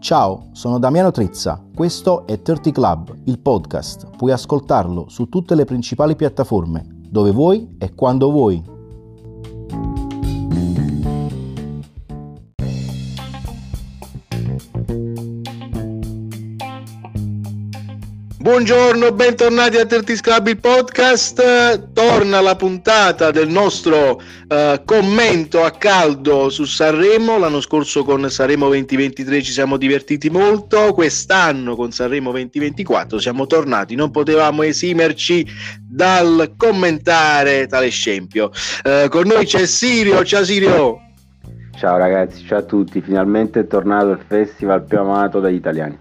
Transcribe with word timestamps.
Ciao, 0.00 0.48
sono 0.52 0.78
Damiano 0.78 1.10
Trizza, 1.10 1.62
questo 1.76 2.26
è 2.26 2.40
30 2.40 2.70
Club, 2.70 3.14
il 3.24 3.38
podcast. 3.38 4.16
Puoi 4.16 4.32
ascoltarlo 4.32 5.10
su 5.10 5.28
tutte 5.28 5.54
le 5.54 5.66
principali 5.66 6.16
piattaforme, 6.16 6.86
dove 7.06 7.30
vuoi 7.32 7.76
e 7.78 7.94
quando 7.94 8.30
vuoi. 8.30 8.79
Buongiorno, 18.50 19.12
bentornati 19.12 19.76
a 19.76 19.86
Tertis 19.86 20.20
Club 20.20 20.48
il 20.48 20.58
podcast. 20.58 21.92
Torna 21.92 22.40
la 22.40 22.56
puntata 22.56 23.30
del 23.30 23.48
nostro 23.48 24.20
uh, 24.20 24.84
commento 24.84 25.62
a 25.62 25.70
caldo 25.70 26.50
su 26.50 26.64
Sanremo. 26.64 27.38
L'anno 27.38 27.60
scorso 27.60 28.02
con 28.02 28.28
Sanremo 28.28 28.66
2023 28.66 29.40
ci 29.42 29.52
siamo 29.52 29.76
divertiti 29.76 30.30
molto. 30.30 30.92
Quest'anno 30.92 31.76
con 31.76 31.92
Sanremo 31.92 32.32
2024 32.32 33.20
siamo 33.20 33.46
tornati. 33.46 33.94
Non 33.94 34.10
potevamo 34.10 34.62
esimerci 34.62 35.46
dal 35.88 36.54
commentare 36.56 37.68
tale 37.68 37.88
scempio. 37.90 38.50
Uh, 38.82 39.08
con 39.10 39.28
noi 39.28 39.46
c'è 39.46 39.64
Sirio. 39.64 40.24
Ciao 40.24 40.44
Sirio. 40.44 40.98
Ciao 41.78 41.96
ragazzi, 41.96 42.44
ciao 42.44 42.58
a 42.58 42.62
tutti. 42.62 43.00
Finalmente 43.00 43.60
è 43.60 43.66
tornato 43.68 44.10
il 44.10 44.20
festival 44.26 44.82
più 44.82 44.98
amato 44.98 45.38
dagli 45.38 45.54
italiani. 45.54 45.96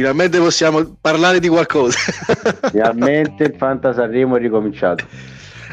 Finalmente 0.00 0.38
possiamo 0.38 0.96
parlare 0.98 1.40
di 1.40 1.48
qualcosa. 1.48 1.98
Finalmente 2.72 3.44
il 3.44 3.54
Fanta 3.58 3.92
Sanremo 3.92 4.36
è 4.36 4.40
ricominciato. 4.40 5.04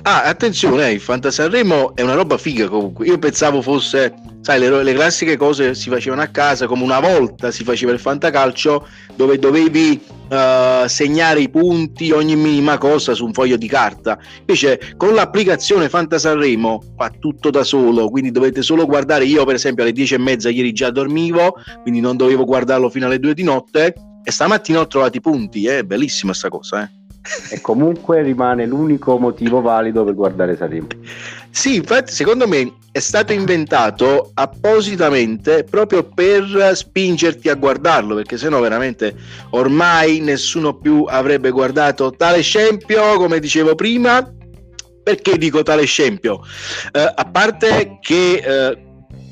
Ah, 0.02 0.24
attenzione, 0.24 0.90
eh, 0.90 0.92
il 0.92 1.00
Fanta 1.00 1.32
Sanremo 1.32 1.96
è 1.96 2.02
una 2.02 2.14
roba 2.14 2.38
figa 2.38 2.68
comunque. 2.68 3.06
Io 3.06 3.18
pensavo 3.20 3.62
fosse, 3.62 4.14
sai, 4.42 4.60
le, 4.60 4.84
le, 4.84 4.94
classiche 4.94 5.38
cose 5.38 5.74
si 5.76 5.90
facevano 5.90 6.24
a 6.24 6.28
casa, 6.28 6.68
come 6.68 6.84
una 6.84 7.00
volta 7.00 7.52
si 7.52 7.64
faceva 7.64 7.94
il 7.94 8.00
fantacalcio, 8.00 8.86
dove 9.16 9.40
dovevi 9.40 10.02
uh, 10.30 10.88
segnare 10.88 11.40
i 11.40 11.50
punti, 11.50 12.12
ogni 12.12 12.36
minima 12.36 12.78
cosa 12.78 13.14
su 13.14 13.24
un 13.24 13.32
foglio 13.32 13.56
di 13.56 13.70
carta. 13.70 14.20
Invece 14.42 14.94
con 14.98 15.14
l'applicazione 15.14 15.88
Fanta 15.88 16.18
Sanremo 16.18 16.82
fa 16.98 17.12
tutto 17.18 17.50
da 17.50 17.64
solo, 17.64 18.10
quindi 18.10 18.32
dovete 18.32 18.62
solo 18.62 18.86
guardare. 18.86 19.24
Io, 19.24 19.46
per 19.46 19.56
esempio, 19.56 19.84
alle 19.84 19.94
10 19.94 20.16
e 20.16 20.18
mezza 20.18 20.50
ieri 20.50 20.74
già 20.74 20.92
dormivo, 20.92 21.56
quindi 21.82 22.02
non 22.02 22.18
dovevo 22.18 22.44
guardarlo 22.44 22.90
fino 22.90 23.06
alle 23.06 23.20
2 23.20 23.34
di 23.34 23.44
notte 23.44 23.94
e 24.24 24.32
stamattina 24.32 24.80
ho 24.80 24.88
trovato 24.88 25.18
i 25.18 25.22
punti, 25.22 25.68
è 25.68 25.84
bellissima 25.84 26.34
sta 26.34 26.50
cosa, 26.50 26.84
eh. 26.84 26.96
E 27.50 27.60
comunque 27.60 28.22
rimane 28.22 28.66
l'unico 28.66 29.18
motivo 29.18 29.60
valido 29.60 30.06
per 30.06 30.14
guardare 30.14 30.56
Sanremo. 30.56 30.88
Sì, 31.50 31.76
infatti 31.76 32.14
secondo 32.14 32.48
me 32.48 32.72
è 32.92 33.00
stato 33.00 33.34
inventato 33.34 34.32
appositamente 34.34 35.66
proprio 35.66 36.04
per 36.04 36.72
spingerti 36.74 37.50
a 37.50 37.56
guardarlo, 37.56 38.16
perché 38.16 38.38
sennò 38.38 38.62
veramente 38.62 39.14
ormai 39.50 40.20
nessuno 40.20 40.78
più 40.78 41.04
avrebbe 41.08 41.52
guardato 41.52 42.12
tale 42.12 42.42
scempio, 42.42 43.18
come 43.18 43.40
dicevo 43.40 43.76
prima. 43.76 44.32
Perché 45.04 45.38
dico 45.38 45.64
tale 45.64 45.86
scempio? 45.86 46.42
Eh, 46.92 47.14
a 47.16 47.30
parte 47.32 47.98
che 48.02 48.42
eh, 48.44 48.87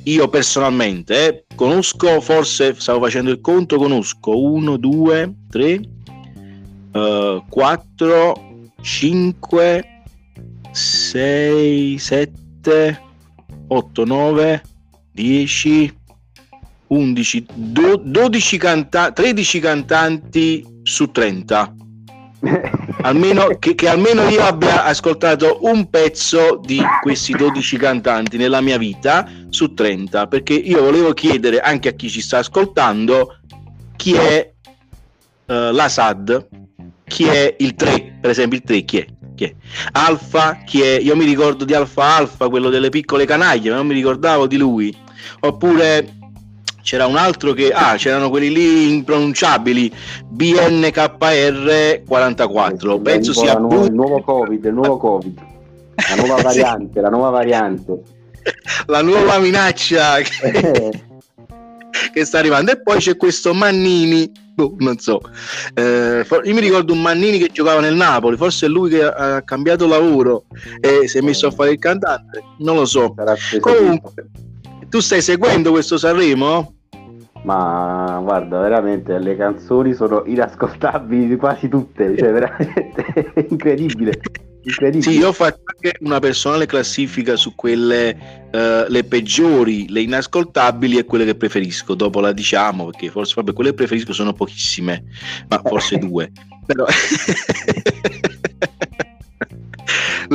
io 0.05 0.27
personalmente 0.27 1.27
eh, 1.27 1.45
conosco, 1.55 2.21
forse 2.21 2.75
stavo 2.77 3.01
facendo 3.01 3.31
il 3.31 3.41
conto, 3.41 3.77
conosco 3.77 4.39
1, 4.39 4.77
2, 4.77 5.33
3, 5.49 5.81
4, 7.49 8.61
5, 8.81 10.03
6, 10.71 11.97
7, 11.97 13.01
8, 13.67 14.05
9, 14.05 14.63
10, 15.11 15.97
11, 16.87 17.45
12 17.55 18.57
canta- 18.57 19.11
13 19.11 19.59
cantanti 19.59 20.65
su 20.83 21.09
30 21.09 21.75
almeno, 23.01 23.47
che, 23.59 23.75
che, 23.75 23.87
almeno 23.87 24.27
io 24.27 24.43
abbia 24.43 24.85
ascoltato 24.85 25.59
un 25.61 25.89
pezzo 25.89 26.59
di 26.63 26.81
questi 27.01 27.33
12 27.33 27.77
cantanti 27.77 28.37
nella 28.37 28.61
mia 28.61 28.77
vita 28.77 29.27
su 29.49 29.73
30 29.73 30.27
perché 30.27 30.53
io 30.53 30.81
volevo 30.81 31.13
chiedere 31.13 31.59
anche 31.59 31.89
a 31.89 31.93
chi 31.93 32.09
ci 32.09 32.21
sta 32.21 32.39
ascoltando 32.39 33.39
chi 33.95 34.13
è 34.13 34.51
uh, 35.45 35.71
la 35.71 35.87
SAD 35.87 36.47
chi 37.07 37.25
è 37.25 37.55
il 37.59 37.75
3 37.75 38.17
per 38.21 38.29
esempio 38.29 38.57
il 38.57 38.63
3 38.63 38.81
chi 38.83 38.97
è? 38.97 39.05
Chi 39.35 39.43
è? 39.45 39.55
Alfa 39.91 40.61
chi 40.65 40.81
è? 40.81 40.99
io 40.99 41.15
mi 41.15 41.25
ricordo 41.25 41.65
di 41.65 41.73
Alfa 41.73 42.15
Alfa 42.15 42.49
quello 42.49 42.69
delle 42.69 42.89
piccole 42.89 43.25
canaglie 43.25 43.69
ma 43.69 43.77
non 43.77 43.87
mi 43.87 43.93
ricordavo 43.93 44.47
di 44.47 44.57
lui 44.57 44.95
oppure 45.41 46.14
c'era 46.85 47.07
un 47.07 47.15
altro 47.15 47.53
che 47.53 47.71
ah 47.71 47.95
c'erano 47.95 48.29
quelli 48.29 48.51
lì 48.53 48.93
impronunciabili 48.93 49.91
BNKR 50.29 52.03
44 52.05 52.99
penso 52.99 53.33
sia 53.33 53.53
il 53.53 53.61
nuovo, 53.61 53.85
il 53.85 53.93
nuovo 53.93 54.21
covid 54.21 54.63
il 54.65 54.73
nuovo 54.73 54.97
covid. 54.97 55.39
La 56.09 56.15
nuova 56.15 56.41
variante 56.43 57.01
la 57.01 57.09
nuova 57.09 57.29
variante. 57.31 58.01
La 58.85 59.01
nuova 59.01 59.39
minaccia 59.39 60.17
che, 60.21 60.91
che 62.13 62.25
sta 62.25 62.37
arrivando. 62.37 62.71
E 62.71 62.81
poi 62.81 62.99
c'è 62.99 63.17
questo 63.17 63.55
Mannini. 63.55 64.31
Boh, 64.53 64.75
non 64.77 64.99
so. 64.99 65.19
Eh, 65.73 66.23
io 66.43 66.53
mi 66.53 66.61
ricordo 66.61 66.93
un 66.93 67.01
Mannini 67.01 67.39
che 67.39 67.49
giocava 67.51 67.79
nel 67.79 67.95
Napoli. 67.95 68.37
Forse 68.37 68.67
è 68.67 68.69
lui 68.69 68.91
che 68.91 69.03
ha 69.03 69.41
cambiato 69.41 69.87
lavoro 69.87 70.45
e 70.79 71.07
si 71.07 71.17
è 71.17 71.21
messo 71.21 71.47
a 71.47 71.51
fare 71.51 71.71
il 71.71 71.79
cantante. 71.79 72.43
Non 72.59 72.75
lo 72.75 72.85
so. 72.85 73.15
Comunque 73.59 74.13
tu 74.89 74.99
stai 74.99 75.21
seguendo 75.21 75.71
questo 75.71 75.97
Sanremo? 75.97 76.74
Ma 77.45 78.19
guarda, 78.23 78.59
veramente 78.59 79.19
le 79.19 79.35
canzoni 79.35 79.93
sono 79.93 80.23
inascoltabili 80.25 81.35
quasi 81.35 81.69
tutte, 81.69 82.17
cioè 82.17 82.31
veramente 82.31 83.33
incredibile. 83.49 84.19
incredibile. 84.63 85.11
Sì, 85.11 85.19
io 85.19 85.27
ho 85.27 85.31
fatto 85.31 85.61
anche 85.63 85.95
una 85.99 86.17
personale 86.17 86.65
classifica 86.65 87.35
su 87.35 87.53
quelle 87.53 88.47
uh, 88.51 88.91
le 88.91 89.03
peggiori, 89.03 89.87
le 89.89 90.01
inascoltabili 90.01 90.97
e 90.97 91.05
quelle 91.05 91.23
che 91.23 91.35
preferisco. 91.35 91.93
Dopo 91.93 92.19
la 92.19 92.31
diciamo 92.31 92.85
perché 92.85 93.11
forse 93.11 93.35
vabbè, 93.35 93.53
quelle 93.53 93.69
che 93.69 93.75
preferisco 93.75 94.11
sono 94.11 94.33
pochissime, 94.33 95.03
ma 95.47 95.61
forse 95.63 95.99
due. 96.01 96.31
Però... 96.65 96.83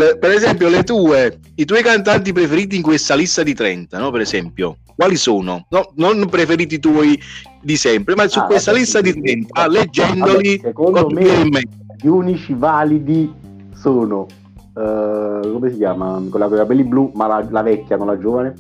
le, 0.01 0.17
per 0.17 0.31
esempio, 0.31 0.69
le 0.69 0.83
tue, 0.83 1.39
i 1.57 1.65
tuoi 1.67 1.83
cantanti 1.83 2.33
preferiti 2.33 2.77
in 2.77 2.83
questa 2.83 3.15
lista 3.15 3.43
di 3.43 3.53
30, 3.55 3.99
no? 3.99 4.11
Per 4.11 4.23
esempio, 4.23 4.79
quali 4.97 5.17
sono? 5.17 5.67
No, 5.69 5.93
non 5.97 6.27
preferiti 6.29 6.79
tuoi 6.79 7.21
di 7.61 7.77
sempre, 7.77 8.15
ma 8.15 8.27
su 8.27 8.39
ah, 8.39 8.47
questa 8.47 8.73
lista 8.73 9.03
di 9.03 9.13
30, 9.13 9.67
leggendoli, 9.69 10.61
allora, 10.63 10.69
secondo 10.69 11.11
me 11.11 11.51
gli 12.01 12.07
unici 12.07 12.55
validi 12.55 13.31
sono 13.75 14.27
uh, 14.75 15.53
come 15.53 15.71
si 15.71 15.77
chiama? 15.77 16.23
Quella 16.31 16.47
con 16.47 16.57
i 16.57 16.61
capelli 16.61 16.85
blu, 16.85 17.11
ma 17.15 17.27
la, 17.27 17.47
la 17.51 17.63
vecchia, 17.63 17.97
non 17.97 18.07
la 18.07 18.19
giovane. 18.19 18.55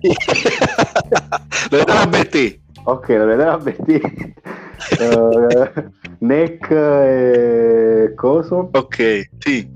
Loredana 1.70 2.06
Bertè. 2.06 2.58
Ok, 2.84 3.08
Loredana 3.08 3.58
Bertè. 3.58 4.00
uh, 5.00 5.68
Neck 6.18 6.70
e 6.70 8.12
coso. 8.14 8.68
Ok, 8.72 9.28
sì. 9.38 9.74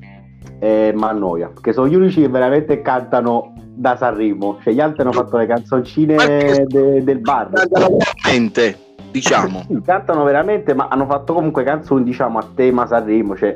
E 0.63 0.93
Mannoia, 0.95 1.53
che 1.59 1.73
sono 1.73 1.89
gli 1.89 1.95
unici 1.95 2.21
che 2.21 2.29
veramente 2.29 2.83
cantano 2.83 3.55
da 3.75 3.97
Sanremo, 3.97 4.59
cioè 4.63 4.75
gli 4.75 4.81
altri 4.81 5.01
hanno 5.01 5.13
fatto 5.13 5.39
le 5.39 5.47
canzoncine 5.47 6.67
de, 6.69 7.03
del 7.03 7.19
bar. 7.21 7.49
Veramente, 7.51 8.77
diciamo. 9.11 9.65
sì, 9.67 9.81
cantano 9.83 10.23
veramente, 10.23 10.75
ma 10.75 10.89
hanno 10.89 11.07
fatto 11.07 11.33
comunque 11.33 11.65
canzoni, 11.65 12.05
diciamo, 12.05 12.39
a 12.39 12.47
tema 12.55 12.87
Sanremo, 12.87 13.35
cioè 13.37 13.55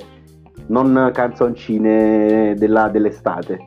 non 0.69 1.11
canzoncine 1.13 2.55
della, 2.57 2.89
dell'estate. 2.89 3.67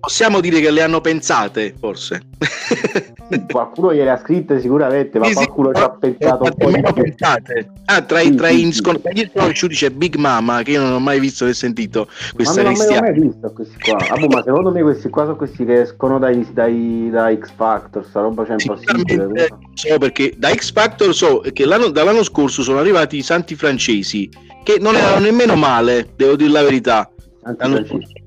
Possiamo 0.00 0.40
dire 0.40 0.60
che 0.60 0.70
le 0.70 0.82
hanno 0.82 1.00
pensate, 1.00 1.74
forse. 1.78 2.22
qualcuno 3.50 3.92
gliele 3.92 4.10
ha 4.10 4.18
scritte 4.18 4.60
sicuramente, 4.60 5.18
ma 5.18 5.26
sì, 5.26 5.34
qualcuno 5.34 5.72
ci 5.72 5.82
ha 5.82 5.90
pensato 5.90 6.44
un 6.44 6.54
po' 6.56 6.70
di 6.70 7.02
pensate. 7.02 7.70
Ah, 7.84 8.02
tra, 8.02 8.20
i, 8.20 8.34
tra 8.34 8.48
sì, 8.48 8.66
i 8.66 8.72
sconosciuti 8.72 9.74
c'è 9.74 9.90
Big 9.90 10.16
Mama, 10.16 10.62
che 10.62 10.72
io 10.72 10.80
non 10.80 10.92
ho 10.92 10.98
mai 10.98 11.20
visto 11.20 11.44
né 11.44 11.52
sentito 11.52 12.08
questa 12.34 12.62
ma 12.62 12.70
non 12.70 12.86
l'ho 12.86 13.00
mai 13.00 13.12
visto 13.12 13.52
questi 13.52 13.76
qua. 13.78 13.98
Ah, 14.08 14.26
ma 14.26 14.42
secondo 14.42 14.70
me 14.72 14.82
questi 14.82 15.08
qua 15.10 15.24
sono 15.24 15.36
questi 15.36 15.64
che 15.64 15.80
escono 15.82 16.18
dai, 16.18 16.46
dai, 16.52 17.08
da 17.10 17.34
X 17.34 17.52
Factor, 17.54 18.04
sta 18.04 18.20
roba 18.20 18.44
c'è 18.44 18.54
impossibile. 18.58 19.48
So 19.74 19.98
perché 19.98 20.34
da 20.36 20.50
X 20.50 20.72
Factor 20.72 21.14
so 21.14 21.42
che 21.52 21.64
l'anno, 21.64 21.90
dall'anno 21.90 22.22
scorso 22.22 22.62
sono 22.62 22.78
arrivati 22.78 23.18
i 23.18 23.22
santi 23.22 23.54
francesi, 23.54 24.28
che 24.64 24.78
non 24.80 24.96
erano 24.96 25.20
nemmeno 25.20 25.56
male, 25.56 26.10
devo 26.16 26.36
dire 26.36 26.50
la 26.50 26.62
verità. 26.62 27.10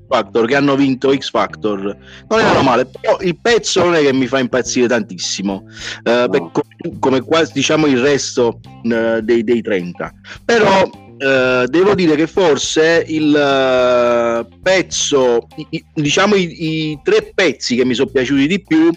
Factor 0.08 0.46
che 0.46 0.56
hanno 0.56 0.76
vinto 0.76 1.14
X 1.14 1.30
Factor. 1.30 1.96
Non 2.28 2.40
erano 2.40 2.62
male 2.62 2.86
però 2.86 3.18
il 3.20 3.38
pezzo 3.40 3.82
non 3.84 3.94
è 3.94 4.00
che 4.00 4.12
mi 4.12 4.26
fa 4.26 4.38
impazzire 4.38 4.86
tantissimo. 4.86 5.64
Eh, 6.02 6.26
no. 6.30 6.50
come, 6.50 6.98
come, 6.98 7.20
quasi 7.20 7.52
diciamo 7.54 7.86
il 7.86 8.00
resto 8.00 8.60
eh, 8.82 9.20
dei, 9.22 9.44
dei, 9.44 9.62
30 9.62 10.12
però 10.44 10.88
eh, 11.16 11.66
devo 11.68 11.94
dire 11.94 12.16
che 12.16 12.26
forse 12.26 13.04
il 13.06 13.28
uh, 13.28 14.58
pezzo 14.60 15.46
i, 15.70 15.84
diciamo 15.94 16.34
i, 16.34 16.90
i, 16.90 17.00
tre 17.02 17.30
pezzi 17.34 17.76
che 17.76 17.84
mi 17.84 17.94
sono 17.94 18.10
piaciuti 18.10 18.46
di 18.46 18.62
più 18.62 18.90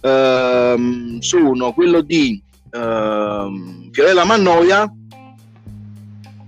ehm, 0.00 1.18
sono 1.20 1.72
quello 1.72 2.00
di 2.00 2.42
uh, 2.72 3.90
Fiorella 3.92 4.24
Mannoia 4.24 4.90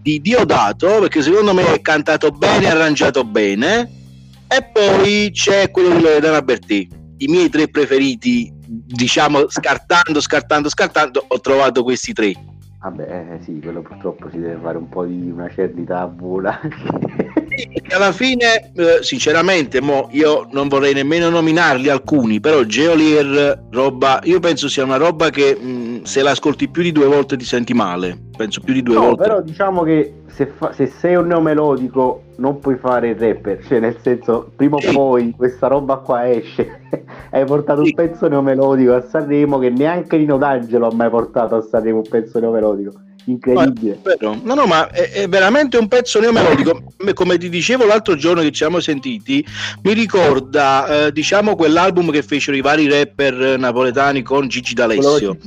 di 0.03 0.21
Diodato 0.21 0.99
perché 0.99 1.23
secondo 1.23 1.55
me 1.55 1.75
è 1.75 1.81
cantato 1.81 2.31
bene, 2.31 2.69
arrangiato 2.69 3.25
bene 3.25 3.89
e 4.49 4.71
poi 4.73 5.31
c'è 5.33 5.71
quello 5.71 5.95
di 5.95 6.03
Loredana 6.03 6.43
Bertì 6.43 6.89
i 7.19 7.27
miei 7.29 7.49
tre 7.49 7.69
preferiti 7.69 8.53
diciamo 8.67 9.49
scartando, 9.49 10.21
scartando, 10.21 10.69
scartando 10.69 11.25
ho 11.29 11.41
trovato 11.41 11.85
questi 11.85 12.13
tre 12.13 12.35
Vabbè, 12.83 13.35
eh, 13.35 13.45
sì, 13.45 13.61
quello 13.63 13.81
purtroppo 13.81 14.29
si 14.29 14.41
deve 14.41 14.59
fare 14.61 14.77
un 14.77 14.89
po' 14.89 15.05
di 15.05 15.31
una 15.31 15.49
cerdità 15.55 16.05
buona. 16.09 16.59
alla 17.95 18.11
fine, 18.11 18.73
eh, 18.75 18.99
sinceramente, 19.03 19.81
mo 19.81 20.09
io 20.11 20.49
non 20.51 20.67
vorrei 20.67 20.93
nemmeno 20.93 21.29
nominarli 21.29 21.89
alcuni, 21.89 22.41
però 22.41 22.65
Geolier, 22.65 23.67
roba, 23.71 24.19
io 24.25 24.41
penso 24.41 24.69
sia 24.69 24.83
una 24.83 24.97
roba 24.97 25.31
che 25.31 25.57
mh, 25.57 25.92
se 26.03 26.23
l'ascolti 26.23 26.69
più 26.69 26.83
di 26.83 26.93
due 26.93 27.07
volte 27.07 27.37
ti 27.37 27.45
senti 27.45 27.75
male. 27.75 28.19
Penso 28.37 28.61
più 28.61 28.75
di 28.75 28.83
due 28.83 28.95
no, 28.95 29.01
volte. 29.01 29.23
Però 29.23 29.41
diciamo 29.41 29.83
che 29.83 30.23
se, 30.27 30.47
fa, 30.47 30.73
se, 30.73 30.87
sei 30.87 31.15
un 31.15 31.27
neomelodico 31.27 32.23
non 32.37 32.59
puoi 32.59 32.77
fare 32.77 33.11
il 33.11 33.17
rapper, 33.17 33.65
cioè 33.65 33.81
nel 33.81 33.97
senso 34.01 34.51
prima 34.57 34.77
o 34.77 34.93
poi 34.93 35.33
questa 35.37 35.69
roba 35.69 35.97
qua 35.97 36.31
esce. 36.31 36.81
Hai 37.31 37.45
portato 37.45 37.83
un 37.83 37.93
pezzo 37.95 38.29
neomelodico 38.29 38.95
a 38.95 39.03
Sanremo 39.03 39.59
che 39.59 39.71
neanche 39.71 40.17
Nino 40.19 40.39
D'Angelo 40.39 40.89
ha 40.89 40.95
mai 40.95 41.11
portato 41.11 41.57
a 41.57 41.63
Sanremo 41.63 41.99
un 41.99 42.09
pezzo 42.09 42.41
neomelodico. 42.41 42.93
Incredibile. 43.25 44.01
No, 44.21 44.41
no, 44.43 44.55
no, 44.55 44.67
ma 44.67 44.91
è, 44.91 45.11
è, 45.11 45.29
veramente 45.29 45.77
un 45.77 45.89
pezzo 45.89 46.19
neomelodico. 46.21 46.83
Come 47.15 47.39
ti 47.39 47.49
dicevo 47.49 47.87
l'altro 47.87 48.17
giorno 48.17 48.43
che 48.43 48.49
ci 48.49 48.57
siamo 48.57 48.81
sentiti, 48.81 49.45
mi 49.83 49.93
ricorda, 49.93 51.07
eh, 51.07 51.13
diciamo, 51.13 51.55
quell'album 51.55 52.11
che 52.11 52.23
fecero 52.23 52.57
i 52.57 52.61
vari 52.61 52.89
rapper 52.89 53.59
napoletani 53.59 54.23
con 54.23 54.49
Gigi 54.49 54.75
D'Alessio. 54.75 55.37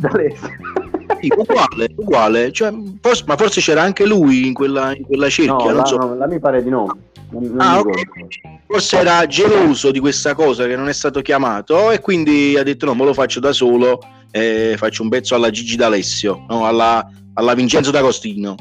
Uguale, 1.38 1.90
uguale. 1.96 2.52
Cioè, 2.52 2.74
forse, 3.02 3.24
ma 3.26 3.36
forse 3.36 3.62
c'era 3.62 3.82
anche 3.82 4.06
lui 4.06 4.46
in 4.46 4.54
quella, 4.54 4.96
in 4.96 5.04
quella 5.04 5.30
cerchia. 5.30 5.72
No, 5.72 5.72
non 5.72 5.86
so. 5.86 5.98
no, 5.98 6.16
la 6.16 6.28
mi 6.28 6.40
pare 6.40 6.62
di 6.62 6.70
no. 6.70 6.86
Non, 7.32 7.44
non 7.44 7.62
ah, 7.62 7.80
okay. 7.80 8.04
Forse 8.68 8.98
era 8.98 9.26
geloso 9.26 9.92
di 9.92 10.00
questa 10.00 10.36
cosa 10.36 10.68
che 10.68 10.76
non 10.76 10.88
è 10.88 10.94
stato 10.94 11.22
chiamato 11.22 11.92
e 11.92 12.00
quindi 12.00 12.56
ha 12.58 12.64
detto 12.64 12.86
no, 12.86 12.94
me 12.94 13.06
lo 13.06 13.14
faccio 13.14 13.40
da 13.40 13.52
solo 13.52 14.00
e 14.32 14.76
faccio 14.78 15.02
un 15.02 15.10
pezzo 15.10 15.34
alla 15.34 15.50
Gigi 15.50 15.76
D'Alessio, 15.76 16.46
no, 16.48 16.66
alla, 16.66 17.08
alla 17.36 17.54
Vincenzo 17.54 17.92
D'Agostino. 17.92 18.56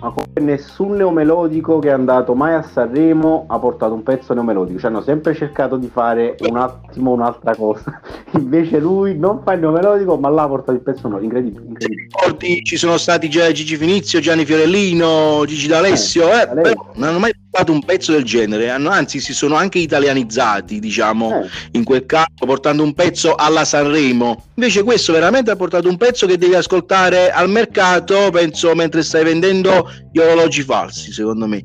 Ma 0.00 0.14
nessun 0.40 0.96
neomelodico 0.96 1.78
che 1.78 1.88
è 1.88 1.92
andato 1.92 2.34
mai 2.34 2.54
a 2.54 2.62
Sanremo 2.62 3.44
ha 3.48 3.58
portato 3.58 3.92
un 3.92 4.02
pezzo 4.02 4.32
neomelodico, 4.32 4.78
cioè 4.78 4.88
hanno 4.88 5.02
sempre 5.02 5.34
cercato 5.34 5.76
di 5.76 5.90
fare 5.92 6.36
un 6.48 6.56
attimo 6.56 7.12
un'altra 7.12 7.54
cosa, 7.54 8.00
invece 8.32 8.78
lui 8.78 9.18
non 9.18 9.42
fa 9.44 9.52
il 9.52 9.60
neomelodico 9.60 10.16
ma 10.16 10.30
l'ha 10.30 10.46
portato 10.46 10.72
il 10.72 10.80
pezzo 10.80 11.06
nuovo, 11.06 11.22
incredibile, 11.22 11.66
incredibile. 11.66 12.62
Ci 12.62 12.76
sono 12.78 12.96
stati 12.96 13.28
già 13.28 13.52
Gigi 13.52 13.76
Finizio, 13.76 14.20
Gianni 14.20 14.46
Fiorellino, 14.46 15.44
Gigi 15.44 15.66
D'Alessio, 15.66 16.30
eh, 16.30 16.48
eh, 16.70 16.76
non 16.94 17.08
hanno 17.08 17.18
mai 17.18 17.32
fatto 17.50 17.72
un 17.72 17.84
pezzo 17.84 18.12
del 18.12 18.24
genere, 18.24 18.70
hanno, 18.70 18.90
anzi 18.90 19.20
si 19.20 19.32
sono 19.32 19.56
anche 19.56 19.78
italianizzati, 19.78 20.78
diciamo, 20.78 21.42
eh. 21.42 21.48
in 21.72 21.84
quel 21.84 22.06
caso, 22.06 22.46
portando 22.46 22.82
un 22.82 22.94
pezzo 22.94 23.34
alla 23.34 23.64
Sanremo. 23.64 24.44
Invece 24.54 24.82
questo 24.82 25.12
veramente 25.12 25.50
ha 25.50 25.56
portato 25.56 25.88
un 25.88 25.96
pezzo 25.96 26.26
che 26.26 26.38
devi 26.38 26.54
ascoltare 26.54 27.30
al 27.30 27.48
mercato, 27.48 28.30
penso, 28.30 28.74
mentre 28.74 29.02
stai 29.02 29.24
vendendo 29.24 29.90
gli 30.12 30.18
orologi 30.18 30.62
falsi, 30.62 31.12
secondo 31.12 31.46
me, 31.46 31.64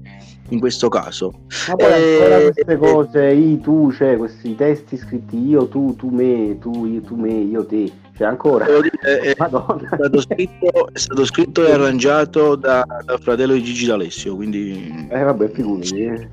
in 0.49 0.59
questo 0.59 0.89
caso. 0.89 1.31
Ma 1.67 1.75
poi 1.75 1.91
eh, 1.91 2.21
ancora 2.21 2.51
queste 2.51 2.77
cose, 2.77 3.31
i, 3.31 3.59
tu, 3.59 3.91
cioè 3.91 4.17
questi 4.17 4.55
testi 4.55 4.97
scritti 4.97 5.37
io, 5.37 5.67
tu, 5.67 5.95
tu, 5.95 6.09
me, 6.09 6.57
tu, 6.59 6.85
io, 6.85 7.01
tu, 7.01 7.15
me, 7.15 7.31
io, 7.31 7.65
te 7.65 7.91
cioè 8.17 8.27
ancora. 8.27 8.65
Dire, 8.65 8.91
è, 9.01 9.19
è, 9.19 9.31
stato 9.33 10.21
scritto, 10.21 10.87
è, 10.91 10.97
stato 10.97 11.25
scritto, 11.25 11.65
e 11.65 11.71
arrangiato 11.71 12.55
da, 12.55 12.85
dal 13.03 13.19
fratello 13.19 13.53
di 13.53 13.63
Gigi 13.63 13.85
D'Alessio 13.85 14.35
quindi 14.35 15.07
eh 15.09 15.23
vabbè 15.23 15.49
figurati 15.49 16.03
eh. 16.03 16.29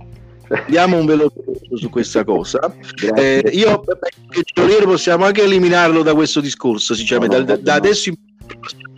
Diamo 0.69 0.99
un 0.99 1.07
veloce 1.07 1.41
su 1.75 1.89
questa 1.89 2.25
cosa. 2.25 2.61
Eh, 3.15 3.51
io 3.53 3.83
che 4.31 4.85
possiamo 4.85 5.25
anche 5.25 5.43
eliminarlo 5.43 6.03
da 6.03 6.15
questo 6.15 6.41
discorso 6.41 6.95
sinceramente. 6.95 7.37
No, 7.37 7.43
no, 7.43 7.47
da, 7.47 7.57
da 7.57 7.75
adesso 7.75 8.11
in 8.11 8.17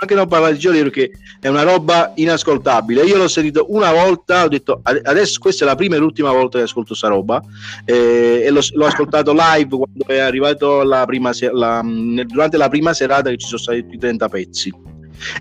anche 0.05 0.15
non 0.15 0.29
parlare 0.29 0.53
di 0.53 0.59
Gioliero 0.59 0.91
che 0.91 1.11
è 1.41 1.49
una 1.49 1.63
roba 1.63 2.13
inascoltabile. 2.15 3.03
Io 3.03 3.17
l'ho 3.17 3.29
sentito 3.29 3.67
una 3.69 3.93
volta, 3.93 4.45
ho 4.45 4.49
detto 4.49 4.81
adesso 4.83 5.39
questa 5.41 5.65
è 5.65 5.69
la 5.69 5.75
prima 5.75 5.97
e 5.97 5.99
l'ultima 5.99 6.31
volta 6.31 6.59
che 6.59 6.65
ascolto 6.65 6.95
sta 6.95 7.09
roba 7.09 7.43
eh, 7.85 8.43
e 8.45 8.51
l'ho, 8.51 8.61
l'ho, 8.73 8.87
ascoltato 8.87 9.33
live 9.33 9.77
quando 9.77 10.07
è 10.07 10.19
arrivato 10.19 10.83
la 10.83 11.05
prima 11.05 11.33
la, 11.53 11.83
durante 11.83 12.57
la 12.57 12.69
prima 12.69 12.93
serata 12.93 13.31
che 13.31 13.37
ci 13.37 13.47
sono 13.47 13.61
stati 13.61 13.83
tutti 13.83 13.97
i 13.97 13.99
30 13.99 14.29
pezzi. 14.29 14.73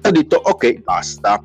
E 0.01 0.07
ho 0.07 0.11
detto 0.11 0.39
ok, 0.43 0.81
basta. 0.81 1.39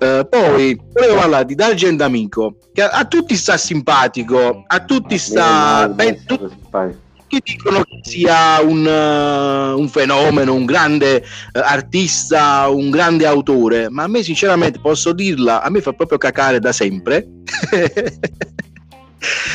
Uh, 0.00 0.26
poi 0.28 0.80
volevo 0.92 1.16
parlare 1.16 1.44
di 1.44 1.54
D'Argent 1.54 2.00
Amico, 2.00 2.56
che 2.72 2.82
a, 2.82 2.90
a, 2.90 3.04
tutti 3.04 3.36
sta 3.36 3.56
simpatico, 3.58 4.64
a 4.66 4.84
tutti 4.84 5.18
sta... 5.18 5.88
Ben, 5.88 6.24
tu, 6.24 6.50
che 7.26 7.40
dicono 7.44 7.82
che 7.82 8.00
sia 8.02 8.60
un, 8.62 8.84
uh, 8.84 9.78
un 9.78 9.88
fenomeno, 9.88 10.54
un 10.54 10.64
grande 10.64 11.16
uh, 11.16 11.60
artista, 11.62 12.68
un 12.68 12.90
grande 12.90 13.26
autore, 13.26 13.88
ma 13.90 14.04
a 14.04 14.08
me 14.08 14.22
sinceramente 14.22 14.78
posso 14.80 15.12
dirla, 15.12 15.62
a 15.62 15.70
me 15.70 15.80
fa 15.80 15.92
proprio 15.92 16.18
cacare 16.18 16.58
da 16.58 16.72
sempre. 16.72 17.26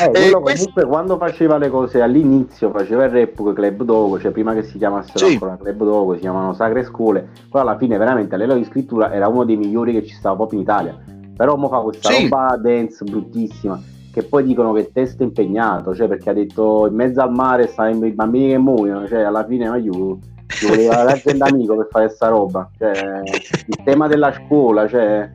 Eh, 0.01 0.09
quello 0.09 0.39
comunque 0.39 0.53
questo... 0.53 0.87
quando 0.87 1.17
faceva 1.17 1.57
le 1.57 1.69
cose 1.69 2.01
all'inizio 2.01 2.71
faceva 2.71 3.05
il 3.05 3.11
rap 3.11 3.35
con 3.35 3.53
Club 3.53 3.83
Dogo, 3.83 4.19
cioè 4.19 4.31
prima 4.31 4.53
che 4.53 4.63
si 4.63 4.77
chiamassero 4.77 5.25
sì. 5.25 5.33
ancora 5.33 5.55
Club 5.55 5.77
Dogo, 5.77 6.13
si 6.15 6.21
chiamavano 6.21 6.53
Sacre 6.53 6.83
Scuole, 6.83 7.29
poi 7.49 7.61
alla 7.61 7.77
fine 7.77 7.97
veramente 7.97 8.35
a 8.35 8.37
livello 8.37 8.59
di 8.59 8.65
scrittura 8.65 9.13
era 9.13 9.27
uno 9.27 9.45
dei 9.45 9.55
migliori 9.55 9.93
che 9.93 10.05
ci 10.05 10.13
stava 10.13 10.35
proprio 10.35 10.59
in 10.59 10.65
Italia. 10.65 10.97
Però 11.37 11.55
mo 11.55 11.69
fa 11.69 11.79
questa 11.79 12.11
sì. 12.11 12.23
roba 12.23 12.57
dance 12.57 13.03
bruttissima 13.03 13.81
che 14.11 14.23
poi 14.23 14.43
dicono 14.43 14.73
che 14.73 14.81
il 14.81 14.91
testo 14.91 15.23
è 15.23 15.25
impegnato, 15.25 15.95
cioè 15.95 16.07
perché 16.07 16.29
ha 16.29 16.33
detto 16.33 16.87
in 16.87 16.95
mezzo 16.95 17.21
al 17.21 17.31
mare 17.31 17.67
stanno 17.67 18.05
i 18.05 18.11
bambini 18.11 18.49
che 18.49 18.57
muoiono, 18.57 19.07
cioè 19.07 19.21
alla 19.21 19.45
fine 19.45 19.69
ma 19.69 19.77
io 19.77 20.19
ci 20.47 20.67
voleva 20.67 21.03
l'agenda 21.03 21.45
amico 21.45 21.77
per 21.77 21.87
fare 21.89 22.05
questa 22.05 22.27
roba, 22.27 22.69
cioè, 22.77 23.21
il 23.65 23.83
tema 23.83 24.07
della 24.07 24.33
scuola, 24.33 24.87
cioè 24.87 25.29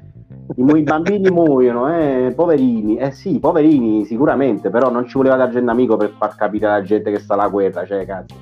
i, 0.54 0.76
i 0.76 0.82
bambini 0.82 1.30
muoiono, 1.30 1.92
eh, 1.96 2.32
poverini, 2.34 2.98
eh 2.98 3.12
sì, 3.12 3.38
poverini 3.38 4.04
sicuramente, 4.04 4.68
però 4.70 4.90
non 4.90 5.06
ci 5.06 5.16
voleva 5.16 5.36
l'agenda 5.36 5.72
amico 5.72 5.96
per 5.96 6.12
far 6.18 6.36
capire 6.36 6.66
alla 6.66 6.82
gente 6.82 7.10
che 7.10 7.18
sta 7.18 7.34
la 7.34 7.48
guerra, 7.48 7.86
cioè 7.86 8.04
cazzo. 8.04 8.34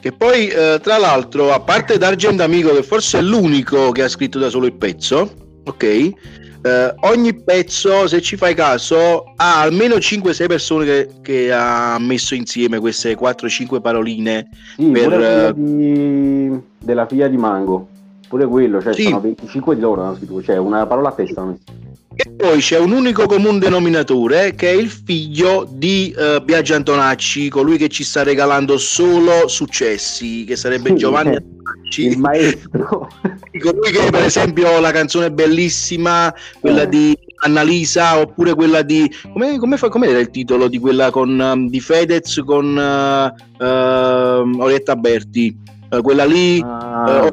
Che 0.00 0.12
poi, 0.12 0.46
eh, 0.46 0.78
tra 0.80 0.96
l'altro, 0.96 1.52
a 1.52 1.60
parte 1.60 1.98
D'Argento 1.98 2.44
Amico, 2.44 2.72
che 2.72 2.84
forse 2.84 3.18
è 3.18 3.22
l'unico 3.22 3.90
che 3.90 4.04
ha 4.04 4.08
scritto 4.08 4.38
da 4.38 4.48
solo 4.48 4.66
il 4.66 4.74
pezzo, 4.74 5.28
ok? 5.64 6.12
Eh, 6.68 6.94
ogni 7.00 7.34
pezzo, 7.34 8.06
se 8.06 8.20
ci 8.20 8.36
fai 8.36 8.54
caso, 8.54 9.32
ha 9.36 9.60
almeno 9.60 9.96
5-6 9.96 10.46
persone 10.46 10.84
che, 10.84 11.08
che, 11.22 11.52
ha 11.52 11.96
messo 11.98 12.34
insieme 12.34 12.78
queste 12.78 13.16
4-5 13.16 13.80
paroline. 13.80 14.48
Sì, 14.76 14.90
per, 14.90 15.52
uh... 15.52 15.52
di... 15.54 16.60
della 16.78 17.06
figlia 17.06 17.28
di 17.28 17.36
Mango, 17.36 17.88
pure 18.28 18.46
quello, 18.46 18.80
cioè 18.82 18.92
sì. 18.92 19.04
sono 19.04 19.20
25 19.20 19.74
di 19.74 19.80
loro 19.80 20.16
cioè 20.42 20.58
una 20.58 20.86
parola 20.86 21.08
a 21.08 21.12
testa. 21.12 21.56
E 22.20 22.30
poi 22.30 22.58
c'è 22.58 22.80
un 22.80 22.90
unico 22.90 23.26
comune 23.26 23.60
denominatore 23.60 24.56
che 24.56 24.70
è 24.70 24.72
il 24.72 24.90
figlio 24.90 25.68
di 25.70 26.12
uh, 26.16 26.42
Biagio 26.42 26.74
Antonacci, 26.74 27.48
colui 27.48 27.78
che 27.78 27.86
ci 27.86 28.02
sta 28.02 28.24
regalando 28.24 28.76
solo 28.76 29.46
successi, 29.46 30.42
che 30.42 30.56
sarebbe 30.56 30.88
sì, 30.88 30.96
Giovanni 30.96 31.34
eh, 31.34 31.36
Antonacci. 31.36 32.06
Il 32.06 32.18
maestro. 32.18 33.08
colui 33.62 33.92
che 33.92 34.10
per 34.10 34.24
esempio 34.24 34.80
la 34.80 34.90
canzone 34.90 35.30
bellissima, 35.30 36.34
quella 36.58 36.82
eh. 36.82 36.88
di 36.88 37.16
Annalisa, 37.44 38.18
oppure 38.18 38.52
quella 38.54 38.82
di... 38.82 39.08
Come, 39.32 39.56
come 39.58 39.76
fa, 39.76 39.88
com'era 39.88 40.18
il 40.18 40.30
titolo 40.30 40.66
di 40.66 40.80
quella 40.80 41.12
con, 41.12 41.38
um, 41.38 41.68
di 41.68 41.78
Fedez 41.78 42.42
con 42.44 42.66
uh, 42.76 43.64
uh, 43.64 44.60
Orietta 44.60 44.96
Berti? 44.96 45.56
Quella 46.02 46.24
lì... 46.24 46.60
Ah. 46.64 47.32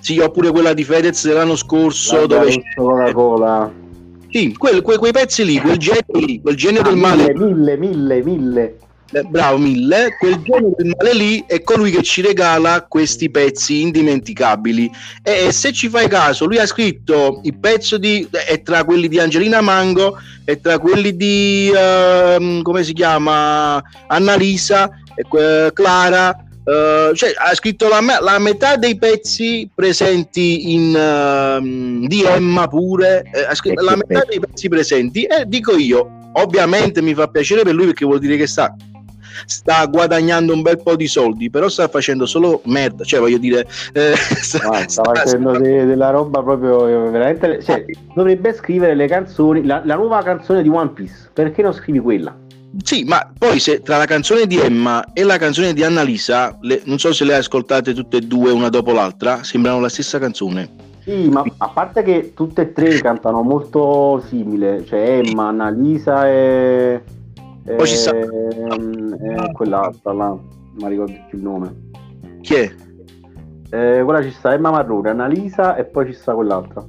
sì, 0.00 0.18
oppure 0.20 0.50
quella 0.52 0.72
di 0.72 0.84
Fedez 0.84 1.26
dell'anno 1.26 1.54
scorso 1.54 2.20
la 2.20 2.26
dove... 2.26 2.62
Coca-Cola 2.74 3.84
sì, 4.30 4.54
quel, 4.56 4.82
que, 4.82 4.98
quei 4.98 5.12
pezzi 5.12 5.44
lì, 5.44 5.58
quel 5.58 5.78
genio 5.78 6.26
lì, 6.26 6.40
quel 6.40 6.56
genio 6.56 6.80
ah, 6.80 6.84
del 6.84 6.96
male. 6.96 7.34
Mille, 7.34 7.76
mille, 7.76 8.22
mille. 8.22 8.78
Eh, 9.12 9.22
bravo, 9.22 9.58
mille. 9.58 10.16
Quel 10.18 10.42
genio 10.42 10.74
del 10.76 10.94
male 10.96 11.14
lì 11.14 11.44
è 11.46 11.62
colui 11.62 11.90
che 11.90 12.02
ci 12.02 12.22
regala 12.22 12.82
questi 12.82 13.30
pezzi 13.30 13.80
indimenticabili. 13.80 14.90
E, 15.22 15.46
e 15.46 15.52
se 15.52 15.72
ci 15.72 15.88
fai 15.88 16.08
caso, 16.08 16.46
lui 16.46 16.58
ha 16.58 16.66
scritto 16.66 17.40
il 17.44 17.56
pezzo 17.56 17.98
di. 17.98 18.28
è 18.30 18.60
tra 18.62 18.84
quelli 18.84 19.08
di 19.08 19.18
Angelina 19.18 19.60
Mango, 19.60 20.18
è 20.44 20.58
tra 20.60 20.78
quelli 20.78 21.16
di. 21.16 21.70
Uh, 21.72 22.62
come 22.62 22.82
si 22.82 22.92
chiama? 22.92 23.82
Annalisa, 24.08 24.90
uh, 25.16 25.72
Clara 25.72 26.45
Uh, 26.66 27.14
cioè, 27.14 27.32
ha 27.36 27.54
scritto 27.54 27.86
la, 27.86 28.00
la, 28.20 28.40
metà 28.40 28.74
dei 28.74 28.98
pezzi 28.98 29.70
presenti 29.72 30.72
in 30.74 30.88
uh, 30.88 32.08
di 32.08 32.24
Emma 32.24 32.66
pure, 32.66 33.22
eh, 33.32 33.44
ha 33.44 33.54
scritto 33.54 33.84
la 33.84 33.94
metà 33.94 34.24
dei 34.28 34.40
pezzi 34.40 34.68
presenti 34.68 35.22
e 35.22 35.44
dico 35.46 35.76
io, 35.76 36.30
ovviamente 36.32 37.00
mi 37.02 37.14
fa 37.14 37.28
piacere 37.28 37.62
per 37.62 37.72
lui 37.72 37.86
perché 37.86 38.04
vuol 38.04 38.18
dire 38.18 38.36
che 38.36 38.48
sta 38.48 38.74
sta 39.44 39.84
guadagnando 39.86 40.52
un 40.52 40.62
bel 40.62 40.82
po' 40.82 40.96
di 40.96 41.06
soldi, 41.06 41.50
però 41.50 41.68
sta 41.68 41.88
facendo 41.88 42.26
solo 42.26 42.62
merda, 42.64 43.04
cioè 43.04 43.20
voglio 43.20 43.38
dire... 43.38 43.66
Eh, 43.92 44.14
sta, 44.16 44.68
ah, 44.68 44.88
sta, 44.88 45.02
facendo 45.04 45.50
sta... 45.50 45.62
De, 45.62 45.84
della 45.84 46.10
roba 46.10 46.42
proprio 46.42 46.86
eh, 46.86 47.10
veramente... 47.10 47.62
Cioè, 47.62 47.84
dovrebbe 48.14 48.54
scrivere 48.54 48.94
le 48.94 49.06
canzoni, 49.06 49.64
la, 49.64 49.82
la 49.84 49.96
nuova 49.96 50.22
canzone 50.22 50.62
di 50.62 50.68
One 50.68 50.90
Piece, 50.90 51.28
perché 51.32 51.62
non 51.62 51.72
scrivi 51.72 51.98
quella? 51.98 52.34
Sì, 52.82 53.04
ma 53.04 53.30
poi 53.36 53.58
se 53.58 53.80
tra 53.80 53.96
la 53.96 54.04
canzone 54.04 54.46
di 54.46 54.58
Emma 54.58 55.12
e 55.12 55.22
la 55.24 55.38
canzone 55.38 55.72
di 55.72 55.82
Annalisa, 55.82 56.56
le, 56.60 56.82
non 56.84 56.98
so 56.98 57.12
se 57.12 57.24
le 57.24 57.32
hai 57.32 57.38
ascoltate 57.38 57.94
tutte 57.94 58.18
e 58.18 58.20
due 58.20 58.50
una 58.52 58.68
dopo 58.68 58.92
l'altra, 58.92 59.42
sembrano 59.42 59.80
la 59.80 59.88
stessa 59.88 60.18
canzone. 60.18 60.84
Sì, 61.02 61.28
ma 61.28 61.44
a 61.58 61.68
parte 61.68 62.02
che 62.02 62.32
tutte 62.34 62.62
e 62.62 62.72
tre 62.72 63.00
cantano 63.00 63.42
molto 63.42 64.22
simile, 64.26 64.84
cioè 64.86 65.22
Emma, 65.24 65.48
Annalisa 65.48 66.28
e... 66.28 67.02
Poi 67.64 67.86
ci 67.86 67.96
sta... 67.96 68.10
E 68.16 69.52
quell'altra 69.52 70.12
là, 70.12 70.26
non 70.26 70.40
mi 70.74 70.88
ricordo 70.88 71.14
più 71.28 71.38
il 71.38 71.44
nome. 71.44 71.74
Chi 72.40 72.54
è? 72.54 72.74
Eh, 73.70 74.02
quella 74.04 74.22
ci 74.22 74.30
sta 74.32 74.52
Emma 74.52 74.70
Marrone, 74.70 75.10
Annalisa 75.10 75.76
e 75.76 75.84
poi 75.84 76.06
ci 76.06 76.12
sta 76.12 76.34
quell'altra. 76.34 76.84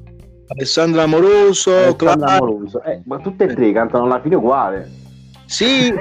Alessandra 0.47 1.03
Amoroso, 1.03 1.75
Alessandra 1.75 2.37
Amoroso. 2.37 2.81
Eh, 2.83 3.01
ma 3.05 3.19
tutte 3.19 3.45
e 3.45 3.53
tre 3.53 3.71
cantano 3.71 4.05
alla 4.05 4.19
fine 4.19 4.35
uguale. 4.35 5.05
Sì, 5.47 5.93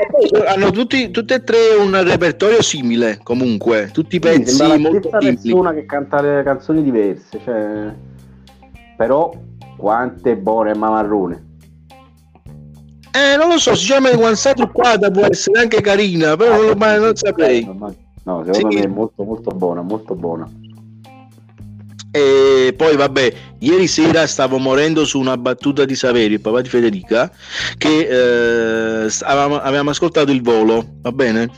hanno 0.45 0.71
tutti, 0.73 1.13
tutte 1.13 1.35
e 1.35 1.45
tre 1.45 1.77
un 1.79 2.03
repertorio 2.03 2.61
simile, 2.63 3.21
comunque, 3.23 3.91
tutti 3.93 4.17
i 4.17 4.19
pezzi 4.19 4.55
sì, 4.55 4.67
la 4.67 4.77
molto 4.77 5.09
stessa 5.09 5.19
persona 5.19 5.73
che 5.73 5.87
canta 5.87 6.21
le 6.21 6.43
canzoni 6.43 6.83
diverse, 6.83 7.41
cioè... 7.45 7.95
però 8.97 9.33
quante 9.77 10.37
buone 10.37 10.75
Mamarrone. 10.75 11.45
Eh, 13.13 13.37
non 13.37 13.49
lo 13.49 13.59
so, 13.59 13.77
si 13.77 13.87
chiama 13.87 14.11
One 14.11 14.35
Side 14.35 14.69
Quadra, 14.73 15.11
può 15.11 15.25
essere 15.25 15.61
anche 15.61 15.81
carina, 15.81 16.37
però 16.37 16.57
non, 16.57 16.77
non, 16.77 17.01
non 17.01 17.15
saprei. 17.15 17.65
No, 17.65 18.45
secondo 18.45 18.71
sì. 18.71 18.79
me 18.79 18.83
è 18.83 18.89
molto 18.89 19.23
molto 19.23 19.51
buona, 19.53 19.81
molto 19.81 20.15
buona. 20.17 20.51
E 22.17 22.73
poi 22.75 22.97
vabbè, 22.97 23.33
ieri 23.59 23.87
sera 23.87 24.27
stavo 24.27 24.57
morendo 24.57 25.05
su 25.05 25.19
una 25.19 25.37
battuta 25.37 25.85
di 25.85 25.95
Saveri, 25.95 26.35
il 26.35 26.41
papà 26.41 26.63
di 26.63 26.69
Federica, 26.71 27.31
che 27.77 29.05
eh, 29.05 29.13
avevamo, 29.21 29.61
avevamo, 29.61 29.91
ascoltato 29.91 30.33
il 30.33 30.41
volo, 30.41 30.83
va 31.03 31.13
bene? 31.13 31.51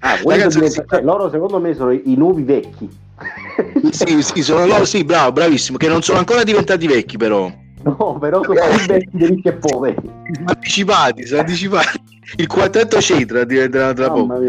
Ah, 0.00 0.18
diventa, 0.20 0.50
si... 0.50 0.82
cioè, 0.86 1.00
loro 1.02 1.30
secondo 1.30 1.58
me 1.58 1.74
sono 1.74 1.92
i 1.92 2.14
nuovi 2.16 2.42
vecchi. 2.42 2.86
sì, 3.90 4.20
sì, 4.20 4.42
sono 4.42 4.66
loro, 4.66 4.84
sì, 4.84 5.04
bravo, 5.04 5.32
bravissimo, 5.32 5.78
che 5.78 5.88
non 5.88 6.02
sono 6.02 6.18
ancora 6.18 6.42
diventati 6.42 6.86
vecchi 6.86 7.16
però. 7.16 7.50
No, 7.82 8.18
però 8.18 8.42
sono 8.42 8.60
più 8.76 8.86
vecchi 8.86 9.10
di 9.12 9.26
ricchi 9.26 9.48
e 9.48 9.52
poveri. 9.54 9.96
Anticipati, 10.44 11.26
sono 11.26 11.40
anticipati. 11.40 12.02
Il 12.36 12.46
quartetto 12.46 13.00
Cetra 13.00 13.44
diventerà 13.44 13.94
tra 13.94 14.10
poco. 14.10 14.40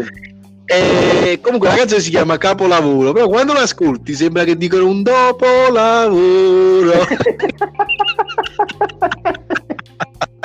E 0.68 1.38
comunque 1.40 1.68
la 1.68 1.76
canzone 1.76 2.00
si 2.00 2.10
chiama 2.10 2.38
Capolavoro, 2.38 3.12
però 3.12 3.28
quando 3.28 3.52
l'ascolti 3.52 4.14
sembra 4.14 4.42
che 4.42 4.56
dicono 4.56 4.88
un 4.88 5.02
dopolavoro. 5.02 6.92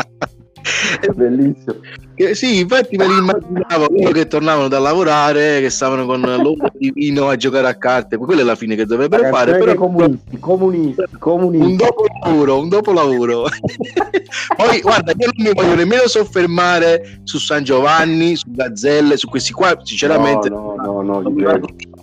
È 1.00 1.08
bellissimo. 1.08 1.76
Che, 2.14 2.36
sì, 2.36 2.60
infatti 2.60 2.98
me 2.98 3.08
li 3.08 3.18
immaginavo 3.18 3.88
loro 3.90 4.12
che 4.12 4.28
tornavano 4.28 4.68
da 4.68 4.80
lavorare, 4.80 5.60
che 5.62 5.70
stavano 5.70 6.06
con 6.06 6.22
l'uomo 6.22 6.68
di 6.74 6.92
vino 6.92 7.30
a 7.30 7.36
giocare 7.36 7.68
a 7.68 7.76
carte. 7.76 8.18
Quella 8.18 8.42
è 8.42 8.44
la 8.44 8.56
fine 8.56 8.76
che 8.76 8.86
dovrebbero 8.86 9.30
fare. 9.30 9.58
Però... 9.58 9.74
Comunisti, 9.76 10.40
comunisti, 10.40 11.04
comunisti. 11.18 11.66
Un 11.66 11.76
dopo 11.76 12.06
lavoro, 12.24 12.60
un 12.60 12.70
dopo 12.70 12.92
lavoro. 12.94 13.46
Poi 14.56 14.82
guarda, 14.82 15.14
io 15.18 15.30
non 15.34 15.46
mi 15.46 15.54
voglio 15.54 15.76
nemmeno 15.76 16.08
soffermare 16.08 17.22
su 17.24 17.38
San 17.40 17.64
Giovanni, 17.64 18.36
su 18.36 18.52
Gazzelle, 18.52 19.18
su 19.18 19.28
questi 19.28 19.54
qua, 19.54 19.78
sinceramente. 19.84 20.50
No, 20.50 20.76
no, 20.78 21.02
no, 21.02 21.22
no 21.22 21.34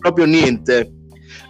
proprio 0.00 0.26
niente 0.26 0.97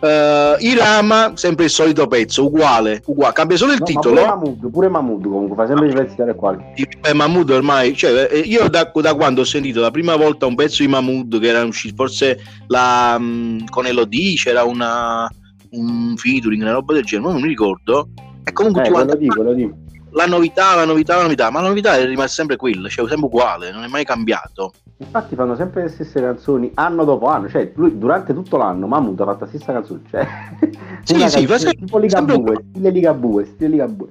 Uh, 0.01 0.55
Irama, 0.61 1.33
sempre 1.35 1.65
il 1.65 1.71
solito 1.71 2.07
pezzo, 2.07 2.45
uguale, 2.47 3.03
uguale. 3.07 3.33
cambia 3.33 3.57
solo 3.57 3.73
il 3.73 3.81
no, 3.81 3.85
titolo. 3.85 4.15
Pure 4.15 4.27
Mahmood, 4.27 4.71
pure 4.71 4.89
Mahmood 4.89 5.23
comunque 5.25 5.57
fa 5.57 5.67
sempre 5.67 5.89
i 5.89 5.93
pezzi 5.93 6.15
tale 6.15 6.35
quali. 6.37 6.65
Beh, 7.01 7.15
Mahmood 7.15 7.51
ormai, 7.51 7.97
cioè, 7.97 8.29
eh, 8.31 8.39
io 8.39 8.69
da, 8.69 8.91
da, 8.95 9.15
quando 9.15 9.41
ho 9.41 9.45
sentito 9.45 9.81
la 9.81 9.91
prima 9.91 10.15
volta 10.15 10.47
un 10.47 10.55
pezzo 10.55 10.85
di 10.85 10.89
Mahmood 10.89 11.41
che 11.41 11.49
era 11.49 11.65
uscito, 11.65 11.97
forse 11.97 12.39
la, 12.69 13.17
um, 13.19 13.65
con 13.67 13.87
Elodie 13.87 14.37
c'era 14.37 14.63
una, 14.63 15.29
un 15.71 16.15
featuring, 16.17 16.63
una 16.63 16.73
roba 16.73 16.95
del 16.95 17.05
genere, 17.05 17.33
non 17.33 17.43
mi 17.43 17.49
ricordo. 17.49 18.09
E 18.45 18.53
comunque 18.53 18.87
eh, 18.87 18.91
lo 18.91 19.17
dico, 19.17 19.43
lo 19.43 19.53
dico 19.53 19.75
la 20.13 20.27
novità, 20.27 20.75
la 20.75 20.85
novità, 20.85 21.17
la 21.17 21.23
novità, 21.23 21.51
ma 21.51 21.61
la 21.61 21.69
novità 21.69 21.97
è 21.97 22.05
rimasta 22.05 22.35
sempre 22.35 22.57
quella, 22.57 22.89
cioè 22.89 23.07
sempre 23.09 23.27
uguale, 23.27 23.71
non 23.71 23.85
è 23.85 23.89
mai 23.89 24.05
cambiato. 24.05 24.73
Infatti 25.01 25.37
fanno 25.37 25.55
sempre 25.55 25.83
le 25.83 25.89
stesse 25.91 26.21
canzoni 26.21 26.73
anno 26.75 27.05
dopo 27.05 27.27
anno, 27.27 27.49
cioè 27.49 27.71
lui 27.77 27.97
durante 27.97 28.35
tutto 28.35 28.57
l'anno 28.57 28.89
Mahmood 28.89 29.21
ha 29.21 29.27
fatto 29.27 29.45
la 29.45 29.47
stessa 29.47 29.73
canzone, 29.73 30.01
cioè 30.11 30.27
sì, 31.05 31.29
sì, 31.29 31.47
fa 31.47 31.57
sempre, 31.57 31.85
tipo 31.85 31.99
Liga 31.99 32.19
sempre... 32.19 32.65
Stile 32.71 32.91
Liga 32.91 33.15
Bue, 33.15 33.45
stile 33.45 33.69
Liga 33.69 33.87
Bue. 33.87 34.09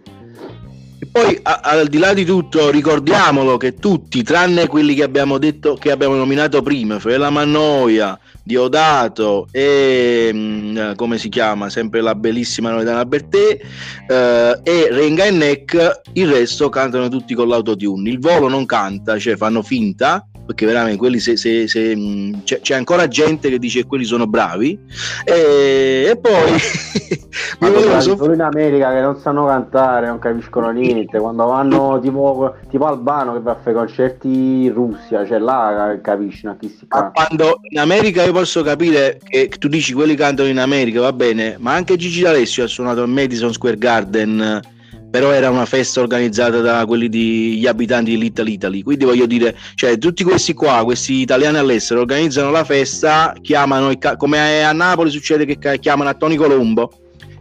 E 1.00 1.06
poi 1.12 1.38
a, 1.44 1.60
al 1.62 1.88
di 1.88 1.98
là 1.98 2.14
di 2.14 2.24
tutto 2.24 2.70
ricordiamolo 2.70 3.58
che 3.58 3.74
tutti, 3.74 4.24
tranne 4.24 4.68
quelli 4.68 4.96
che 4.96 5.04
abbiamo 5.04 5.38
detto 5.38 5.76
che 5.76 5.92
abbiamo 5.92 6.16
nominato 6.16 6.62
prima, 6.62 7.00
Fela 7.00 7.30
Mannoia, 7.30 8.18
Diodato 8.42 9.50
e 9.52 10.32
mh, 10.34 10.38
mm, 10.38 10.94
come 10.96 11.18
si 11.18 11.28
chiama, 11.28 11.70
sempre 11.70 12.00
la 12.00 12.16
bellissima 12.16 12.72
Loredana 12.72 13.04
Bertè 13.04 13.60
eh, 14.08 14.60
e 14.64 14.88
Renga 14.90 15.26
e 15.26 15.32
Neck, 15.32 16.02
il 16.14 16.32
resto 16.32 16.70
cantano 16.70 17.10
tutti 17.10 17.36
con 17.36 17.50
l'autotune. 17.50 18.10
Il 18.10 18.20
volo 18.20 18.48
non 18.48 18.66
canta, 18.66 19.20
cioè 19.20 19.36
fanno 19.36 19.62
finta 19.62 20.26
perché 20.48 20.66
veramente 20.66 20.98
quelli 20.98 21.20
se, 21.20 21.38
se, 21.38 21.68
se 21.68 21.96
c'è, 22.44 22.62
c'è, 22.62 22.74
ancora 22.74 23.08
gente 23.08 23.50
che 23.50 23.60
dice 23.60 23.82
che 23.82 23.88
quelli 23.88 24.06
sono 24.06 24.26
bravi. 24.26 24.80
E, 25.26 26.08
e 26.10 26.18
poi 26.20 26.52
ma 27.60 27.70
volevo 27.70 28.00
soff- 28.00 28.18
solo 28.18 28.34
in 28.34 28.42
America 28.42 28.92
che 28.92 29.02
non 29.02 29.20
sanno 29.20 29.46
cantare 29.46 30.08
non 30.08 30.20
capiscono 30.20 30.72
niente. 30.72 31.20
Quando 31.20 31.46
vanno 31.46 32.00
tipo, 32.02 32.56
tipo 32.70 32.86
Albano 32.86 33.34
che 33.34 33.42
va 33.42 33.52
a 33.52 33.58
fare 33.62 33.76
concerti 33.76 34.28
in 34.28 34.74
Russia 34.74 35.26
cioè 35.26 35.38
là 35.38 35.98
capisci 36.02 36.48
a 36.48 36.56
chi 36.60 36.70
si 36.70 36.88
canta. 36.88 37.12
quando 37.12 37.60
in 37.70 37.80
America 37.80 38.24
io 38.24 38.32
posso 38.32 38.64
capire 38.64 39.20
che 39.24 39.50
tu 39.60 39.68
dici 39.68 39.94
quelli 39.94 40.16
cantano 40.16 40.48
in 40.48 40.60
America 40.60 41.02
va 41.02 41.14
bene 41.14 41.58
ma 41.60 41.74
anche 41.74 41.98
Gigi 41.98 42.22
D'Alessio 42.22 42.64
ha 42.64 42.68
suonato 42.68 43.02
al 43.02 43.10
Madison 43.10 43.52
Square 43.52 43.78
Garden 43.78 44.76
però 45.10 45.32
era 45.32 45.50
una 45.50 45.66
festa 45.66 46.02
organizzata 46.02 46.60
da 46.60 46.86
quelli 46.86 47.10
degli 47.10 47.66
abitanti 47.66 48.12
di 48.12 48.18
Little 48.18 48.50
Italy. 48.50 48.84
Quindi 48.84 49.06
voglio 49.06 49.26
dire, 49.26 49.58
cioè, 49.76 49.98
tutti 49.98 50.24
questi 50.24 50.54
qua, 50.54 50.84
questi 50.84 51.14
italiani 51.16 51.58
all'estero, 51.58 52.02
organizzano 52.02 52.52
la 52.52 52.64
festa, 52.64 53.34
chiamano, 53.42 53.92
come 54.18 54.64
a 54.64 54.74
Napoli 54.74 55.10
succede 55.10 55.46
che 55.46 55.80
chiamano 55.80 56.10
a 56.10 56.14
Tony 56.14 56.36
Colombo. 56.36 56.92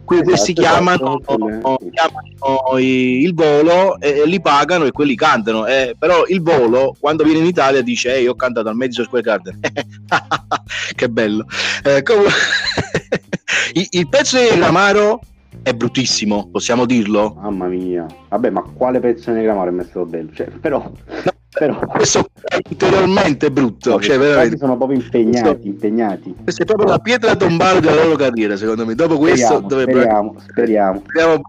Qui 0.07 0.15
esatto, 0.15 0.29
questi 0.29 0.53
chiamano, 0.53 1.19
esatto. 1.19 1.79
chiamano, 1.91 2.79
il 2.79 3.33
volo 3.33 3.99
e, 3.99 4.19
e, 4.19 4.25
li 4.25 4.39
pagano 4.39 4.85
e 4.85 4.91
quelli 4.91 5.15
cantano. 5.15 5.65
Eh, 5.65 5.97
però 5.99 6.23
il 6.27 6.41
volo, 6.41 6.95
quando 6.97 7.25
viene 7.25 7.39
in 7.39 7.45
Italia, 7.45 7.81
dice: 7.81 8.15
Ehi, 8.15 8.25
ho 8.25 8.35
cantato 8.35 8.69
al 8.69 8.75
Madison 8.75 9.03
Square 9.03 9.25
Garden. 9.25 9.59
che 10.95 11.09
bello. 11.09 11.45
Eh, 11.83 12.03
com- 12.03 12.23
il, 13.73 13.87
il 13.89 14.07
pezzo 14.07 14.37
di 14.39 14.57
Ramaro 14.57 15.19
è 15.61 15.73
bruttissimo, 15.73 16.49
possiamo 16.51 16.85
dirlo? 16.85 17.35
Mamma 17.39 17.67
mia, 17.67 18.05
vabbè, 18.29 18.49
ma 18.49 18.61
quale 18.61 18.99
pezzo 18.99 19.31
di 19.31 19.41
grammario 19.41 19.71
è 19.71 19.75
messo 19.75 20.05
bello? 20.05 20.31
Cioè, 20.33 20.47
però, 20.47 20.79
no, 20.79 21.31
però... 21.49 21.79
questo 21.79 22.25
è 22.43 22.57
ulteriormente 22.69 23.51
brutto. 23.51 23.91
No, 23.91 23.99
cioè, 23.99 24.17
veramente... 24.17 24.57
sono 24.57 24.77
proprio 24.77 24.99
impegnati, 24.99 25.67
impegnati. 25.67 26.35
Questa 26.43 26.63
è 26.63 26.65
proprio 26.65 26.89
la 26.89 26.99
pietra 26.99 27.35
tombale 27.35 27.79
della 27.79 28.03
loro 28.03 28.15
carriera, 28.15 28.55
secondo 28.55 28.85
me. 28.85 28.95
Dopo 28.95 29.17
questo 29.17 29.45
speriamo, 29.45 29.67
dovrebbero... 29.67 29.99
speriamo, 29.99 30.35
speriamo. 30.39 31.01
speriamo 31.05 31.41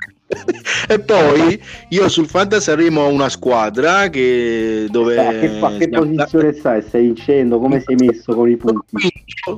e 0.88 1.00
poi 1.00 1.60
io 1.88 2.08
sul 2.08 2.26
Fantasaremo 2.26 3.00
ho 3.00 3.08
una 3.08 3.30
squadra 3.30 4.10
che 4.10 4.86
dove 4.90 5.18
a 5.18 5.30
che, 5.38 5.58
a 5.58 5.76
che 5.76 5.88
posizione 5.88 6.52
stai? 6.52 6.82
Stai 6.82 7.02
vincendo? 7.02 7.58
Come 7.58 7.80
sei 7.80 7.96
messo 7.96 8.34
con 8.34 8.48
i 8.48 8.56
punti? 8.56 9.10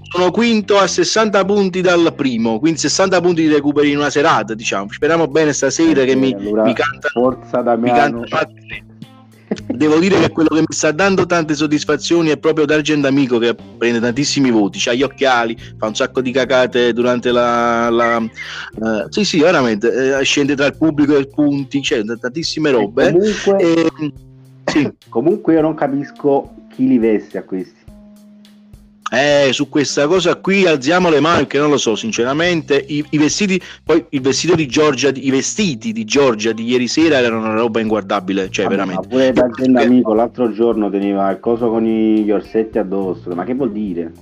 Sono 0.03 0.31
quinto 0.31 0.79
a 0.79 0.87
60 0.87 1.45
punti 1.45 1.81
dal 1.81 2.15
primo, 2.15 2.61
quindi 2.61 2.79
60 2.79 3.21
punti 3.21 3.43
di 3.43 3.53
recuperi 3.53 3.91
in 3.91 3.97
una 3.97 4.11
serata, 4.11 4.55
diciamo. 4.55 4.91
Speriamo 4.91 5.27
bene 5.27 5.53
stasera 5.53 6.03
eh, 6.03 6.07
che 6.07 6.15
mi, 6.15 6.33
allora, 6.33 6.63
mi 6.63 6.75
canta 6.75 7.09
Forza. 7.09 7.77
Mi 7.77 7.91
canta 7.91 8.27
devo 9.67 9.99
dire 9.99 10.19
che 10.21 10.31
quello 10.31 10.51
che 10.51 10.61
mi 10.61 10.67
sta 10.69 10.93
dando 10.93 11.27
tante 11.27 11.55
soddisfazioni 11.55 12.31
è 12.31 12.39
proprio 12.39 12.65
D'Argent 12.67 13.05
Amico 13.05 13.39
che 13.39 13.57
prende 13.77 14.01
tantissimi 14.01 14.51
voti, 14.51 14.87
ha 14.89 14.93
gli 14.93 15.03
occhiali, 15.03 15.57
fa 15.77 15.87
un 15.87 15.95
sacco 15.95 16.21
di 16.21 16.31
cacate 16.31 16.93
durante 16.93 17.33
la... 17.33 17.91
la 17.91 18.19
uh, 18.19 19.07
sì 19.09 19.25
sì 19.25 19.41
veramente, 19.41 20.19
eh, 20.19 20.25
scende 20.25 20.55
tra 20.55 20.67
il 20.67 20.77
pubblico 20.77 21.17
e 21.17 21.21
i 21.21 21.29
punti, 21.29 21.83
cioè, 21.83 22.03
tantissime 22.05 22.71
robe. 22.71 23.13
Comunque, 23.13 23.57
e, 23.59 24.13
sì. 24.67 24.93
comunque 25.09 25.55
io 25.55 25.61
non 25.63 25.75
capisco 25.75 26.55
chi 26.73 26.87
li 26.87 26.99
veste 26.99 27.39
a 27.39 27.43
questi. 27.43 27.80
Eh, 29.13 29.53
su 29.53 29.69
questa 29.69 30.07
cosa 30.07 30.37
qui 30.37 30.67
alziamo 30.67 31.11
le 31.11 31.19
mani 31.19 31.39
perché 31.39 31.59
non 31.59 31.71
lo 31.71 31.79
so, 31.79 31.97
sinceramente. 31.97 32.77
I, 32.87 33.05
i 33.11 33.19
vestiti, 33.19 33.61
poi 33.85 34.05
il 34.11 34.21
vestito 34.21 34.55
di 34.55 34.69
Giorgia, 34.69 35.11
i 35.13 35.31
vestiti 35.31 35.93
di 35.93 36.05
Giorgia 36.05 36.53
di 36.53 36.65
ieri 36.65 36.87
sera 36.87 37.19
erano 37.19 37.41
una 37.41 37.55
roba 37.55 37.81
inguardabile, 37.81 38.51
cioè 38.51 38.67
ah, 38.67 38.69
veramente. 38.69 39.01
Ma 39.03 39.09
pure 39.09 39.33
da 39.33 39.83
amico 39.83 40.15
l'altro 40.15 40.53
giorno 40.53 40.89
teneva 40.91 41.29
il 41.31 41.41
coso 41.41 41.69
con 41.69 41.83
gli 41.83 42.31
orsetti 42.31 42.79
addosso, 42.79 43.31
ma 43.31 43.45
che 43.45 43.55
vuol 43.55 43.73
dire? 43.73 44.13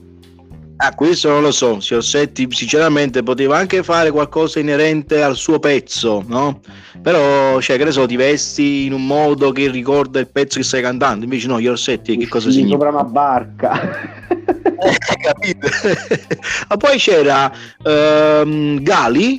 Ah, 0.81 0.95
questo 0.95 1.29
non 1.29 1.43
lo 1.43 1.51
so, 1.51 1.81
Siorsetti 1.81 2.47
sinceramente 2.51 3.25
poteva 3.25 3.59
anche 3.59 3.83
fare 3.83 4.13
qualcosa 4.13 4.61
inerente 4.61 5.23
al 5.25 5.35
suo 5.35 5.59
pezzo, 5.59 6.23
no? 6.29 6.61
Però, 7.03 7.61
cioè, 7.61 7.77
che 7.77 7.83
ne 7.83 7.91
so, 7.91 8.07
ti 8.07 8.15
vesti 8.15 8.85
in 8.85 8.93
un 8.93 9.05
modo 9.05 9.51
che 9.51 9.69
ricorda 9.69 10.21
il 10.21 10.29
pezzo 10.29 10.59
che 10.59 10.65
stai 10.65 10.81
cantando, 10.81 11.25
invece 11.25 11.49
no, 11.49 11.59
Siorsetti 11.59 12.17
che 12.17 12.29
cosa 12.29 12.51
significa? 12.51 12.77
Sopra 12.77 12.91
una 12.91 13.05
barca. 13.05 14.57
eh, 14.81 14.97
capito? 15.23 15.69
Ma 16.69 16.77
poi 16.77 16.99
c'era 16.99 17.53
um, 17.85 18.81
Gali, 18.81 19.39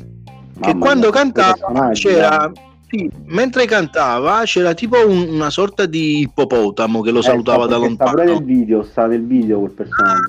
che 0.59 0.73
Mamma 0.73 0.85
quando 0.85 1.09
mia, 1.09 1.17
cantava 1.17 1.91
c'era... 1.91 2.51
Eh 2.51 2.67
sì, 2.89 3.07
mentre 3.25 3.67
cantava 3.67 4.41
c'era 4.45 4.73
tipo 4.73 4.97
un, 5.07 5.27
una 5.29 5.51
sorta 5.51 5.85
di 5.85 6.21
ippopotamo 6.21 7.01
che 7.01 7.11
lo 7.11 7.19
eh, 7.19 7.23
salutava 7.23 7.67
da 7.67 7.77
lontano. 7.77 8.13
Sta 8.13 8.23
nel 8.23 8.43
video, 8.43 8.81
sta 8.83 9.05
nel 9.05 9.27
video 9.27 9.59
quel 9.59 9.71
personaggio. 9.71 10.23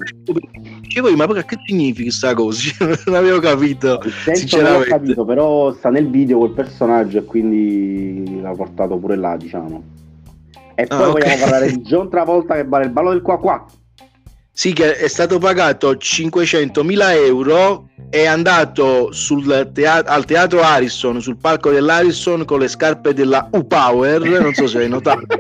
Dicevo, 0.83 1.09
ah, 1.09 1.17
ma 1.17 1.27
che 1.27 1.57
significa 1.65 2.03
questa 2.03 2.35
cosa? 2.35 2.71
non 3.07 3.15
avevo 3.15 3.39
capito. 3.39 4.03
Non 4.61 4.75
ho 4.75 4.81
capito, 4.81 5.25
però 5.25 5.73
sta 5.73 5.89
nel 5.89 6.11
video 6.11 6.37
quel 6.37 6.51
personaggio 6.51 7.19
e 7.19 7.25
quindi 7.25 8.43
l'ha 8.43 8.53
portato 8.53 8.99
pure 8.99 9.17
là, 9.17 9.37
diciamo. 9.39 9.83
E 10.75 10.87
poi 10.87 10.99
ah, 10.99 11.09
okay. 11.09 11.13
vogliamo 11.13 11.41
parlare 11.41 11.71
di 11.71 11.81
John 11.89 12.11
Travolta 12.11 12.55
che 12.57 12.65
vale 12.67 12.85
il 12.85 12.91
ballo 12.91 13.11
del 13.13 13.23
qua 13.23 13.39
qua. 13.39 13.65
Sì, 14.53 14.73
che 14.73 14.97
è 14.97 15.09
stato 15.09 15.39
pagato 15.39 15.93
500.000 15.93 17.15
euro, 17.25 17.89
è 18.11 18.27
andato 18.27 19.11
teatro, 19.73 20.13
al 20.13 20.25
teatro 20.25 20.61
Harrison, 20.61 21.23
sul 21.23 21.37
palco 21.37 21.71
dell'Harrison 21.71 22.45
con 22.45 22.59
le 22.59 22.69
scarpe 22.69 23.15
della 23.15 23.49
U-Power, 23.53 24.21
non 24.23 24.53
so 24.53 24.67
se 24.67 24.79
hai 24.79 24.89
notato. 24.89 25.27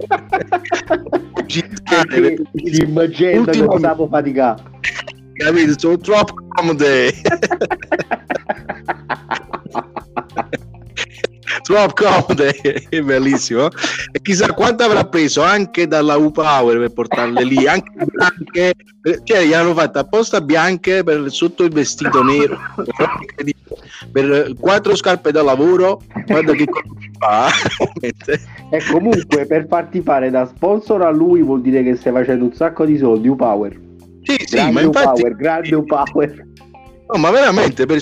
Immagino 2.80 3.44
che 3.44 3.66
stavo 3.78 4.08
faticato. 4.08 4.62
Capito? 5.32 5.78
Sono 5.78 5.98
troppo 5.98 6.34
comode. 6.48 7.12
troppo 11.70 12.04
comode, 12.04 12.52
è 12.88 13.00
bellissimo. 13.00 13.68
E 14.12 14.20
chissà 14.20 14.52
quanto 14.52 14.82
avrà 14.82 15.04
preso 15.04 15.42
anche 15.42 15.86
dalla 15.86 16.16
U-Power 16.16 16.78
per 16.78 16.92
portarle 16.92 17.44
lì, 17.44 17.66
anche 17.66 17.90
bianche, 18.06 18.74
cioè 19.22 19.44
gli 19.44 19.52
hanno 19.52 19.74
fatto 19.74 20.00
apposta 20.00 20.40
bianche 20.40 21.04
per 21.04 21.30
sotto 21.30 21.62
il 21.62 21.70
vestito 21.70 22.22
nero, 22.22 22.58
per 24.10 24.54
quattro 24.58 24.96
scarpe 24.96 25.30
da 25.30 25.42
lavoro, 25.42 26.02
guarda 26.26 26.52
che 26.52 26.66
fa. 27.18 27.48
e 28.70 28.82
comunque 28.90 29.46
per 29.46 29.66
farti 29.68 30.00
fare 30.00 30.30
da 30.30 30.46
sponsor 30.46 31.02
a 31.02 31.10
lui 31.10 31.42
vuol 31.42 31.60
dire 31.60 31.82
che 31.82 31.94
stai 31.96 32.12
facendo 32.12 32.44
un 32.44 32.52
sacco 32.52 32.84
di 32.84 32.98
soldi, 32.98 33.28
U-Power. 33.28 33.78
Sì, 34.22 34.36
sì, 34.44 34.70
ma 34.70 34.80
infatti... 34.80 35.22
Power, 35.22 35.36
grande 35.36 35.74
U-Power. 35.74 36.48
No, 37.12 37.18
ma 37.18 37.30
veramente 37.30 37.86
per 37.86 38.00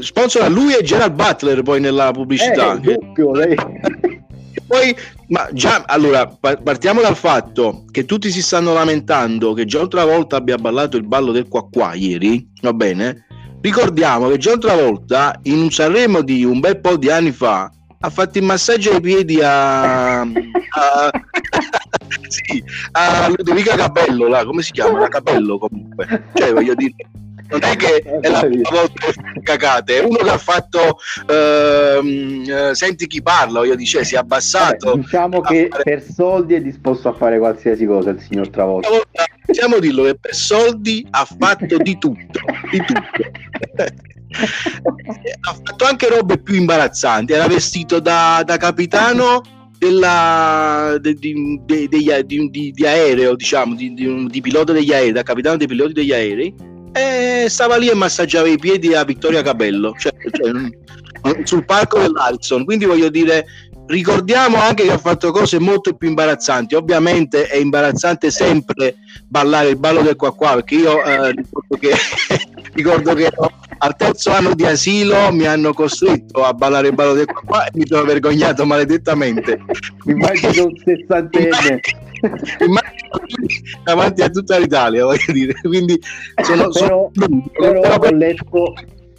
sponsor 0.00 0.42
a 0.42 0.48
lui 0.48 0.74
e 0.74 0.82
Gerald 0.82 1.14
Butler 1.14 1.62
poi 1.62 1.80
nella 1.80 2.12
pubblicità. 2.12 2.74
Eh, 2.74 2.80
doppio, 2.80 3.32
lei. 3.32 3.56
poi, 4.66 4.94
ma 5.28 5.48
già, 5.52 5.82
allora, 5.86 6.26
partiamo 6.26 7.00
dal 7.00 7.16
fatto 7.16 7.84
che 7.90 8.04
tutti 8.04 8.30
si 8.30 8.42
stanno 8.42 8.72
lamentando 8.72 9.52
che 9.54 9.64
già 9.64 9.78
un'altra 9.78 10.04
volta 10.04 10.36
abbia 10.36 10.56
ballato 10.56 10.96
il 10.96 11.04
ballo 11.04 11.32
del 11.32 11.48
qua 11.48 11.68
qua 11.68 11.94
ieri, 11.94 12.48
va 12.60 12.72
bene? 12.72 13.26
Ricordiamo 13.60 14.28
che 14.28 14.38
già 14.38 14.50
un'altra 14.50 14.76
volta 14.76 15.38
in 15.44 15.58
un 15.58 15.70
Sanremo 15.70 16.22
di 16.22 16.44
un 16.44 16.60
bel 16.60 16.78
po' 16.80 16.96
di 16.96 17.10
anni 17.10 17.32
fa 17.32 17.70
ha 18.04 18.10
fatto 18.10 18.36
il 18.36 18.44
massaggio 18.44 18.92
ai 18.92 19.00
piedi 19.00 19.40
a, 19.40 20.20
a, 20.20 20.26
sì, 22.28 22.62
a 22.92 23.28
Ludovica 23.28 23.74
Capello, 23.76 24.28
là, 24.28 24.44
come 24.44 24.60
si 24.60 24.72
chiama? 24.72 25.00
La 25.00 25.08
Capello 25.08 25.56
comunque. 25.58 26.26
Cioè, 26.34 26.52
voglio 26.52 26.74
dire, 26.74 26.94
non 27.48 27.62
è 27.62 27.76
che 27.76 27.98
è 27.98 28.28
la 28.28 28.40
prima 28.40 28.70
volta 28.70 29.06
che 29.06 29.40
cagate, 29.42 30.00
è 30.00 30.04
uno 30.04 30.16
che 30.16 30.30
ha 30.30 30.38
fatto 30.38 30.98
ehm, 31.28 32.44
eh, 32.46 32.74
senti 32.74 33.06
chi 33.06 33.22
parla, 33.22 33.64
io 33.64 33.76
dice 33.76 34.04
si 34.04 34.14
è 34.14 34.18
abbassato. 34.18 34.90
Vabbè, 34.90 35.00
diciamo 35.02 35.40
che 35.40 35.68
fare... 35.70 35.82
per 35.82 36.02
soldi 36.02 36.54
è 36.54 36.60
disposto 36.60 37.08
a 37.08 37.12
fare 37.12 37.38
qualsiasi 37.38 37.84
cosa 37.84 38.10
il 38.10 38.20
signor 38.20 38.48
Travolta. 38.48 38.88
Possiamo 39.44 39.78
dirlo 39.78 40.04
che 40.04 40.16
per 40.16 40.34
soldi 40.34 41.06
ha 41.10 41.24
fatto 41.24 41.76
di 41.76 41.98
tutto, 41.98 42.40
di 42.70 42.78
tutto. 42.78 43.02
ha 45.40 45.54
fatto 45.64 45.84
anche 45.84 46.08
robe 46.08 46.38
più 46.38 46.54
imbarazzanti, 46.54 47.34
era 47.34 47.46
vestito 47.46 48.00
da, 48.00 48.42
da 48.44 48.56
capitano 48.56 49.42
della, 49.78 50.96
de, 50.98 51.14
di, 51.14 51.60
de, 51.62 51.88
de, 51.88 52.24
di, 52.24 52.72
di, 52.72 52.86
aereo, 52.86 53.36
diciamo, 53.36 53.74
di, 53.74 53.92
di, 53.92 54.40
pilota 54.40 54.72
degli 54.72 54.92
aerei, 54.92 55.12
da 55.12 55.22
capitano 55.22 55.58
dei 55.58 55.66
piloti 55.66 55.92
degli 55.92 56.12
aerei 56.12 56.72
e 56.94 57.46
stava 57.48 57.76
lì 57.76 57.88
e 57.88 57.94
massaggiava 57.94 58.48
i 58.48 58.58
piedi 58.58 58.94
a 58.94 59.04
Vittoria 59.04 59.42
Capello 59.42 59.94
cioè, 59.98 60.12
cioè, 60.30 61.42
sul 61.44 61.64
palco 61.64 61.98
dell'Alson 61.98 62.64
quindi 62.64 62.84
voglio 62.84 63.08
dire 63.08 63.44
ricordiamo 63.86 64.56
anche 64.56 64.84
che 64.84 64.92
ha 64.92 64.98
fatto 64.98 65.30
cose 65.30 65.58
molto 65.58 65.94
più 65.94 66.08
imbarazzanti. 66.08 66.74
Ovviamente 66.74 67.46
è 67.46 67.56
imbarazzante 67.56 68.30
sempre 68.30 68.96
ballare 69.26 69.70
il 69.70 69.78
ballo 69.78 70.02
del 70.02 70.16
qua 70.16 70.34
qua 70.34 70.54
perché 70.54 70.74
io 70.76 71.02
eh, 71.02 71.32
ricordo 71.32 71.76
che, 71.78 71.92
ricordo 72.74 73.14
che 73.14 73.30
al 73.78 73.96
terzo 73.96 74.30
anno 74.30 74.54
di 74.54 74.64
asilo 74.64 75.32
mi 75.32 75.46
hanno 75.46 75.72
costretto 75.72 76.44
a 76.44 76.54
ballare 76.54 76.88
il 76.88 76.94
ballo 76.94 77.14
del 77.14 77.26
qua 77.26 77.42
qua 77.44 77.66
e 77.66 77.70
mi 77.74 77.86
sono 77.86 78.04
vergognato 78.04 78.64
maledettamente. 78.64 79.60
Immagino 80.04 80.66
un 80.66 80.76
sessantenne 80.84 81.80
davanti 83.84 84.22
a 84.22 84.30
tutta 84.30 84.58
l'Italia, 84.58 85.04
voglio 85.04 85.32
dire. 85.32 85.54
Quindi 85.62 86.00
sono, 86.42 86.68
però, 86.68 87.10
sono... 87.12 87.50
però 87.52 87.98
ho 87.98 88.10
letto, 88.10 88.74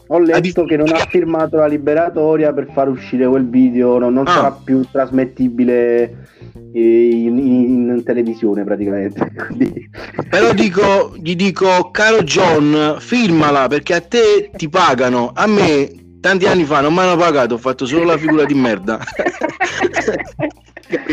ho 0.08 0.20
letto 0.20 0.66
che 0.66 0.78
non 0.78 0.92
ha 0.94 1.06
firmato 1.10 1.58
la 1.58 1.68
liberatoria 1.68 2.54
per 2.54 2.70
far 2.74 2.90
uscire 2.90 3.28
quel 3.28 3.48
video, 3.48 3.98
no, 3.98 4.10
non 4.10 4.28
ah. 4.28 4.32
sarà 4.32 4.52
più 4.52 4.84
trasmettibile 4.90 6.28
in, 6.74 7.38
in, 7.38 7.90
in 7.90 8.04
televisione 8.04 8.64
praticamente. 8.64 9.32
Però 10.30 10.54
dico, 10.54 11.16
gli 11.22 11.36
dico, 11.36 11.90
caro 11.92 12.24
John, 12.24 12.98
firmala 13.00 13.68
perché 13.68 13.94
a 13.94 14.02
te 14.02 14.50
ti 14.56 14.68
pagano, 14.70 15.32
a 15.34 15.48
me 15.48 16.04
tanti 16.20 16.46
anni 16.46 16.66
fa 16.66 16.82
non 16.82 16.94
mi 16.94 17.00
hanno 17.00 17.16
pagato, 17.16 17.54
ho 17.56 17.60
fatto 17.60 17.86
solo 17.86 18.04
la 18.04 18.18
figura 18.18 18.46
di 18.46 18.56
merda. 18.56 19.00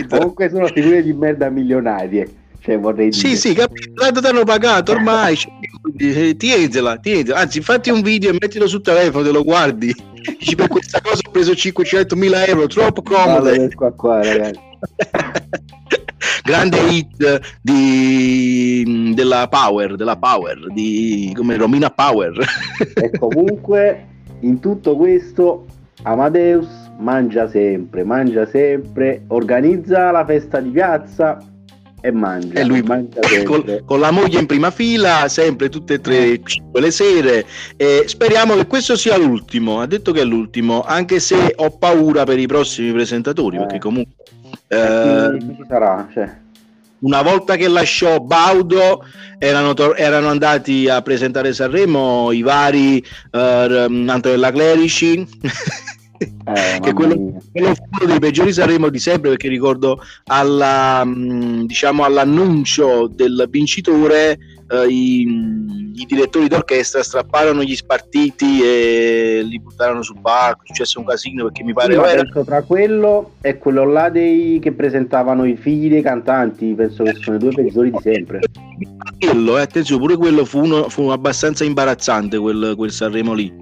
Comunque 0.09 0.49
sono 0.49 0.66
figure 0.66 1.03
di 1.03 1.12
merda 1.12 1.49
milionarie. 1.49 2.29
Cioè, 2.62 2.79
vorrei 2.79 3.11
dire. 3.11 3.29
Sì, 3.29 3.37
sì, 3.37 3.55
capito. 3.55 3.92
Tanto 3.95 4.21
ti 4.21 4.27
hanno 4.27 4.45
pagato 4.45 4.92
ormai. 4.92 5.37
tienitela, 6.37 6.97
tienitela. 6.97 7.38
Anzi, 7.38 7.61
fatti 7.61 7.90
un 7.90 8.03
video 8.03 8.31
e 8.31 8.38
mettilo 8.40 8.68
sul 8.68 8.83
telefono, 8.83 9.25
te 9.25 9.33
lo 9.33 9.42
guardi. 9.42 9.95
Dici 10.38 10.55
per 10.55 10.68
questa 10.68 11.01
cosa 11.01 11.21
ho 11.27 11.31
preso 11.31 11.53
500.000 11.53 12.49
euro, 12.49 12.66
troppo 12.68 13.03
comodo. 13.03 13.51
Qua, 13.75 13.92
qua, 13.92 14.23
ragazzi. 14.23 14.61
Grande 16.45 16.79
hit 16.88 17.40
di, 17.61 19.12
della 19.14 19.49
Power, 19.49 19.97
della 19.97 20.16
Power, 20.16 20.73
di 20.73 21.33
come 21.37 21.57
Romina 21.57 21.90
Power. 21.90 22.33
e 22.95 23.11
comunque, 23.18 24.07
in 24.40 24.61
tutto 24.61 24.97
questo, 24.97 25.66
Amadeus 26.03 26.82
mangia 27.03 27.49
sempre, 27.49 28.05
mangia 28.05 28.47
sempre, 28.47 29.25
organizza 29.29 30.11
la 30.11 30.25
festa 30.25 30.61
di 30.61 30.71
piazza 30.71 31.38
e 32.01 32.11
mangia. 32.11 32.61
E 32.61 32.65
lui 32.65 32.83
mangia 32.83 33.21
con, 33.45 33.83
con, 33.85 34.01
la 34.01 34.11
moglie 34.11 34.38
in 34.38 34.47
prima 34.47 34.71
fila, 34.71 35.29
sempre 35.29 35.69
tutte 35.69 35.95
e 35.95 36.01
tre 36.01 36.41
le 36.73 36.91
sere. 36.91 37.45
E 37.77 38.05
speriamo 38.07 38.55
che 38.55 38.67
questo 38.67 38.97
sia 38.97 39.17
l'ultimo. 39.17 39.81
Ha 39.81 39.87
detto 39.87 40.12
che 40.12 40.21
è 40.21 40.25
l'ultimo, 40.25 40.83
anche 40.83 41.21
se 41.21 41.55
ho 41.57 41.71
paura 41.71 42.25
per 42.25 42.38
i 42.38 42.47
prossimi 42.47 42.93
presentatori, 42.93 43.57
eh. 43.57 43.61
perché 43.61 43.79
comunque... 43.79 44.15
Eh, 44.69 45.37
chi, 45.38 45.65
sarà? 45.69 46.09
Cioè. 46.12 46.41
Una 47.01 47.23
volta 47.23 47.57
che 47.57 47.67
lasciò 47.67 48.21
Baudo 48.21 49.05
erano, 49.38 49.75
to- 49.75 49.97
erano 49.97 50.29
andati 50.29 50.88
a 50.88 51.03
presentare 51.03 51.53
Sanremo 51.53 52.31
i 52.31 52.43
vari 52.43 53.05
uh, 53.33 53.38
Antonella 53.38 54.53
Clerici 54.53 55.27
Eh, 56.23 56.81
che 56.81 56.93
quello, 56.93 57.15
quello 57.51 57.75
fu 57.75 57.83
uno 58.01 58.07
dei 58.07 58.19
peggiori 58.19 58.53
Sanremo 58.53 58.89
di 58.89 58.99
sempre 58.99 59.31
perché 59.31 59.49
ricordo 59.49 60.01
alla, 60.27 61.03
mm, 61.05 61.65
diciamo, 61.65 62.05
all'annuncio 62.05 63.09
del 63.09 63.47
vincitore 63.51 64.39
eh, 64.73 64.87
i, 64.89 65.21
i, 65.95 66.07
direttori 66.07 66.49
d'orchestra 66.49 67.03
strapparono 67.03 67.63
gli 67.63 67.77
spartiti 67.77 68.63
e 68.63 69.43
li 69.45 69.61
buttarono 69.61 70.03
sul 70.03 70.19
palco. 70.21 70.63
È 70.63 70.67
successo 70.69 70.99
un 70.99 71.07
casino 71.07 71.45
perché 71.45 71.63
mi 71.63 71.73
pare. 71.73 71.95
Sì, 71.95 72.01
era... 72.01 72.45
tra 72.45 72.63
quello 72.63 73.33
e 73.43 73.59
quello 73.59 73.85
là 73.85 74.09
dei 74.09 74.59
che 74.61 74.73
presentavano 74.73 75.45
i 75.45 75.57
figli 75.57 75.91
dei 75.91 76.03
cantanti, 76.03 76.73
penso 76.75 77.05
che 77.05 77.15
sono 77.21 77.37
i 77.37 77.39
due 77.39 77.53
peggiori 77.53 77.91
di 77.91 77.99
sempre. 78.01 78.41
Quello, 79.19 79.59
eh, 79.59 79.63
attenzione, 79.63 80.01
pure 80.01 80.17
quello 80.17 80.45
fu, 80.45 80.61
uno, 80.61 80.89
fu 80.89 81.09
abbastanza 81.09 81.65
imbarazzante 81.65 82.39
quel, 82.39 82.75
quel 82.77 82.91
Sanremo 82.91 83.35
lì 83.35 83.53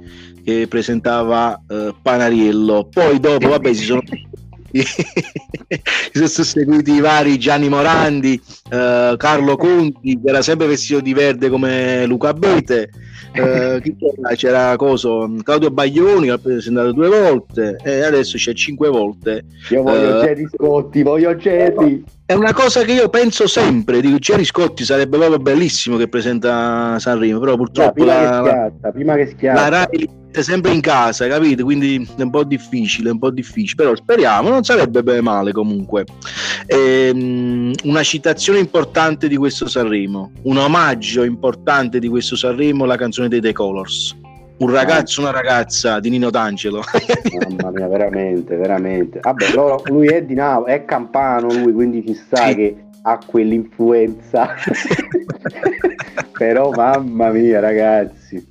che 0.44 0.66
presentava 0.68 1.61
eh, 1.68 1.94
Panariello. 2.00 2.88
Poi 2.90 3.20
dopo, 3.20 3.48
vabbè, 3.48 3.72
si 3.72 3.85
sono 3.85 4.03
si 4.70 6.11
sono 6.12 6.26
susseguiti 6.26 6.92
i 6.92 7.00
vari 7.00 7.38
Gianni 7.38 7.68
Morandi, 7.68 8.40
eh, 8.70 9.14
Carlo 9.16 9.57
Conti, 9.57 10.20
che 10.22 10.29
era 10.29 10.42
sempre 10.42 10.66
vestito 10.66 11.00
di 11.00 11.12
verde 11.12 11.48
come 11.48 12.07
Luca 12.07 12.33
Bete. 12.33 12.90
Eh, 13.33 13.81
c'era? 13.81 14.35
c'era 14.35 14.76
coso, 14.76 15.33
Claudio 15.44 15.70
Baglioni 15.70 16.26
che 16.26 16.33
ha 16.33 16.38
presentato 16.38 16.92
due 16.92 17.09
volte 17.09 17.76
e 17.83 18.03
adesso 18.03 18.37
c'è 18.37 18.53
cinque 18.55 18.88
volte. 18.88 19.44
Io 19.70 19.83
voglio 19.83 20.22
eh, 20.22 20.48
Scotti, 20.53 21.03
voglio 21.03 21.37
Geri. 21.37 22.05
È 22.30 22.34
una 22.34 22.52
cosa 22.52 22.84
che 22.84 22.92
io 22.92 23.08
penso 23.08 23.48
sempre, 23.48 24.00
dico 24.00 24.18
Geri 24.18 24.44
Scotti 24.44 24.84
sarebbe 24.84 25.18
proprio 25.18 25.40
bellissimo 25.40 25.96
che 25.96 26.06
presenta 26.06 26.96
Sanremo, 27.00 27.40
però 27.40 27.56
purtroppo 27.56 28.04
no, 28.04 28.04
prima, 28.04 28.22
la, 28.22 28.42
che 28.42 28.48
schiatta, 28.48 28.92
prima 28.92 29.14
che 29.16 29.26
schiatta. 29.26 29.60
la 29.60 29.68
Rai 29.68 30.08
sempre 30.30 30.70
in 30.70 30.80
casa, 30.80 31.26
capite? 31.26 31.64
Quindi 31.64 32.08
è 32.16 32.22
un 32.22 32.30
po' 32.30 32.44
difficile, 32.44 33.10
un 33.10 33.18
po' 33.18 33.30
difficile, 33.30 33.82
però 33.82 33.96
speriamo, 33.96 34.48
non 34.48 34.62
sarebbe 34.62 35.20
male 35.20 35.50
comunque. 35.50 36.04
Ehm, 36.66 37.72
una 37.82 38.02
citazione 38.04 38.60
importante 38.60 39.26
di 39.26 39.36
questo 39.36 39.66
Sanremo, 39.66 40.30
un 40.42 40.56
omaggio 40.56 41.24
importante 41.24 41.98
di 41.98 42.06
questo 42.06 42.36
Sanremo, 42.36 42.84
la 42.84 42.94
canzone 42.94 43.26
dei 43.26 43.40
The 43.40 43.52
Colors. 43.52 44.14
Un 44.61 44.70
ragazzo, 44.70 45.20
una 45.20 45.31
ragazza 45.31 46.01
di 46.01 46.11
Nino 46.11 46.31
D'Angelo. 46.31 46.83
Mamma 47.49 47.70
mia, 47.70 47.88
veramente, 47.88 48.57
veramente. 48.57 49.20
Vabbè, 49.20 49.53
loro, 49.55 49.83
lui 49.87 50.07
è 50.07 50.23
di 50.23 50.35
Napoli, 50.35 50.73
è 50.73 50.85
campano 50.85 51.49
lui, 51.53 51.73
quindi 51.73 52.05
ci 52.07 52.14
sta 52.14 52.49
sì. 52.49 52.55
che 52.55 52.77
ha 53.03 53.18
quell'influenza. 53.25 54.55
Però 56.37 56.70
mamma 56.70 57.31
mia, 57.31 57.61
ragazzi 57.61 58.51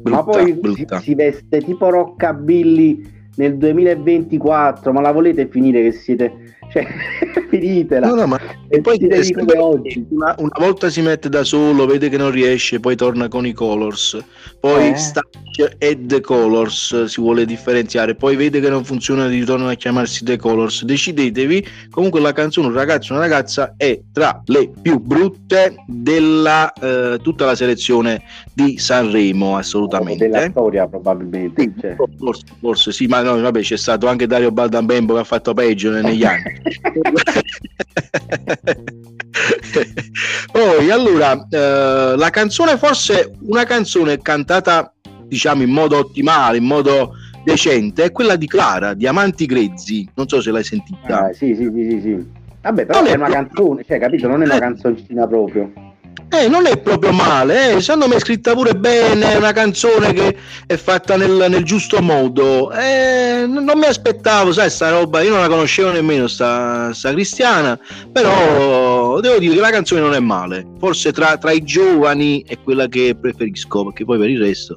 brutta, 0.00 0.10
ma 0.10 0.22
poi 0.22 0.52
brutta. 0.54 0.98
Si, 0.98 1.04
si, 1.04 1.14
veste 1.14 1.60
tipo 1.60 1.90
rockabilly 1.90 3.18
nel 3.36 3.56
2024 3.56 4.92
ma 4.92 5.00
la 5.00 5.12
volete 5.12 5.46
finire 5.46 5.82
che 5.82 5.92
siete 5.92 6.56
cioè 6.72 6.86
finitela. 7.50 8.08
No, 8.08 8.14
no, 8.14 8.26
ma 8.26 8.40
e 8.72 8.80
poi 8.80 8.98
una, 9.00 10.34
una, 10.38 10.56
volta 10.58 10.90
si 10.90 11.00
mette 11.02 11.28
da 11.28 11.42
solo 11.42 11.86
vede 11.86 12.08
che 12.08 12.16
non 12.16 12.30
riesce 12.30 12.78
poi 12.78 12.94
torna 12.94 13.26
con 13.26 13.44
i 13.44 13.52
colors. 13.52 14.16
Poi 14.60 14.90
eh. 14.90 14.96
Stitch 14.96 15.74
e 15.78 15.98
The 16.00 16.20
Colors 16.20 17.04
si 17.04 17.20
vuole 17.20 17.44
differenziare. 17.44 18.14
Poi 18.14 18.36
vede 18.36 18.60
che 18.60 18.70
non 18.70 18.84
funziona 18.84 19.26
ritorna 19.26 19.70
a 19.70 19.74
chiamarsi 19.74 20.24
The 20.24 20.36
Colors. 20.36 20.84
Decidetevi. 20.84 21.66
Comunque 21.90 22.20
la 22.20 22.32
canzone 22.32 22.68
un 22.68 22.72
ragazzo 22.74 23.12
una 23.12 23.22
ragazza 23.22 23.74
è 23.76 23.98
tra 24.12 24.40
le 24.46 24.70
più 24.80 25.00
brutte 25.00 25.74
della 25.86 26.72
eh, 26.72 27.18
tutta 27.20 27.46
la 27.46 27.56
selezione 27.56 28.22
di 28.52 28.78
Sanremo 28.78 29.56
assolutamente. 29.56 30.28
Della 30.28 30.48
storia 30.48 30.86
probabilmente 30.86 31.62
sì, 31.62 31.72
cioè. 31.80 31.96
forse, 32.18 32.44
forse, 32.60 32.92
sì 32.92 33.06
ma 33.06 33.22
no 33.22 33.40
vabbè 33.40 33.60
c'è 33.60 33.76
stato 33.76 34.06
anche 34.06 34.26
Dario 34.28 34.52
Baldambembo 34.52 35.14
che 35.14 35.20
ha 35.20 35.24
fatto 35.24 35.54
peggio 35.54 35.90
negli 35.90 36.22
anni 36.22 36.59
poi 40.52 40.90
allora 40.90 41.46
eh, 41.48 42.14
la 42.16 42.30
canzone 42.30 42.76
forse 42.76 43.32
una 43.40 43.64
canzone 43.64 44.20
cantata 44.20 44.92
diciamo 45.24 45.62
in 45.62 45.70
modo 45.70 45.96
ottimale 45.96 46.58
in 46.58 46.64
modo 46.64 47.14
decente 47.44 48.04
è 48.04 48.12
quella 48.12 48.36
di 48.36 48.46
Clara 48.46 48.94
Diamanti 48.94 49.46
Grezzi. 49.46 50.08
Non 50.14 50.28
so 50.28 50.40
se 50.40 50.50
l'hai 50.50 50.64
sentita. 50.64 51.26
Ah, 51.26 51.32
sì 51.32 51.54
sì 51.54 51.70
sì 51.72 52.00
sì 52.00 52.38
vabbè 52.62 52.84
però 52.84 53.00
non 53.00 53.08
è, 53.08 53.12
è 53.12 53.16
una 53.16 53.30
canzone 53.30 53.84
cioè 53.84 53.98
capito? 53.98 54.28
Non 54.28 54.42
è 54.42 54.44
una 54.44 54.58
canzoncina 54.58 55.26
proprio 55.26 55.72
eh, 56.32 56.48
non 56.48 56.66
è 56.66 56.78
proprio 56.78 57.10
male, 57.10 57.72
eh. 57.72 57.80
secondo 57.80 58.06
me 58.06 58.14
è 58.14 58.20
scritta 58.20 58.54
pure 58.54 58.74
bene, 58.74 59.32
è 59.32 59.36
una 59.36 59.50
canzone 59.50 60.12
che 60.12 60.36
è 60.64 60.76
fatta 60.76 61.16
nel, 61.16 61.46
nel 61.48 61.64
giusto 61.64 62.00
modo. 62.00 62.70
Eh, 62.70 63.46
non 63.48 63.76
mi 63.76 63.86
aspettavo, 63.86 64.52
sai, 64.52 64.70
sta 64.70 64.90
roba, 64.90 65.22
io 65.22 65.30
non 65.30 65.40
la 65.40 65.48
conoscevo 65.48 65.90
nemmeno, 65.90 66.28
sta, 66.28 66.92
sta 66.92 67.10
cristiana, 67.10 67.76
però 68.12 69.18
devo 69.20 69.38
dire 69.38 69.54
che 69.54 69.60
la 69.60 69.70
canzone 69.70 70.00
non 70.00 70.14
è 70.14 70.20
male. 70.20 70.64
Forse 70.78 71.12
tra, 71.12 71.36
tra 71.36 71.50
i 71.50 71.64
giovani 71.64 72.44
è 72.46 72.56
quella 72.62 72.86
che 72.86 73.16
preferisco, 73.20 73.86
perché 73.86 74.04
poi 74.04 74.18
per 74.18 74.30
il 74.30 74.40
resto... 74.40 74.76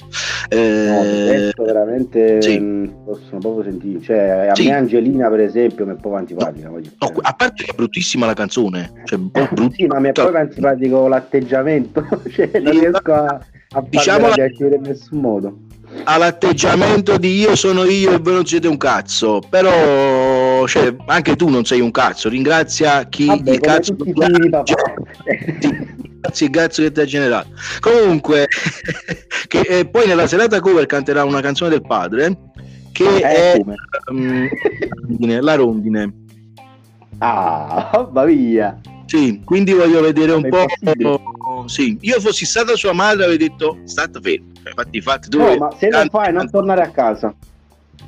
Eh, 0.50 1.52
no, 1.56 1.64
veramente 1.64 2.42
sì. 2.42 2.92
possono 3.06 3.38
proprio 3.40 3.64
sentire. 3.64 4.02
Cioè, 4.02 4.48
a 4.50 4.56
sì. 4.56 4.66
me 4.66 4.74
Angelina, 4.74 5.30
per 5.30 5.42
esempio, 5.42 5.86
mi 5.86 5.92
è 5.92 5.96
proprio 5.96 6.18
antipatica. 6.18 6.70
No, 6.70 6.80
no, 6.80 7.12
a 7.22 7.34
parte 7.34 7.64
che 7.64 7.72
è 7.72 7.76
bruttissima 7.76 8.26
la 8.26 8.34
canzone, 8.34 8.92
cioè, 9.06 9.20
brutta. 9.20 9.70
sì, 9.72 9.86
ma 9.86 10.00
mi 10.00 10.10
è 10.10 10.12
proprio 10.12 10.40
antipatico 10.40 11.08
l'atteggiamento 11.08 11.23
l'atteggiamento, 11.24 12.06
cioè, 12.30 12.50
non 12.60 12.72
riesco 12.72 13.14
a, 13.14 13.40
a 13.72 13.84
diciamo 13.88 14.28
la... 14.28 14.46
in 14.46 14.82
nessun 14.82 15.20
modo. 15.20 15.58
All'atteggiamento 16.06 17.18
di 17.18 17.38
io 17.38 17.56
sono 17.56 17.84
io 17.84 18.14
e 18.14 18.18
voi 18.18 18.34
non 18.34 18.46
siete 18.46 18.68
un 18.68 18.78
cazzo, 18.78 19.42
però 19.48 20.66
cioè, 20.66 20.96
anche 21.06 21.36
tu 21.36 21.50
non 21.50 21.66
sei 21.66 21.82
un 21.82 21.92
cazzo. 21.92 22.30
Ringrazia 22.30 23.08
chi 23.10 23.28
Vabbè, 23.28 23.52
il 23.52 23.60
cazzo 23.60 23.96
ti 23.96 24.12
Grazie, 26.24 26.50
cazzo 26.50 26.82
che 26.82 26.92
ti 26.92 27.00
ha 27.00 27.06
generato. 27.06 27.50
Comunque, 27.80 28.48
che, 29.48 29.60
eh, 29.60 29.86
poi 29.86 30.08
nella 30.08 30.26
serata 30.26 30.60
cover 30.62 30.86
canterà 30.88 31.26
una 31.26 31.42
canzone 31.42 31.70
del 31.70 31.84
padre 31.84 32.38
che 32.92 33.18
eh, 33.18 33.22
è 33.22 33.62
um, 34.10 34.50
la 35.42 35.56
rondine. 35.56 36.12
Ah, 37.20 38.08
va 38.12 38.26
via. 38.26 38.80
Sì, 39.14 39.42
quindi 39.46 39.74
voglio 39.74 40.02
vedere 40.02 40.32
un 40.32 40.50
po'. 40.50 41.68
Sì, 41.68 41.96
io 42.02 42.20
fossi 42.20 42.46
stata 42.46 42.76
sua 42.76 42.94
madre 42.94 43.26
avrei 43.26 43.38
detto 43.38 43.78
state 43.84 44.20
fermo. 44.20 44.48
Cioè, 44.64 44.74
fatti 44.74 45.02
fatti 45.02 45.30
tu. 45.30 45.38
No, 45.38 45.56
ma 45.56 45.72
se 45.78 45.92
lo 45.92 46.04
fai 46.10 46.34
non 46.34 46.50
tornare 46.50 46.82
a 46.82 46.90
casa. 46.90 47.32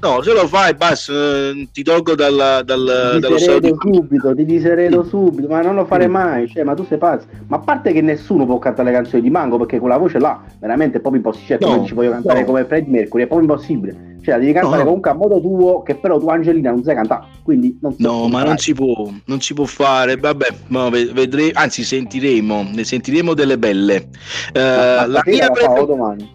No, 0.02 0.22
se 0.22 0.34
lo 0.34 0.48
fai, 0.48 0.76
basta, 0.76 1.14
eh, 1.14 1.68
ti 1.72 1.82
tolgo 1.82 2.16
dal, 2.16 2.64
dal, 2.66 3.18
dallo 3.20 3.38
stadio. 3.38 3.78
subito, 3.80 4.36
ti 4.36 4.46
diseredo 4.46 5.04
subito, 5.04 5.48
ma 5.48 5.62
non 5.62 5.76
lo 5.76 5.86
fare 5.86 6.08
mai, 6.08 6.48
cioè, 6.48 6.64
ma 6.64 6.74
tu 6.74 6.86
sei 6.86 6.98
pazzo. 6.98 7.26
Ma 7.48 7.58
a 7.58 7.60
parte 7.60 7.92
che 7.92 8.02
nessuno 8.02 8.46
può 8.46 8.60
cantare 8.60 8.90
le 8.90 8.96
canzoni 8.96 9.22
di 9.22 9.30
Mango 9.30 9.58
perché 9.58 9.80
con 9.80 9.90
la 9.90 9.98
voce 9.98 10.20
là, 10.20 10.42
veramente 10.60 10.98
è 10.98 11.00
proprio 11.00 11.22
impossibile. 11.22 11.60
Cioè, 11.60 11.78
no, 11.78 11.86
ci 11.86 11.94
voglio 11.94 12.12
cantare 12.12 12.42
no. 12.42 12.46
come 12.46 12.66
Fred 12.66 12.88
Mercury, 12.88 13.24
è 13.24 13.28
proprio 13.28 13.50
impossibile. 13.50 14.14
Cioè, 14.22 14.34
la 14.34 14.40
devi 14.40 14.54
cantare 14.54 14.78
no. 14.78 14.86
comunque 14.86 15.12
a 15.12 15.14
modo 15.14 15.40
tuo, 15.40 15.84
che 15.84 15.96
però 15.96 16.20
tu 16.20 16.30
Angelina 16.30 16.72
non 16.72 16.84
sai 16.84 16.96
cantare. 16.96 17.26
Quindi 17.44 17.78
non 17.82 17.96
No, 18.00 18.28
ma 18.28 18.44
non 18.44 18.58
si 18.58 18.74
può, 18.74 19.08
non 19.26 19.40
si 19.40 19.54
può 19.54 19.66
fare. 19.66 20.18
Vabbè, 20.18 20.48
no, 20.68 20.90
vedremo, 20.90 21.52
anzi 21.54 21.84
sentiremo, 21.84 22.70
ne 22.74 22.84
sentiremo 22.84 23.34
delle 23.34 23.58
belle. 23.58 24.10
Uh, 24.54 25.08
la 25.08 25.22
mia 25.26 25.50
prefer- 25.52 25.86
domani. 25.86 26.35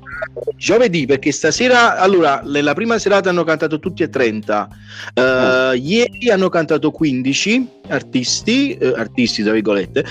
Giovedì, 0.57 1.07
perché 1.07 1.33
stasera, 1.33 1.97
allora, 1.97 2.43
nella 2.45 2.75
prima 2.75 2.99
serata 2.99 3.31
hanno 3.31 3.45
cantato 3.45 3.79
tutti 3.79 4.03
e 4.03 4.09
30. 4.09 4.69
Uh, 5.15 5.21
oh. 5.21 5.73
Ieri 5.73 6.31
hanno 6.31 6.49
cantato 6.49 6.91
15 6.91 7.69
artisti, 7.89 8.79
uh, 8.81 8.93
artisti 8.97 9.43
tra 9.43 9.53
virgolette. 9.53 10.05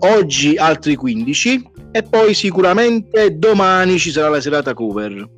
oggi 0.00 0.56
altri 0.56 0.96
15 0.96 1.70
e 1.90 2.02
poi 2.02 2.34
sicuramente 2.34 3.38
domani 3.38 3.98
ci 3.98 4.10
sarà 4.10 4.28
la 4.28 4.40
serata 4.40 4.74
cover. 4.74 5.28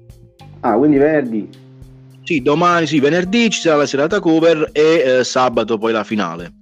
Ah, 0.61 0.75
quindi 0.77 0.99
venerdì? 0.99 1.49
Sì, 2.23 2.42
domani, 2.42 2.87
sì, 2.87 3.01
venerdì 3.01 3.51
ci 3.51 3.61
sarà 3.61 3.77
la 3.77 3.87
serata 3.87 4.20
cover 4.20 4.70
e 4.73 5.18
eh, 5.18 5.25
sabato 5.25 5.79
poi 5.79 5.92
la 5.92 6.05
finale. 6.05 6.53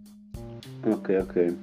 Ok, 0.84 1.18
ok. 1.20 1.54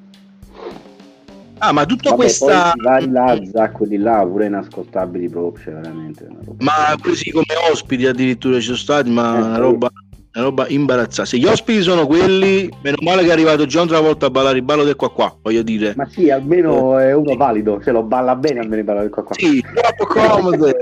Ah, 1.59 1.71
ma 1.71 1.85
tutta 1.85 2.09
Vabbè, 2.09 2.21
questa... 2.21 2.73
I 2.75 2.81
vari 2.81 3.09
Lazza, 3.09 3.71
quelli 3.71 3.97
là, 3.97 4.25
pure 4.25 4.47
inascoltabili 4.47 5.29
proprio, 5.29 5.63
cioè 5.63 5.73
veramente... 5.73 6.27
Ma 6.59 6.95
così 7.01 7.31
come 7.31 7.45
ospiti 7.71 8.05
addirittura 8.05 8.57
ci 8.57 8.63
sono 8.63 8.77
stati, 8.77 9.09
ma 9.09 9.37
eh, 9.37 9.41
una 9.41 9.57
roba... 9.57 9.89
Una 10.35 10.43
roba 10.43 10.67
imbarazzante. 10.67 11.29
Se 11.29 11.37
gli 11.37 11.45
ospiti 11.45 11.81
sono 11.81 12.05
quelli, 12.05 12.69
meno 12.81 12.97
male 12.99 13.21
che 13.21 13.29
è 13.29 13.31
arrivato 13.31 13.65
John 13.65 13.87
Travolta 13.87 14.25
a 14.25 14.29
ballare 14.29 14.57
il 14.57 14.63
ballo 14.63 14.83
del 14.83 14.97
qua 14.97 15.09
qua, 15.09 15.33
voglio 15.41 15.61
dire. 15.61 15.93
Ma 15.95 16.05
sì, 16.09 16.29
almeno 16.29 16.99
eh. 16.99 17.07
è 17.07 17.13
uno 17.13 17.37
valido, 17.37 17.79
se 17.81 17.91
lo 17.91 18.03
balla 18.03 18.35
bene 18.35 18.59
almeno 18.59 18.79
il 18.79 18.83
ballo 18.83 18.99
del 18.99 19.11
qua 19.11 19.23
qua. 19.23 19.33
Sì, 19.37 19.61
troppo 19.61 20.05
comodo. 20.07 20.75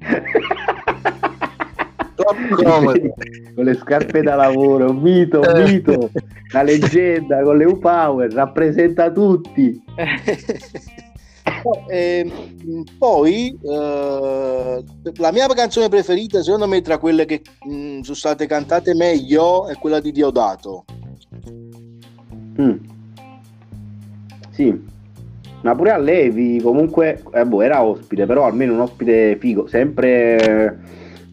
con 3.54 3.64
le 3.64 3.74
scarpe 3.74 4.22
da 4.22 4.34
lavoro, 4.34 4.92
mito, 4.92 5.40
mito, 5.54 6.10
una 6.52 6.62
leggenda 6.62 7.42
con 7.42 7.56
le 7.56 7.64
U-Power, 7.64 8.32
rappresenta 8.32 9.10
tutti. 9.10 9.82
eh, 11.88 12.30
poi 12.98 13.58
eh, 13.62 14.84
la 15.16 15.32
mia 15.32 15.46
canzone 15.48 15.88
preferita, 15.88 16.42
secondo 16.42 16.66
me, 16.66 16.80
tra 16.80 16.98
quelle 16.98 17.24
che 17.24 17.42
mh, 17.64 17.72
mm, 17.72 18.00
sono 18.00 18.16
state 18.16 18.46
cantate 18.46 18.94
meglio, 18.94 19.68
è 19.68 19.76
quella 19.76 20.00
di 20.00 20.12
Diodato. 20.12 20.84
Mm. 22.60 22.76
Sì, 24.50 24.88
ma 25.62 25.74
pure 25.74 25.90
a 25.90 25.98
Levi 25.98 26.60
comunque 26.60 27.22
eh, 27.32 27.46
boh, 27.46 27.62
era 27.62 27.82
ospite, 27.84 28.26
però 28.26 28.46
almeno 28.46 28.74
un 28.74 28.80
ospite 28.80 29.36
figo, 29.38 29.66
sempre 29.68 30.78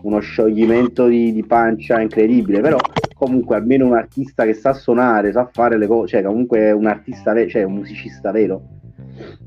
uno 0.04 0.20
scioglimento 0.20 1.08
di, 1.08 1.34
di 1.34 1.44
pancia 1.44 2.00
incredibile, 2.00 2.62
però 2.62 2.78
comunque 3.18 3.56
almeno 3.56 3.86
un 3.86 3.96
artista 3.96 4.46
che 4.46 4.54
sa 4.54 4.74
suonare, 4.74 5.32
sa 5.32 5.50
fare 5.52 5.78
le 5.78 5.88
cose, 5.88 6.08
cioè 6.08 6.24
comunque 6.24 6.72
un 6.72 6.86
artista, 6.86 7.34
ve- 7.34 7.50
cioè 7.50 7.64
un 7.64 7.74
musicista 7.74 8.32
vero 8.32 8.76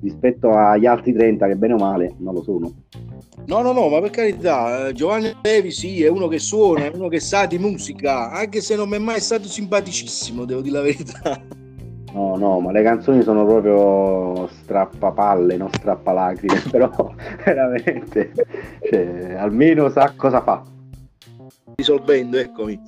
rispetto 0.01 0.51
agli 0.51 0.87
altri 0.87 1.13
30 1.13 1.47
che 1.47 1.57
bene 1.57 1.75
o 1.75 1.79
male 1.79 2.15
non 2.19 2.35
lo 2.35 2.43
sono. 2.43 2.73
No, 3.47 3.63
no, 3.63 3.73
no, 3.73 3.89
ma 3.89 4.01
per 4.01 4.11
carità, 4.11 4.89
eh, 4.89 4.93
Giovanni 4.93 5.35
Levi 5.43 5.71
sì, 5.71 6.03
è 6.03 6.09
uno 6.09 6.29
che 6.29 6.39
suona, 6.39 6.85
è 6.85 6.91
uno 6.93 7.09
che 7.09 7.21
sa 7.21 7.47
di 7.47 7.59
musica, 7.59 8.31
anche 8.31 8.61
se 8.61 8.77
non 8.77 8.89
mi 8.89 8.97
è 8.97 8.99
mai 8.99 9.21
stato 9.21 9.49
simpaticissimo, 9.49 10.45
devo 10.45 10.61
dire 10.61 10.77
la 10.77 10.83
verità. 10.83 11.41
No, 12.13 12.37
no, 12.37 12.61
ma 12.61 12.73
le 12.73 12.83
canzoni 12.83 13.23
sono 13.23 13.45
proprio 13.47 14.49
strappapalle, 14.49 15.57
non 15.57 15.69
strappalacrime, 15.73 16.63
però 16.71 17.15
veramente, 17.45 18.33
cioè, 18.91 19.35
almeno 19.39 19.89
sa 19.89 20.13
cosa 20.17 20.43
fa. 20.43 20.63
Risolvendo, 21.81 22.37
eccomi. 22.37 22.79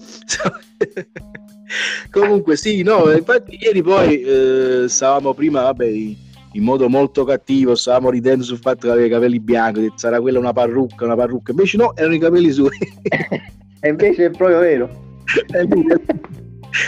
Comunque 2.11 2.57
sì, 2.57 2.83
no, 2.83 3.11
infatti 3.11 3.59
ieri 3.59 3.83
poi 3.83 4.21
eh, 4.21 4.85
stavamo 4.87 5.33
prima, 5.33 5.63
vabbè, 5.63 5.87
in 5.87 6.63
modo 6.63 6.91
molto 6.91 7.25
cattivo, 7.25 7.75
stavamo 7.75 8.11
ridendo 8.11 8.45
sul 8.45 8.59
fatto 8.59 8.87
che 8.87 8.91
aveva 8.91 9.07
i 9.07 9.11
capelli 9.11 9.41
bianchi, 9.41 9.91
sarà 9.95 10.21
quella 10.21 10.39
una 10.39 10.53
parrucca, 10.53 11.07
una 11.07 11.17
parrucca, 11.17 11.53
invece 11.53 11.79
no, 11.79 11.97
erano 11.97 12.15
i 12.15 12.19
capelli 12.19 12.51
suoi. 12.51 12.77
e 13.81 13.89
invece 13.89 14.27
è 14.27 14.31
proprio 14.31 14.59
vero. 14.59 14.91
è 15.51 15.63
lui. 15.65 15.87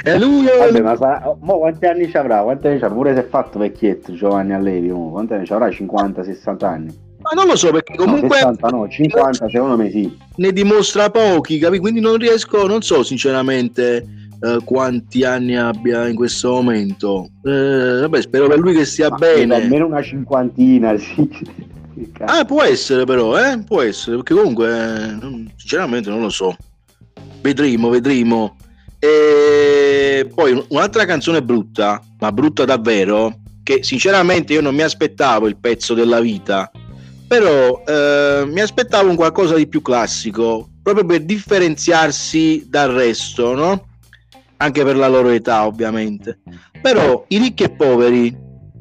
È 0.03 0.19
lui. 0.19 0.45
Vabbè, 0.45 0.81
ma 0.83 0.97
sarà... 0.97 1.35
Mo 1.41 1.59
quanti 1.59 1.87
anni 1.87 2.11
ci 2.11 2.19
avrà? 2.19 2.43
Quanti 2.43 2.67
anni 2.67 2.79
ci 2.79 2.85
avrà? 2.85 2.97
Pure 2.97 3.15
se 3.15 3.21
è 3.21 3.27
fatto 3.27 3.59
vecchietto 3.59 4.13
Giovanni 4.13 4.53
Allevi, 4.53 4.91
mo. 4.91 5.11
quanti 5.11 5.33
anni 5.33 5.47
ci 5.47 5.55
avrà? 5.55 5.69
50-60 5.69 6.65
anni? 6.67 7.04
Ma 7.25 7.31
non 7.35 7.47
lo 7.47 7.57
so 7.57 7.71
perché 7.71 7.97
comunque... 7.97 8.41
No, 8.43 8.55
60, 8.55 8.69
no, 8.69 8.89
50 8.89 9.49
secondo 9.49 9.77
me 9.79 9.91
sì. 9.91 10.15
Ne 10.37 10.53
dimostra 10.53 11.11
pochi, 11.11 11.59
capi? 11.59 11.79
Quindi 11.79 12.01
non 12.01 12.19
riesco, 12.19 12.67
non 12.67 12.83
so 12.83 13.03
sinceramente 13.03 14.07
eh, 14.43 14.59
quanti 14.63 15.25
anni 15.25 15.57
abbia 15.57 16.07
in 16.07 16.15
questo 16.15 16.51
momento. 16.51 17.31
Eh, 17.43 18.01
vabbè, 18.01 18.21
spero 18.21 18.47
per 18.47 18.59
lui 18.59 18.75
che 18.75 18.85
stia 18.85 19.09
Ma 19.09 19.17
bene. 19.17 19.55
Almeno 19.55 19.87
una 19.87 20.03
cinquantina, 20.03 20.97
sì. 20.99 21.73
Ah, 22.25 22.45
può 22.45 22.61
essere 22.61 23.05
però, 23.05 23.39
eh? 23.39 23.63
Può 23.65 23.81
essere, 23.81 24.17
perché 24.17 24.35
comunque, 24.35 24.69
eh, 24.69 25.47
sinceramente 25.55 26.11
non 26.11 26.21
lo 26.21 26.29
so. 26.29 26.57
Vedremo, 27.41 27.89
vedremo. 27.89 28.57
E 28.99 30.29
poi 30.35 30.65
un'altra 30.71 31.05
canzone 31.05 31.41
brutta, 31.41 32.03
ma 32.19 32.33
brutta 32.33 32.65
davvero, 32.65 33.39
che 33.63 33.85
sinceramente 33.85 34.55
io 34.55 34.61
non 34.61 34.75
mi 34.75 34.83
aspettavo 34.83 35.47
il 35.47 35.57
pezzo 35.57 35.95
della 35.95 36.21
vita, 36.21 36.69
però 37.35 37.83
eh, 37.85 38.45
mi 38.47 38.61
aspettavo 38.61 39.11
un 39.11 39.17
qualcosa 39.17 39.57
di 39.57 39.67
più 39.67 39.83
classico, 39.83 40.69
proprio 40.81 41.05
per 41.05 41.25
differenziarsi 41.25 42.67
dal 42.69 42.93
resto, 42.93 43.55
no? 43.55 43.87
anche 44.59 44.85
per 44.85 44.97
la 44.97 45.09
loro 45.09 45.31
età 45.31 45.67
ovviamente. 45.67 46.39
Però 46.81 47.25
i 47.29 47.39
ricchi 47.39 47.65
e 47.65 47.71
poveri, 47.71 48.37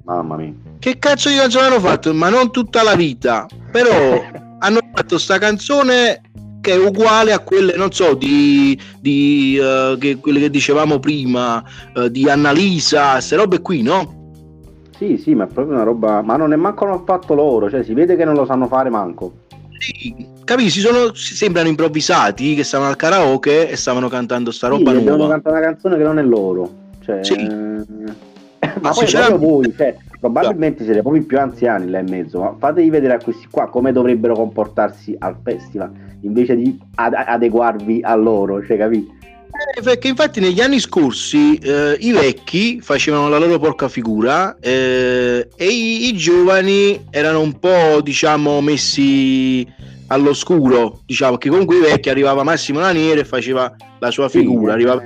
mamma 0.06 0.36
mia, 0.36 0.54
che 0.78 1.00
cazzo 1.00 1.30
di 1.30 1.36
canzone 1.36 1.66
hanno 1.66 1.80
fatto? 1.80 2.14
Ma 2.14 2.30
non 2.30 2.52
tutta 2.52 2.84
la 2.84 2.94
vita, 2.94 3.48
però 3.72 4.22
hanno 4.60 4.80
fatto 4.94 5.18
sta 5.18 5.40
canzone 5.40 6.22
che 6.62 6.74
è 6.74 6.78
uguale 6.78 7.34
a 7.34 7.40
quelle, 7.40 7.76
non 7.76 7.92
so, 7.92 8.14
di, 8.14 8.80
di 9.00 9.60
uh, 9.60 9.98
che, 9.98 10.18
quelle 10.18 10.40
che 10.40 10.50
dicevamo 10.52 11.00
prima, 11.00 11.64
uh, 11.96 12.08
di 12.08 12.30
Annalisa, 12.30 13.14
queste 13.14 13.36
robe 13.36 13.62
qui, 13.62 13.82
no? 13.82 14.23
Sì, 15.04 15.18
sì, 15.18 15.36
ma 15.36 15.44
è 15.44 15.48
proprio 15.48 15.76
una 15.76 15.84
roba, 15.84 16.22
ma 16.22 16.38
non 16.38 16.54
è 16.54 16.56
manco 16.56 16.86
l'hanno 16.86 17.04
fatto 17.06 17.34
loro, 17.34 17.70
cioè 17.70 17.84
si 17.84 17.94
vede 17.94 18.16
che 18.16 18.24
non 18.24 18.36
lo 18.36 18.46
sanno 18.46 18.68
fare 18.68 18.90
manco. 18.90 19.34
Sì, 19.78 20.16
capisci? 20.46 20.80
Sono, 20.80 21.14
sembrano 21.14 21.68
improvvisati 21.68 22.56
che 22.56 22.64
stavano 22.64 22.90
al 22.90 22.96
karaoke 22.96 23.70
e 23.70 23.76
stavano 23.76 24.08
cantando 24.08 24.50
sta 24.52 24.70
roba 24.70 24.92
sì, 24.92 24.96
nuova. 24.96 25.12
Devono 25.12 25.28
cantare 25.28 25.58
una 25.58 25.66
canzone 25.66 25.98
che 25.98 26.04
non 26.04 26.20
è 26.20 26.24
loro. 26.24 26.72
Cioè, 27.02 27.22
sì. 27.22 27.36
ma, 27.36 28.16
ma 28.80 28.92
poi 28.92 29.06
proprio 29.12 29.38
voi, 29.38 29.74
cioè, 29.76 29.94
probabilmente 30.22 30.86
siete 30.86 31.02
proprio 31.02 31.22
i 31.22 31.26
più 31.26 31.38
anziani 31.38 31.90
là 31.90 32.00
in 32.00 32.08
mezzo, 32.08 32.40
ma 32.40 32.56
fatevi 32.58 32.90
vedere 32.90 33.16
a 33.16 33.20
questi 33.22 33.48
qua 33.52 33.68
come 33.68 33.92
dovrebbero 33.92 34.36
comportarsi 34.36 35.14
al 35.20 35.36
festival 35.44 35.92
invece 36.22 36.56
di 36.56 36.80
ad- 36.96 37.14
adeguarvi 37.14 38.00
a 38.04 38.16
loro, 38.16 38.64
cioè 38.64 38.78
capito? 38.78 39.12
Eh, 39.66 39.82
perché 39.82 40.10
infatti 40.10 40.42
negli 40.42 40.60
anni 40.60 40.80
scorsi 40.80 41.56
eh, 41.56 41.96
i 42.00 42.12
vecchi 42.12 42.82
facevano 42.82 43.30
la 43.30 43.38
loro 43.38 43.58
porca 43.60 43.88
figura 43.88 44.58
eh, 44.60 45.48
e 45.56 45.66
i, 45.66 46.10
i, 46.10 46.14
giovani 46.18 47.06
erano 47.10 47.40
un 47.40 47.58
po' 47.60 48.02
diciamo 48.02 48.60
messi 48.60 49.66
all'oscuro 50.08 51.02
diciamo 51.06 51.38
che 51.38 51.50
comunque 51.50 51.78
i 51.78 51.82
vecchi 51.82 52.10
arrivava 52.10 52.44
Massimo 52.44 52.82
Laniere 52.82 53.22
e 53.22 53.26
faceva 53.26 53.74
la 54.00 54.12
sua 54.12 54.28
figura 54.28 54.74
sì, 54.74 54.80
arrivava... 54.80 55.04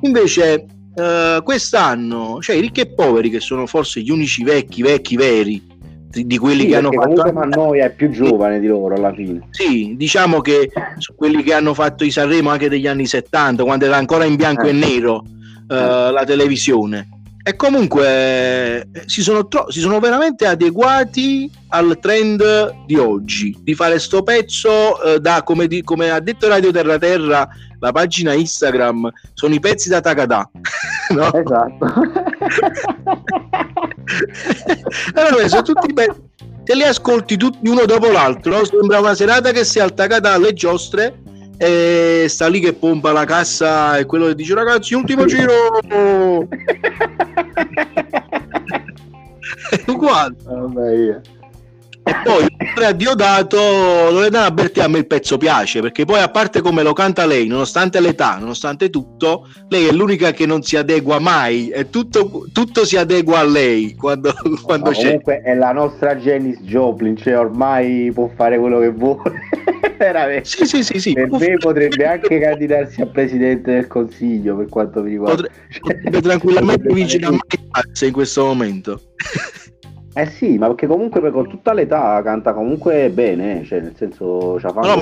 invece 0.00 0.66
eh, 0.96 1.40
quest'anno 1.44 2.38
cioè 2.40 2.56
i 2.56 2.60
ricchi 2.60 2.80
e 2.80 2.92
poveri 2.92 3.30
che 3.30 3.40
sono 3.40 3.66
forse 3.66 4.00
gli 4.00 4.10
unici 4.10 4.42
vecchi 4.42 4.82
vecchi 4.82 5.16
veri 5.16 5.67
di 6.10 6.38
quelli 6.38 6.62
sì, 6.62 6.68
che 6.68 6.76
hanno 6.76 6.90
fatto 6.90 7.32
Mannoia 7.32 7.84
è 7.84 7.90
più 7.90 8.08
giovane 8.10 8.60
di 8.60 8.66
loro 8.66 8.94
alla 8.94 9.12
fine 9.12 9.48
sì 9.50 9.94
diciamo 9.96 10.40
che 10.40 10.70
su 10.96 11.14
quelli 11.14 11.42
che 11.42 11.52
hanno 11.52 11.74
fatto 11.74 12.04
i 12.04 12.10
Sanremo 12.10 12.48
anche 12.48 12.70
degli 12.70 12.86
anni 12.86 13.06
70 13.06 13.62
quando 13.62 13.84
era 13.84 13.96
ancora 13.96 14.24
in 14.24 14.36
bianco 14.36 14.64
eh. 14.64 14.70
e 14.70 14.72
nero 14.72 15.22
eh, 15.68 15.74
eh. 15.74 16.10
la 16.10 16.24
televisione 16.24 17.08
e 17.42 17.56
comunque 17.56 18.06
eh, 18.06 18.86
si 19.06 19.22
sono, 19.22 19.48
tro- 19.48 19.70
si 19.70 19.80
sono 19.80 20.00
veramente 20.00 20.46
adeguati 20.46 21.50
al 21.68 21.98
trend 22.00 22.84
di 22.86 22.96
oggi 22.96 23.56
di 23.60 23.74
fare 23.74 23.98
sto 23.98 24.22
pezzo 24.22 25.02
eh, 25.02 25.20
da 25.20 25.42
come, 25.42 25.66
di, 25.66 25.82
come 25.82 26.10
ha 26.10 26.20
detto 26.20 26.48
Radio 26.48 26.70
Terra 26.70 26.98
Terra 26.98 27.48
la 27.80 27.92
pagina 27.92 28.32
Instagram 28.32 29.10
sono 29.34 29.54
i 29.54 29.60
pezzi 29.60 29.88
da 29.88 30.00
Takada 30.00 30.50
no? 31.14 31.32
esatto 31.32 31.86
allora, 35.14 35.48
sono 35.48 35.62
tutti 35.62 35.92
pezzi 35.92 36.26
te 36.64 36.74
li 36.74 36.82
ascolti 36.82 37.36
tutti 37.38 37.66
uno 37.66 37.86
dopo 37.86 38.10
l'altro 38.10 38.62
sembra 38.66 39.00
una 39.00 39.14
serata 39.14 39.52
che 39.52 39.64
si 39.64 39.78
è 39.78 39.80
al 39.82 39.94
Takada 39.94 40.34
alle 40.34 40.52
giostre 40.52 41.22
e 41.56 42.26
sta 42.28 42.46
lì 42.46 42.60
che 42.60 42.74
pompa 42.74 43.10
la 43.10 43.24
cassa 43.24 43.96
e 43.96 44.04
quello 44.04 44.26
che 44.26 44.34
dice 44.34 44.54
ragazzi 44.54 44.94
ultimo 44.94 45.24
giro 45.24 45.78
uguale. 49.86 50.36
Vabbè, 50.44 51.20
e 52.08 52.70
poi 52.74 52.84
a 52.84 52.92
Diodato 52.92 53.58
Loredana 53.58 54.50
Berti 54.50 54.80
a 54.80 54.88
me 54.88 54.98
il 54.98 55.06
pezzo 55.06 55.36
piace 55.36 55.80
perché 55.80 56.04
poi 56.04 56.20
a 56.20 56.30
parte 56.30 56.60
come 56.60 56.82
lo 56.82 56.92
canta 56.92 57.26
lei 57.26 57.46
nonostante 57.46 58.00
l'età 58.00 58.38
nonostante 58.38 58.88
tutto 58.88 59.46
lei 59.68 59.86
è 59.86 59.92
l'unica 59.92 60.32
che 60.32 60.46
non 60.46 60.62
si 60.62 60.76
adegua 60.76 61.18
mai 61.18 61.68
e 61.68 61.90
tutto, 61.90 62.48
tutto 62.52 62.84
si 62.84 62.96
adegua 62.96 63.40
a 63.40 63.44
lei 63.44 63.94
quando, 63.94 64.32
quando 64.62 64.90
c'è. 64.90 65.04
comunque 65.04 65.42
è 65.42 65.54
la 65.54 65.72
nostra 65.72 66.16
Janice 66.16 66.62
Joplin 66.62 67.16
cioè 67.16 67.38
ormai 67.38 68.10
può 68.12 68.30
fare 68.34 68.58
quello 68.58 68.78
che 68.80 68.90
vuole. 68.90 69.40
Veramente. 69.98 70.44
Sì, 70.44 70.64
sì, 70.64 70.82
sì, 70.82 71.00
sì. 71.00 71.12
per 71.12 71.28
me 71.30 71.56
potrebbe 71.58 72.06
anche 72.06 72.38
candidarsi 72.38 73.00
a 73.00 73.06
presidente 73.06 73.72
del 73.72 73.86
consiglio 73.88 74.56
per 74.56 74.68
quanto 74.68 75.02
mi 75.02 75.10
riguarda. 75.10 75.48
Potrebbe 75.80 76.20
tranquillamente 76.20 76.92
vincere 76.92 77.26
a 77.26 77.30
Mazza 77.30 78.06
in 78.06 78.12
questo 78.12 78.44
momento 78.44 79.00
eh 80.22 80.26
sì, 80.26 80.58
ma 80.58 80.66
perché 80.66 80.86
comunque 80.86 81.30
con 81.30 81.48
tutta 81.48 81.72
l'età 81.72 82.20
canta 82.24 82.52
comunque 82.52 83.08
bene, 83.10 83.64
cioè 83.64 83.80
nel 83.80 83.94
senso 83.96 84.58
fa 84.58 84.70
no, 84.70 85.00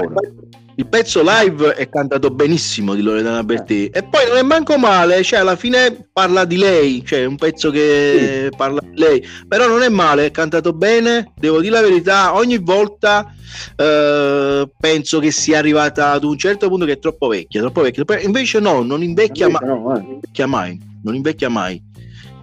il 0.79 0.87
pezzo 0.89 1.23
live 1.25 1.73
è 1.75 1.89
cantato 1.89 2.29
benissimo 2.29 2.95
di 2.95 3.01
Loredana 3.01 3.43
Bertè 3.43 3.73
eh. 3.73 3.91
e 3.95 4.03
poi 4.03 4.27
non 4.29 4.37
è 4.37 4.43
manco 4.43 4.77
male, 4.77 5.23
cioè 5.23 5.39
alla 5.39 5.57
fine 5.57 6.09
parla 6.13 6.45
di 6.45 6.59
lei, 6.59 7.03
cioè 7.03 7.21
è 7.21 7.25
un 7.25 7.37
pezzo 7.37 7.71
che 7.71 8.49
sì. 8.51 8.57
parla 8.57 8.81
di 8.83 8.99
lei, 8.99 9.27
però 9.49 9.67
non 9.67 9.83
è 9.83 9.89
male, 9.89 10.27
è 10.27 10.31
cantato 10.31 10.75
bene, 10.75 11.33
devo 11.35 11.63
dire 11.63 11.73
la 11.73 11.81
verità, 11.81 12.35
ogni 12.35 12.59
volta 12.59 13.33
eh, 13.75 14.69
penso 14.79 15.19
che 15.19 15.31
sia 15.31 15.57
arrivata 15.57 16.11
ad 16.11 16.25
un 16.25 16.37
certo 16.37 16.69
punto 16.69 16.85
che 16.85 16.93
è 16.93 16.99
troppo 16.99 17.29
vecchia, 17.29 17.63
troppo 17.63 17.81
vecchia, 17.81 18.05
invece 18.21 18.61
no, 18.61 18.83
non 18.83 19.03
invecchia, 19.03 19.47
invece 19.47 19.65
ma- 19.65 19.73
no, 19.73 19.97
eh. 19.97 20.01
non 20.01 20.13
invecchia 20.13 20.47
mai, 20.47 20.79
non 21.03 21.15
invecchia 21.15 21.49
mai. 21.49 21.83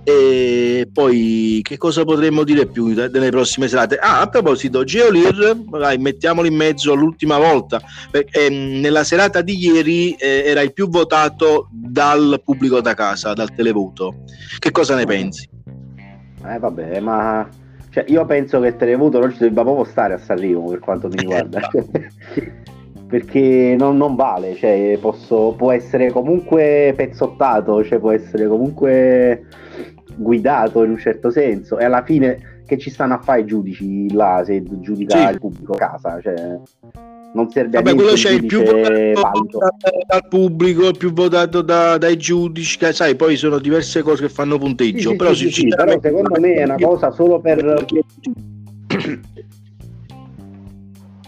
E 0.04 0.90
poi 0.92 1.62
che 1.64 1.78
cosa 1.78 2.04
potremmo 2.04 2.44
dire 2.44 2.66
più 2.66 2.88
nelle 2.88 3.30
prossime 3.30 3.68
serate? 3.68 3.98
Ah, 3.98 4.22
a 4.22 4.28
proposito, 4.28 4.84
Geolir, 4.84 5.64
vai, 5.70 5.98
mettiamolo 5.98 6.48
in 6.48 6.56
mezzo 6.56 6.94
l'ultima 6.94 7.38
volta, 7.38 7.82
perché 8.12 8.48
ehm, 8.48 8.80
nella 8.82 9.04
serata 9.04 9.42
di 9.42 9.58
ieri 9.58 10.12
eh, 10.14 10.44
era 10.46 10.62
il 10.62 10.74
più 10.74 10.90
votato 10.90 11.70
dal 11.72 12.42
pubblico 12.44 12.82
da 12.82 12.94
casa, 12.94 13.34
dal 13.34 13.54
televoto. 13.54 14.24
Che 14.60 14.72
cosa 14.72 14.96
ne 14.96 15.06
pensi? 15.06 15.48
Eh 16.46 16.60
vabbè, 16.60 17.00
ma 17.00 17.48
cioè, 17.94 18.06
io 18.08 18.26
penso 18.26 18.60
che 18.60 18.76
Televoto 18.76 19.20
non 19.20 19.32
ci 19.32 19.38
debba 19.38 19.62
proprio 19.62 19.86
stare 19.86 20.16
a 20.16 20.18
Sanremo 20.18 20.68
per 20.68 20.80
quanto 20.80 21.08
mi 21.10 21.16
riguarda. 21.16 21.70
perché 23.08 23.76
non, 23.78 23.98
non 23.98 24.16
vale, 24.16 24.56
cioè, 24.56 24.98
posso, 25.00 25.54
può 25.56 25.72
essere 25.72 26.12
comunque 26.12 26.92
pezzottato, 26.98 27.84
cioè, 27.84 28.00
può 28.00 28.10
essere 28.12 28.48
comunque 28.48 29.46
guidato 30.16 30.84
in 30.84 30.92
un 30.92 30.98
certo 30.98 31.30
senso 31.30 31.78
e 31.78 31.86
alla 31.86 32.04
fine 32.04 32.62
che 32.66 32.78
ci 32.78 32.90
stanno 32.90 33.16
a 33.16 33.20
fare 33.20 33.42
i 33.42 33.46
giudici 33.46 34.12
là 34.14 34.42
se 34.46 34.64
giudica 34.64 35.28
sì. 35.28 35.34
il 35.34 35.40
pubblico 35.40 35.74
a 35.74 35.78
casa 35.78 36.20
cioè 36.22 36.60
non 37.34 37.50
serve 37.50 37.78
Vabbè, 37.78 37.92
a 37.92 37.96
quello 37.96 38.14
c'è 38.14 38.32
il 38.32 38.46
più 38.46 38.64
votato 38.64 39.58
dal 40.08 40.28
pubblico, 40.30 40.88
il 40.88 40.98
più 40.98 41.12
votato 41.12 41.62
da, 41.62 41.98
dai 41.98 42.16
giudici, 42.16 42.78
che 42.78 42.94
sai, 42.94 43.16
poi 43.16 43.36
sono 43.36 43.58
diverse 43.58 44.02
cose 44.04 44.28
che 44.28 44.30
fanno 44.30 44.58
punteggio. 44.60 45.10
Sì, 45.10 45.16
però, 45.16 45.34
sì, 45.34 45.50
sì, 45.50 45.68
però 45.68 46.00
secondo 46.00 46.40
me 46.40 46.54
è 46.54 46.64
una 46.64 46.78
cosa 46.78 47.12
solo 47.12 47.40
per. 47.40 47.86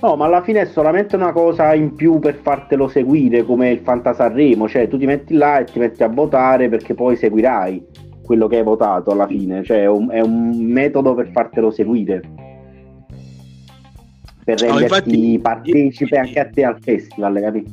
No, 0.02 0.16
ma 0.16 0.26
alla 0.26 0.44
fine 0.44 0.62
è 0.62 0.66
solamente 0.66 1.16
una 1.16 1.32
cosa 1.32 1.74
in 1.74 1.96
più 1.96 2.20
per 2.20 2.36
fartelo 2.36 2.88
seguire 2.88 3.44
come 3.44 3.72
il 3.72 3.80
Fantasarremo, 3.80 4.68
cioè 4.68 4.88
tu 4.88 5.00
ti 5.00 5.06
metti 5.08 5.34
là 5.34 5.60
e 5.60 5.64
ti 5.64 5.80
metti 5.80 6.04
a 6.04 6.10
votare 6.10 6.70
perché 6.70 6.94
poi 6.94 7.16
seguirai 7.16 7.84
quello 8.26 8.48
che 8.48 8.58
hai 8.58 8.64
votato 8.64 9.12
alla 9.12 9.28
fine, 9.28 9.64
cioè 9.64 9.84
è 9.84 9.88
un, 9.88 10.10
è 10.10 10.20
un 10.20 10.58
metodo 10.66 11.14
per 11.14 11.30
fartelo 11.32 11.72
seguire 11.72 12.22
per 14.46 14.60
renderti 14.60 14.78
no, 14.78 14.80
infatti, 14.82 15.40
partecipe 15.42 16.18
anche 16.18 16.40
a 16.40 16.48
te 16.48 16.64
al 16.64 16.78
festival, 16.80 17.40
capito? 17.42 17.72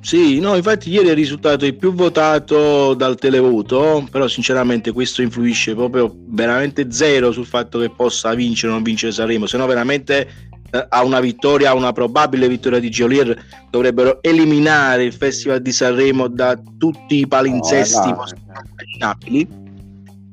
Sì, 0.00 0.40
no, 0.40 0.56
infatti 0.56 0.88
ieri 0.88 1.08
è 1.08 1.14
risultato 1.14 1.66
il 1.66 1.76
più 1.76 1.92
votato 1.92 2.94
dal 2.94 3.16
televoto, 3.16 4.06
però 4.10 4.26
sinceramente 4.26 4.92
questo 4.92 5.20
influisce 5.20 5.74
proprio 5.74 6.10
veramente 6.28 6.90
zero 6.90 7.32
sul 7.32 7.44
fatto 7.44 7.78
che 7.78 7.90
possa 7.90 8.32
vincere 8.32 8.72
o 8.72 8.76
non 8.76 8.82
vincere 8.82 9.12
Sanremo, 9.12 9.44
se 9.44 9.58
no 9.58 9.66
veramente 9.66 10.26
eh, 10.70 10.86
a 10.88 11.04
una 11.04 11.20
vittoria, 11.20 11.70
a 11.70 11.74
una 11.74 11.92
probabile 11.92 12.48
vittoria 12.48 12.80
di 12.80 12.88
Geolier 12.88 13.36
dovrebbero 13.68 14.22
eliminare 14.22 15.04
il 15.04 15.12
Festival 15.12 15.60
di 15.60 15.70
Sanremo 15.70 16.28
da 16.28 16.58
tutti 16.78 17.18
i 17.18 17.26
palinsesti 17.26 18.08
no, 18.08 18.24
immaginabili. 18.72 19.69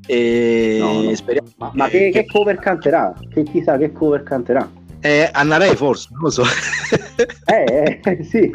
E 0.08 0.78
no, 0.80 1.02
no. 1.02 1.16
Speriamo 1.16 1.50
ma, 1.58 1.72
ma 1.74 1.88
che, 1.90 2.10
che 2.12 2.26
cover 2.26 2.58
canterà? 2.58 3.14
Che 3.30 3.44
chissà 3.44 3.78
che 3.78 3.92
cover 3.92 4.24
canterà? 4.24 4.68
Eh, 5.02 5.30
Anna 5.32 5.58
Ray 5.58 5.76
forse, 5.76 6.08
non 6.12 6.22
lo 6.22 6.30
so. 6.30 6.44
eh, 7.46 8.00
eh, 8.04 8.24
sì. 8.26 8.50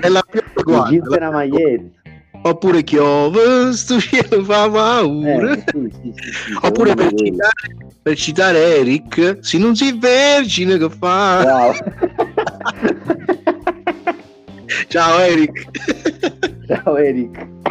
È 0.00 0.08
la 0.08 0.22
più 0.28 0.40
uguale. 0.54 1.00
La... 1.04 1.30
maglietta. 1.30 2.00
Oppure 2.44 2.82
Chiove, 2.82 3.72
sto 3.72 4.00
cielo 4.00 4.42
fa 4.44 4.68
paura. 4.68 5.52
Eh, 5.52 5.64
sì, 5.64 5.92
sì, 6.02 6.12
sì, 6.14 6.58
Oppure 6.60 6.94
per 6.94 7.14
citare, 7.14 7.50
per 8.02 8.16
citare, 8.16 8.78
Eric, 8.78 9.38
se 9.40 9.58
non 9.58 9.76
sei 9.76 9.96
vergine 9.96 10.76
che 10.76 10.90
fa? 10.90 11.42
Wow. 11.44 11.74
Ciao 14.88 15.18
Eric. 15.20 15.68
Ciao 16.66 16.96
Eric. 16.96 17.61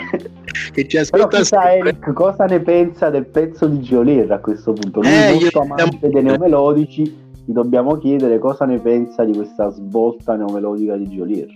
Che 0.71 0.87
ci 0.87 0.97
ascolta 0.97 1.37
chissà 1.37 1.73
Eric 1.73 2.13
cosa 2.13 2.45
ne 2.45 2.59
pensa 2.59 3.09
del 3.09 3.25
pezzo 3.25 3.67
di 3.67 3.79
Giolier 3.81 4.31
a 4.31 4.39
questo 4.39 4.73
punto. 4.73 5.01
Lui 5.01 5.11
eh, 5.11 5.33
molto 5.33 5.61
amante 5.61 6.09
dei 6.09 6.23
neomelodici 6.23 7.03
ti 7.45 7.51
dobbiamo 7.51 7.97
chiedere 7.97 8.39
cosa 8.39 8.65
ne 8.65 8.79
pensa 8.79 9.23
di 9.23 9.33
questa 9.33 9.69
svolta 9.69 10.35
neomelodica 10.35 10.95
di 10.95 11.09
Giolier. 11.09 11.47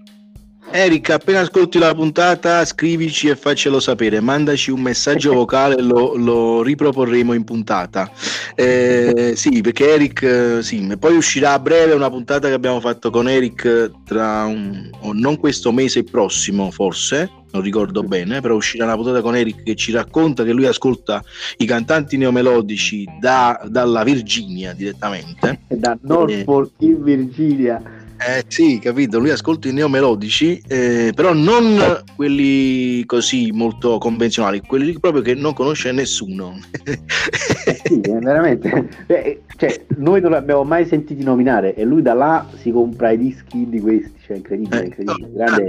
Eric, 0.71 1.11
appena 1.11 1.41
ascolti 1.41 1.77
la 1.77 1.93
puntata, 1.93 2.65
scrivici 2.65 3.27
e 3.27 3.35
faccelo 3.35 3.79
sapere. 3.79 4.19
Mandaci 4.19 4.71
un 4.71 4.81
messaggio 4.81 5.31
vocale, 5.35 5.81
lo, 5.81 6.15
lo 6.15 6.63
riproporremo 6.63 7.33
in 7.33 7.43
puntata. 7.43 8.11
Eh, 8.55 9.33
sì, 9.35 9.61
perché 9.61 9.93
Eric, 9.93 10.21
eh, 10.23 10.63
sì, 10.63 10.95
poi 10.99 11.15
uscirà 11.15 11.53
a 11.53 11.59
breve 11.59 11.93
una 11.93 12.09
puntata 12.09 12.47
che 12.47 12.53
abbiamo 12.53 12.79
fatto 12.79 13.09
con 13.09 13.29
Eric 13.29 13.91
tra 14.05 14.45
un, 14.45 14.89
non 15.13 15.37
questo 15.37 15.71
mese 15.71 16.03
prossimo, 16.03 16.71
forse, 16.71 17.29
non 17.51 17.61
ricordo 17.61 18.03
bene, 18.03 18.41
però 18.41 18.55
uscirà 18.55 18.85
una 18.85 18.95
puntata 18.95 19.21
con 19.21 19.35
Eric 19.35 19.63
che 19.63 19.75
ci 19.75 19.91
racconta 19.91 20.43
che 20.43 20.51
lui 20.51 20.65
ascolta 20.65 21.23
i 21.57 21.65
cantanti 21.65 22.17
neomelodici 22.17 23.05
da, 23.19 23.61
dalla 23.67 24.03
Virginia 24.03 24.73
direttamente. 24.73 25.61
Da 25.67 25.97
Norfolk 26.01 26.71
e... 26.79 26.85
in 26.85 27.03
Virginia 27.03 28.03
eh 28.17 28.43
sì, 28.47 28.79
capito, 28.79 29.19
lui 29.19 29.29
ascolta 29.29 29.67
i 29.67 29.73
neomelodici, 29.73 30.61
eh, 30.67 31.11
però 31.15 31.33
non 31.33 32.03
quelli 32.15 33.03
così 33.05 33.51
molto 33.51 33.97
convenzionali, 33.97 34.61
quelli 34.61 34.97
proprio 34.99 35.21
che 35.21 35.33
non 35.33 35.53
conosce 35.53 35.91
nessuno. 35.91 36.59
eh 36.83 37.81
sì, 37.83 37.99
veramente. 38.01 38.89
Eh, 39.07 39.41
cioè, 39.57 39.85
noi 39.97 40.21
non 40.21 40.31
l'abbiamo 40.31 40.63
mai 40.63 40.85
sentiti 40.85 41.23
nominare 41.23 41.75
e 41.75 41.83
lui 41.83 42.01
da 42.01 42.13
là 42.13 42.47
si 42.61 42.71
compra 42.71 43.11
i 43.11 43.17
dischi 43.17 43.67
di 43.69 43.79
questi, 43.79 44.13
cioè 44.25 44.37
incredibile, 44.37 44.81
eh, 44.81 44.85
incredibile. 44.85 45.29
Grande 45.33 45.65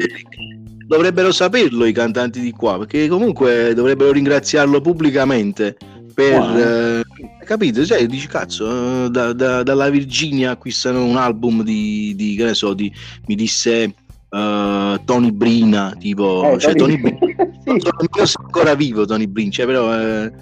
dovrebbero 0.87 1.33
saperlo 1.33 1.85
i 1.85 1.93
cantanti 1.93 2.41
di 2.41 2.53
qua, 2.53 2.79
perché 2.79 3.09
comunque 3.09 3.75
dovrebbero 3.75 4.13
ringraziarlo 4.13 4.81
pubblicamente 4.81 5.77
per... 6.15 6.39
Wow. 6.39 7.03
Capito? 7.47 7.87
Cioè, 7.87 8.05
dici 8.07 8.27
cazzo, 8.27 9.05
eh, 9.05 9.09
da, 9.09 9.33
da, 9.33 9.63
dalla 9.63 9.89
Virginia 9.89 10.51
acquistano 10.51 11.05
un 11.05 11.17
album 11.17 11.63
di, 11.63 12.13
di 12.17 12.35
che 12.35 12.43
ne 12.43 12.55
so, 12.55 12.75
di, 12.75 12.93
mi 13.27 13.37
disse 13.37 13.95
uh, 14.31 14.99
Tony 15.05 15.31
Brina, 15.31 15.95
tipo, 15.97 16.43
eh, 16.51 16.59
cioè 16.59 16.75
Tony, 16.75 17.01
Tony 17.01 17.17
Brina, 17.19 17.51
sì. 17.63 17.69
non 17.69 18.27
so 18.27 18.41
ancora 18.43 18.75
vivo 18.75 19.07
Tony 19.07 19.29
Brina, 19.29 19.51
cioè, 19.51 19.67
però... 19.67 19.97
Eh, 19.97 20.33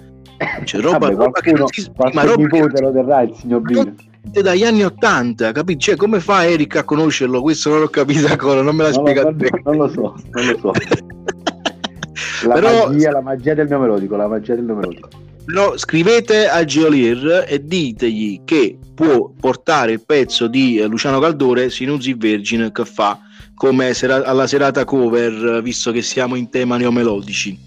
cioè, 0.63 0.81
roba, 0.81 0.97
Vabbè, 0.97 1.15
qualcuno, 1.15 1.65
che 1.65 1.91
ma 2.11 2.23
roba 2.23 2.47
che, 2.47 2.81
lo 2.81 2.91
terrà 2.91 3.21
il 3.21 3.35
signor 3.35 3.61
Brina 3.61 3.93
dagli 4.41 4.63
anni 4.63 4.83
80, 4.83 5.51
capito? 5.51 5.79
Cioè, 5.79 5.95
come 5.95 6.19
fa 6.19 6.45
Eric 6.45 6.75
a 6.77 6.83
conoscerlo? 6.83 7.41
Questo 7.41 7.69
non 7.69 7.81
l'ho 7.81 7.87
capito 7.87 8.27
ancora, 8.27 8.61
non 8.61 8.75
me 8.75 8.83
l'ha 8.83 8.93
spiegato 8.93 9.31
bene. 9.31 9.61
Non 9.63 9.77
lo 9.77 9.87
so, 9.87 10.15
non 10.31 10.45
lo 10.47 10.57
so. 10.59 10.71
La, 12.47 12.55
Però, 12.55 12.87
magia, 12.87 13.11
la 13.11 13.21
magia 13.21 13.53
del 13.53 13.67
nome 13.67 13.87
melodico, 13.87 14.15
la 14.15 14.27
magia 14.27 14.55
del 14.55 14.65
nome 14.65 14.81
melodico. 14.81 15.09
Però 15.45 15.77
scrivete 15.77 16.47
a 16.47 16.65
Geolier 16.65 17.45
e 17.47 17.63
ditegli 17.63 18.41
che 18.43 18.77
può 18.95 19.31
portare 19.39 19.93
il 19.93 20.03
pezzo 20.05 20.47
di 20.47 20.77
eh, 20.77 20.87
Luciano 20.87 21.19
Caldore 21.19 21.69
Sinuzzi 21.69 22.13
Vergine 22.15 22.71
che 22.71 22.85
fa 22.85 23.19
come 23.53 23.93
sera- 23.93 24.25
alla 24.25 24.47
serata 24.47 24.83
cover, 24.83 25.61
visto 25.61 25.91
che 25.91 26.01
siamo 26.01 26.35
in 26.35 26.49
tema 26.49 26.77
neomelodici. 26.77 27.57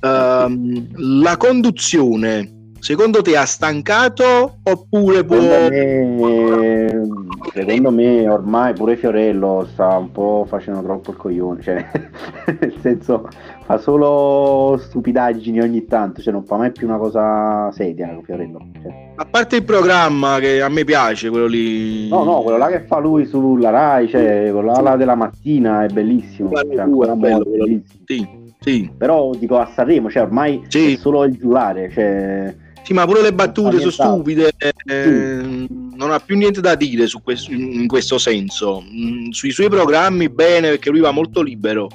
Uh, 0.00 0.86
la 0.96 1.36
conduzione 1.36 2.57
secondo 2.80 3.22
te 3.22 3.36
ha 3.36 3.44
stancato 3.44 4.58
oppure 4.62 5.24
può... 5.24 5.40
Secondo 5.40 6.56
me, 6.56 7.08
secondo 7.52 7.90
me 7.90 8.28
ormai 8.28 8.72
pure 8.74 8.96
Fiorello 8.96 9.66
sta 9.72 9.96
un 9.96 10.10
po' 10.12 10.46
facendo 10.48 10.82
troppo 10.82 11.10
il 11.10 11.16
coglione, 11.16 11.62
cioè 11.62 11.84
nel 12.60 12.74
senso 12.80 13.28
fa 13.64 13.78
solo 13.78 14.78
stupidaggini 14.78 15.60
ogni 15.60 15.84
tanto, 15.84 16.22
cioè 16.22 16.32
non 16.32 16.44
fa 16.44 16.56
mai 16.56 16.72
più 16.72 16.86
una 16.86 16.96
cosa 16.96 17.70
seria 17.72 18.18
Fiorello. 18.22 18.58
Cioè. 18.80 19.12
A 19.16 19.26
parte 19.26 19.56
il 19.56 19.64
programma 19.64 20.38
che 20.38 20.62
a 20.62 20.68
me 20.68 20.84
piace, 20.84 21.28
quello 21.28 21.46
lì... 21.46 22.08
No, 22.08 22.24
no, 22.24 22.40
quello 22.42 22.56
là 22.56 22.68
che 22.68 22.80
fa 22.80 22.98
lui 22.98 23.26
sulla 23.26 23.70
Rai, 23.70 24.08
cioè 24.08 24.48
quello 24.52 24.80
là 24.80 24.96
della 24.96 25.14
mattina 25.14 25.84
è 25.84 25.88
bellissimo. 25.88 26.50
Cioè, 26.50 26.66
è 26.66 26.86
bello, 26.86 27.14
bellissimo. 27.44 28.04
Sì, 28.06 28.28
sì. 28.60 28.90
Però 28.96 29.32
dico 29.34 29.58
a 29.58 29.66
Sanremo, 29.66 30.10
cioè 30.10 30.22
ormai 30.22 30.64
sì. 30.68 30.94
è 30.94 30.96
solo 30.96 31.24
il 31.24 31.36
giurare, 31.36 31.90
cioè 31.90 32.54
sì, 32.88 32.94
ma 32.94 33.04
pure 33.04 33.20
le 33.20 33.34
battute 33.34 33.80
sono 33.80 33.90
stupide, 33.90 34.50
eh, 34.86 35.66
non 35.94 36.10
ha 36.10 36.18
più 36.20 36.38
niente 36.38 36.62
da 36.62 36.74
dire 36.74 37.04
questo, 37.22 37.52
in 37.52 37.86
questo 37.86 38.16
senso. 38.16 38.82
Mm, 38.82 39.28
sui 39.28 39.50
suoi 39.50 39.68
programmi 39.68 40.30
bene 40.30 40.70
perché 40.70 40.88
lui 40.88 41.00
va 41.00 41.10
molto 41.10 41.42
libero. 41.42 41.88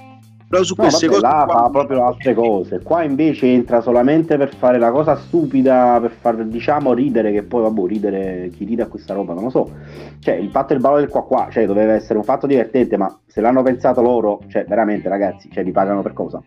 Però 0.47 0.61
su 0.61 0.75
no, 0.77 0.83
queste 0.83 1.07
vabbè, 1.07 1.19
cose 1.19 1.33
là 1.33 1.45
qua... 1.45 1.55
fa 1.63 1.69
proprio 1.71 2.05
altre 2.05 2.35
cose. 2.35 2.79
Qua 2.83 3.01
invece 3.01 3.47
entra 3.47 3.81
solamente 3.81 4.37
per 4.37 4.53
fare 4.55 4.77
la 4.77 4.91
cosa 4.91 5.15
stupida, 5.15 5.97
per 5.99 6.11
far 6.11 6.45
diciamo 6.45 6.93
ridere, 6.93 7.31
che 7.31 7.41
poi 7.41 7.63
vabbè, 7.63 7.87
ridere 7.87 8.51
chi 8.55 8.63
ride 8.63 8.83
a 8.83 8.87
questa 8.87 9.15
roba, 9.15 9.33
non 9.33 9.45
lo 9.45 9.49
so. 9.49 9.71
Cioè, 10.19 10.35
il 10.35 10.51
fatto 10.51 10.73
del 10.73 10.81
ballo 10.81 10.97
del 10.97 11.07
qua 11.07 11.23
qua, 11.25 11.47
cioè 11.49 11.65
doveva 11.65 11.93
essere 11.93 12.19
un 12.19 12.23
fatto 12.23 12.45
divertente, 12.45 12.97
ma 12.97 13.19
se 13.25 13.41
l'hanno 13.41 13.63
pensato 13.63 13.99
loro, 14.03 14.41
cioè 14.47 14.65
veramente 14.65 15.09
ragazzi, 15.09 15.49
cioè 15.51 15.63
li 15.63 15.71
pagano 15.71 16.03
per 16.03 16.13
cosa? 16.13 16.39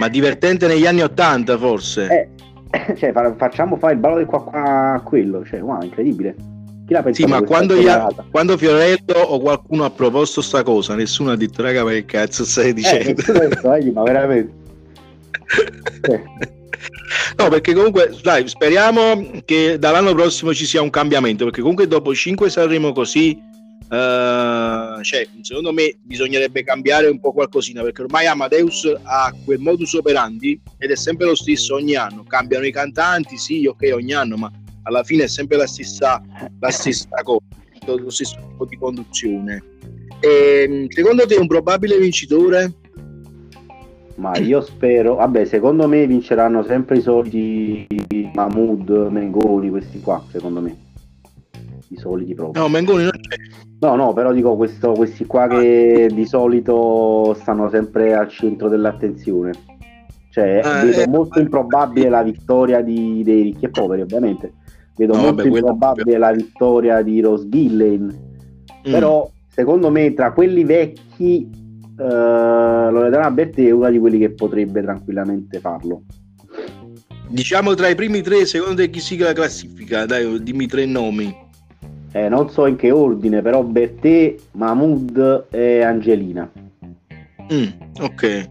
Ma 0.00 0.08
divertente 0.08 0.66
negli 0.66 0.84
anni 0.84 1.02
Ottanta 1.02 1.56
forse. 1.56 2.08
Eh, 2.08 2.28
cioè, 2.96 3.12
facciamo 3.36 3.76
fare 3.76 3.94
il 3.94 3.98
ballo 3.98 4.18
di 4.18 4.24
qua, 4.24 4.42
qua 4.42 4.92
a 4.94 5.00
quello, 5.00 5.44
cioè, 5.44 5.62
wow, 5.62 5.82
incredibile. 5.82 6.34
Chi 6.86 6.92
la 6.92 7.02
pensa 7.02 7.22
sì, 7.22 7.28
ma 7.28 7.40
quando, 7.42 7.74
ha, 7.88 8.12
quando, 8.30 8.58
Fiorello 8.58 9.18
o 9.26 9.40
qualcuno 9.40 9.84
ha 9.84 9.90
proposto 9.90 10.42
sta 10.42 10.62
cosa, 10.62 10.94
nessuno 10.94 11.30
ha 11.30 11.36
detto, 11.36 11.62
raga, 11.62 11.82
ma 11.82 11.90
che 11.90 12.04
cazzo 12.04 12.44
stai 12.44 12.70
eh, 12.70 12.72
dicendo? 12.74 13.08
Eh, 13.08 13.48
detto, 13.48 13.72
eh, 13.72 13.90
ma 13.90 14.02
veramente. 14.02 14.52
eh. 16.12 16.22
No, 17.36 17.48
perché 17.48 17.72
comunque, 17.72 18.14
dai, 18.22 18.46
speriamo 18.48 19.40
che 19.44 19.78
dall'anno 19.78 20.12
prossimo 20.14 20.52
ci 20.52 20.66
sia 20.66 20.82
un 20.82 20.90
cambiamento, 20.90 21.44
perché 21.44 21.60
comunque 21.60 21.86
dopo 21.86 22.14
5 22.14 22.50
saremo 22.50 22.92
così 22.92 23.40
Uh, 23.84 25.02
cioè, 25.02 25.28
secondo 25.42 25.72
me 25.72 25.94
bisognerebbe 26.02 26.64
cambiare 26.64 27.06
un 27.08 27.20
po' 27.20 27.32
qualcosina 27.32 27.82
perché 27.82 28.02
ormai 28.02 28.26
Amadeus 28.26 28.92
ha 29.02 29.32
quel 29.44 29.58
modus 29.58 29.92
operandi 29.92 30.60
ed 30.78 30.90
è 30.90 30.96
sempre 30.96 31.26
lo 31.26 31.34
stesso 31.34 31.74
ogni 31.74 31.94
anno. 31.94 32.24
Cambiano 32.24 32.66
i 32.66 32.72
cantanti, 32.72 33.36
sì, 33.36 33.66
ok, 33.66 33.90
ogni 33.92 34.14
anno, 34.14 34.36
ma 34.36 34.50
alla 34.84 35.02
fine 35.04 35.24
è 35.24 35.28
sempre 35.28 35.56
la 35.56 35.66
stessa, 35.66 36.22
la 36.58 36.70
stessa 36.70 37.08
cosa, 37.22 37.44
lo 37.86 38.10
stesso 38.10 38.36
tipo 38.36 38.64
di 38.64 38.76
conduzione. 38.76 39.62
E, 40.20 40.64
ehm, 40.66 40.88
secondo 40.88 41.26
te 41.26 41.34
un 41.36 41.46
probabile 41.46 41.98
vincitore? 41.98 42.72
Ma 44.16 44.36
io 44.38 44.60
spero, 44.60 45.16
vabbè, 45.16 45.44
secondo 45.44 45.88
me 45.88 46.06
vinceranno 46.06 46.62
sempre 46.64 46.98
i 46.98 47.00
soliti 47.02 47.86
Mahmood, 48.32 49.08
Mengoni, 49.10 49.70
questi 49.70 50.00
qua, 50.00 50.24
secondo 50.30 50.60
me. 50.60 50.83
I 51.88 51.96
soliti 51.96 52.34
proprio. 52.34 52.62
No, 52.62 52.68
Mengoni 52.68 53.02
non 53.02 53.12
c'è. 53.12 53.36
No, 53.80 53.96
no, 53.96 54.12
però 54.12 54.32
dico 54.32 54.56
questo, 54.56 54.92
questi 54.92 55.26
qua 55.26 55.46
che 55.46 56.08
di 56.12 56.24
solito 56.26 57.36
stanno 57.38 57.68
sempre 57.68 58.14
al 58.14 58.28
centro 58.28 58.68
dell'attenzione. 58.68 59.52
Cioè, 60.30 60.60
ah, 60.64 60.82
vedo 60.82 61.00
eh, 61.00 61.06
molto 61.06 61.38
improbabile 61.38 62.08
la 62.08 62.22
vittoria 62.22 62.80
di, 62.80 63.22
dei 63.22 63.42
ricchi 63.42 63.66
e 63.66 63.68
poveri, 63.68 64.00
ovviamente. 64.02 64.54
Vedo 64.96 65.14
no, 65.14 65.22
molto 65.22 65.44
vabbè, 65.44 65.56
improbabile 65.56 66.18
la 66.18 66.32
vittoria 66.32 67.02
di 67.02 67.20
Rose 67.20 67.48
Gillen. 67.48 68.02
Mm. 68.88 68.90
Però, 68.90 69.30
secondo 69.48 69.90
me, 69.90 70.12
tra 70.14 70.32
quelli 70.32 70.64
vecchi 70.64 71.48
uh, 71.98 72.02
Loredana 72.02 73.30
Berti 73.30 73.68
è 73.68 73.70
una 73.70 73.90
di 73.90 73.98
quelli 73.98 74.18
che 74.18 74.30
potrebbe 74.30 74.82
tranquillamente 74.82 75.60
farlo. 75.60 76.02
Diciamo 77.28 77.74
tra 77.74 77.88
i 77.88 77.94
primi 77.94 78.20
tre, 78.20 78.44
secondo 78.44 78.76
te 78.76 78.90
chi 78.90 79.00
siga 79.00 79.26
la 79.26 79.32
classifica? 79.32 80.04
Dai, 80.06 80.42
dimmi 80.42 80.66
tre 80.66 80.84
nomi. 80.86 81.42
Eh, 82.16 82.28
non 82.28 82.48
so 82.48 82.66
in 82.66 82.76
che 82.76 82.92
ordine, 82.92 83.42
però 83.42 83.64
Bertè, 83.64 84.36
Mahmoud 84.52 85.46
e 85.50 85.82
Angelina. 85.82 86.48
Mm, 87.52 87.66
ok. 88.00 88.48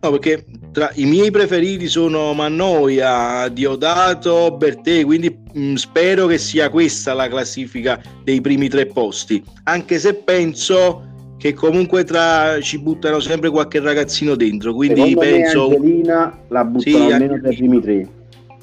No, 0.00 0.10
perché 0.12 0.44
tra 0.70 0.92
i 0.94 1.04
miei 1.04 1.32
preferiti 1.32 1.88
sono 1.88 2.32
Mannoia, 2.34 3.48
Diodato, 3.48 4.54
Bertè, 4.56 5.04
quindi 5.04 5.28
mh, 5.28 5.60
mm, 5.60 5.74
spero 5.74 6.26
che 6.26 6.38
sia 6.38 6.70
questa 6.70 7.14
la 7.14 7.26
classifica 7.26 8.00
dei 8.22 8.40
primi 8.40 8.68
tre 8.68 8.86
posti, 8.86 9.42
anche 9.64 9.98
se 9.98 10.14
penso 10.14 11.34
che 11.36 11.52
comunque 11.52 12.04
tra 12.04 12.60
ci 12.60 12.78
buttano 12.78 13.18
sempre 13.18 13.50
qualche 13.50 13.80
ragazzino 13.80 14.36
dentro. 14.36 14.72
Quindi 14.72 15.00
Secondo 15.00 15.18
penso. 15.18 15.64
Angelina 15.64 16.38
la 16.46 16.64
buttano 16.64 17.06
sì, 17.08 17.12
almeno 17.12 17.40
tra 17.40 17.50
i 17.50 17.56
primi 17.56 17.80
tre. 17.80 18.08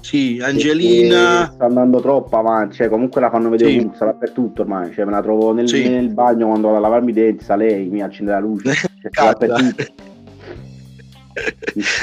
Sì, 0.01 0.39
Angelina 0.41 1.51
sta 1.53 1.65
andando 1.65 2.01
troppo 2.01 2.37
avanti, 2.37 2.77
cioè 2.77 2.89
comunque 2.89 3.21
la 3.21 3.29
fanno 3.29 3.49
vedere 3.49 3.71
sì. 3.71 3.77
ovunque, 3.77 4.05
dappertutto 4.05 4.61
ormai, 4.63 4.91
cioè 4.93 5.05
me 5.05 5.11
la 5.11 5.21
trovo 5.21 5.53
nel, 5.53 5.69
sì. 5.69 5.87
nel 5.87 6.09
bagno 6.09 6.47
quando 6.47 6.67
vado 6.67 6.79
a 6.79 6.81
lavarmi 6.81 7.11
i 7.11 7.13
denti, 7.13 7.43
sa 7.43 7.55
lei, 7.55 7.87
mi 7.87 8.01
accende 8.01 8.31
la 8.31 8.39
luce, 8.39 8.73
cioè, 9.11 9.35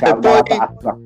la 0.00 0.42
tazza. 0.42 0.96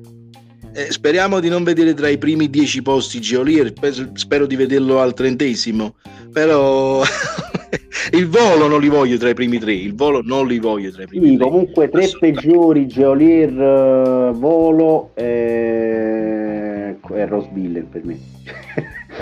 Eh, 0.75 0.91
speriamo 0.91 1.39
di 1.39 1.49
non 1.49 1.63
vedere 1.63 1.93
tra 1.93 2.07
i 2.07 2.17
primi 2.17 2.49
dieci 2.49 2.81
posti 2.81 3.19
Geolier, 3.19 3.73
spero 4.13 4.47
di 4.47 4.55
vederlo 4.55 5.01
al 5.01 5.13
trentesimo, 5.13 5.95
però 6.31 7.03
il 8.11 8.27
volo 8.27 8.67
non 8.67 8.81
li 8.81 8.89
voglio 8.89 9.17
tra 9.17 9.29
i 9.29 9.35
primi 9.35 9.59
tre, 9.59 9.73
il 9.73 9.93
volo 9.93 10.21
non 10.23 10.47
li 10.47 10.57
voglio 10.57 10.91
tra 10.91 11.03
i 11.03 11.07
primi 11.07 11.27
sì, 11.27 11.37
tre. 11.37 11.45
Comunque 11.45 11.89
tre 11.89 12.09
peggiori 12.19 12.87
Geolier, 12.87 13.53
uh, 13.53 14.33
volo 14.33 15.11
e, 15.13 16.72
e 17.13 17.25
Rosville 17.25 17.81
per 17.83 18.05
me. 18.05 18.19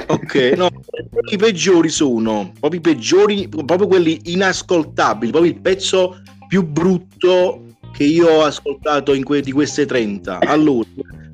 ok, 0.07 0.35
no, 0.57 0.69
i 1.31 1.37
peggiori 1.37 1.89
sono 1.89 2.51
proprio 2.59 2.79
i 2.79 2.83
peggiori, 2.83 3.47
proprio 3.47 3.87
quelli 3.87 4.19
inascoltabili, 4.23 5.31
proprio 5.31 5.51
il 5.51 5.59
pezzo 5.59 6.21
più 6.47 6.65
brutto 6.65 7.63
che 7.91 8.03
io 8.03 8.27
ho 8.27 8.43
ascoltato 8.43 9.13
in 9.13 9.23
que- 9.23 9.41
di 9.41 9.51
queste 9.51 9.85
30. 9.85 10.39
Allora, 10.39 10.87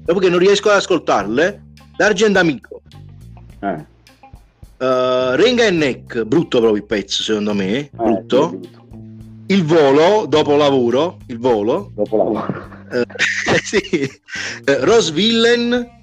dopo 0.04 0.20
che 0.20 0.30
non 0.30 0.40
riesco 0.40 0.70
ad 0.70 0.78
ascoltarle, 0.78 1.64
D'Argent 1.96 2.38
Amico. 2.38 2.82
Eh. 3.62 3.96
Uh, 4.80 5.34
Renga 5.34 5.66
e 5.66 5.72
Neck, 5.72 6.24
brutto 6.24 6.60
proprio 6.60 6.80
il 6.80 6.86
pezzo 6.86 7.24
secondo 7.24 7.56
me, 7.56 7.78
eh, 7.78 7.90
brutto. 7.92 8.60
Il 9.48 9.64
volo, 9.64 10.26
dopo 10.28 10.56
lavoro, 10.56 11.18
il 11.28 11.40
volo. 11.40 11.92
Dopo 11.96 12.18
lavoro. 12.18 12.68
Uh, 12.92 13.02
sì. 13.64 14.08
Uh, 14.68 14.84
Rose 14.84 15.12
Villain. 15.12 15.96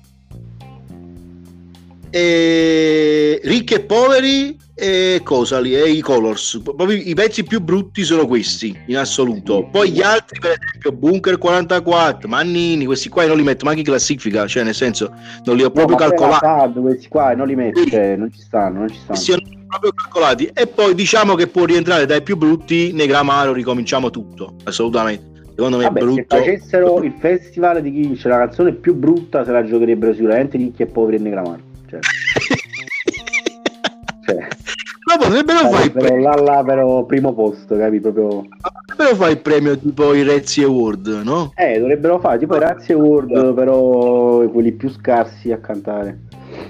E... 2.15 3.41
Ricchi 3.43 3.75
e 3.75 3.81
poveri 3.81 4.57
e 4.73 5.21
cosa 5.25 5.59
lì? 5.59 5.75
E 5.75 5.91
i 5.91 6.01
colors. 6.01 6.61
Proprio 6.63 6.97
i 6.97 7.13
pezzi 7.13 7.43
più 7.43 7.61
brutti 7.61 8.05
sono 8.05 8.29
questi 8.29 8.73
in 8.87 8.99
assoluto. 8.99 9.69
Poi 9.69 9.91
gli 9.91 10.01
altri, 10.01 10.39
per 10.39 10.57
esempio, 10.57 10.93
Bunker 10.93 11.39
44, 11.39 12.29
Mannini, 12.29 12.85
questi 12.85 13.09
qua 13.09 13.27
non 13.27 13.37
li 13.37 13.43
metto 13.43 13.65
neanche 13.65 13.81
in 13.81 13.87
classifica, 13.87 14.47
cioè 14.47 14.63
nel 14.63 14.75
senso 14.75 15.13
non 15.45 15.57
li 15.57 15.65
ho 15.65 15.71
proprio 15.73 15.97
no, 15.97 16.05
calcolati. 16.05 16.79
questi 16.79 17.09
qua 17.09 17.35
non 17.35 17.49
li 17.49 17.57
metto, 17.57 17.85
cioè, 17.85 18.15
non 18.15 18.33
ci 18.33 18.41
stanno, 18.43 18.79
non 18.79 18.89
ci 18.91 18.99
stanno. 19.03 19.19
Sì, 19.19 19.33
proprio 19.67 19.91
calcolati. 19.91 20.49
E 20.55 20.69
poi 20.69 20.95
diciamo 20.95 21.35
che 21.35 21.49
può 21.49 21.65
rientrare 21.65 22.07
dai 22.07 22.23
più 22.23 22.37
brutti, 22.37 22.93
Negramaro, 22.93 23.53
ricominciamo 23.53 24.11
tutto, 24.11 24.55
assolutamente. 24.63 25.33
Secondo 25.57 25.79
me 25.79 25.85
Vabbè, 25.85 25.99
è 25.99 26.03
brutto. 26.03 26.37
Se 26.37 26.39
facessero 26.39 27.03
il 27.03 27.15
festival 27.19 27.83
di 27.83 27.91
chi 27.91 28.01
vince 28.03 28.29
la 28.29 28.39
canzone 28.39 28.73
più 28.73 28.95
brutta, 28.95 29.45
se 29.45 29.51
la 29.51 29.65
giocherebbero 29.65 30.15
sicuramente 30.15 30.57
ricchi 30.57 30.83
e 30.83 30.87
poveri 30.87 31.17
e 31.17 31.19
Negramaro. 31.19 31.73
Cioè. 32.01 32.25
cioè 34.27 34.49
ma 35.07 35.19
potrebbero 35.19 35.69
fare 35.69 35.85
il 35.85 35.93
premio 35.93 36.23
là, 36.23 36.35
là 36.41 36.65
però 36.65 37.05
primo 37.05 37.35
posto 37.35 37.77
capi 37.77 38.01
proprio 38.01 38.47
potrebbero 38.87 39.17
fare 39.17 39.33
il 39.33 39.41
premio 39.41 39.79
tipo 39.79 40.15
i 40.15 40.23
Rezzi 40.23 40.63
Award 40.63 41.21
no? 41.25 41.53
eh 41.57 41.79
dovrebbero 41.79 42.19
fare 42.19 42.39
tipo 42.39 42.57
i 42.57 42.59
Rezzi 42.59 42.93
Award 42.93 43.55
però 43.55 44.49
quelli 44.49 44.73
più 44.73 44.91
scarsi 44.91 45.53
a 45.53 45.59
cantare 45.59 46.19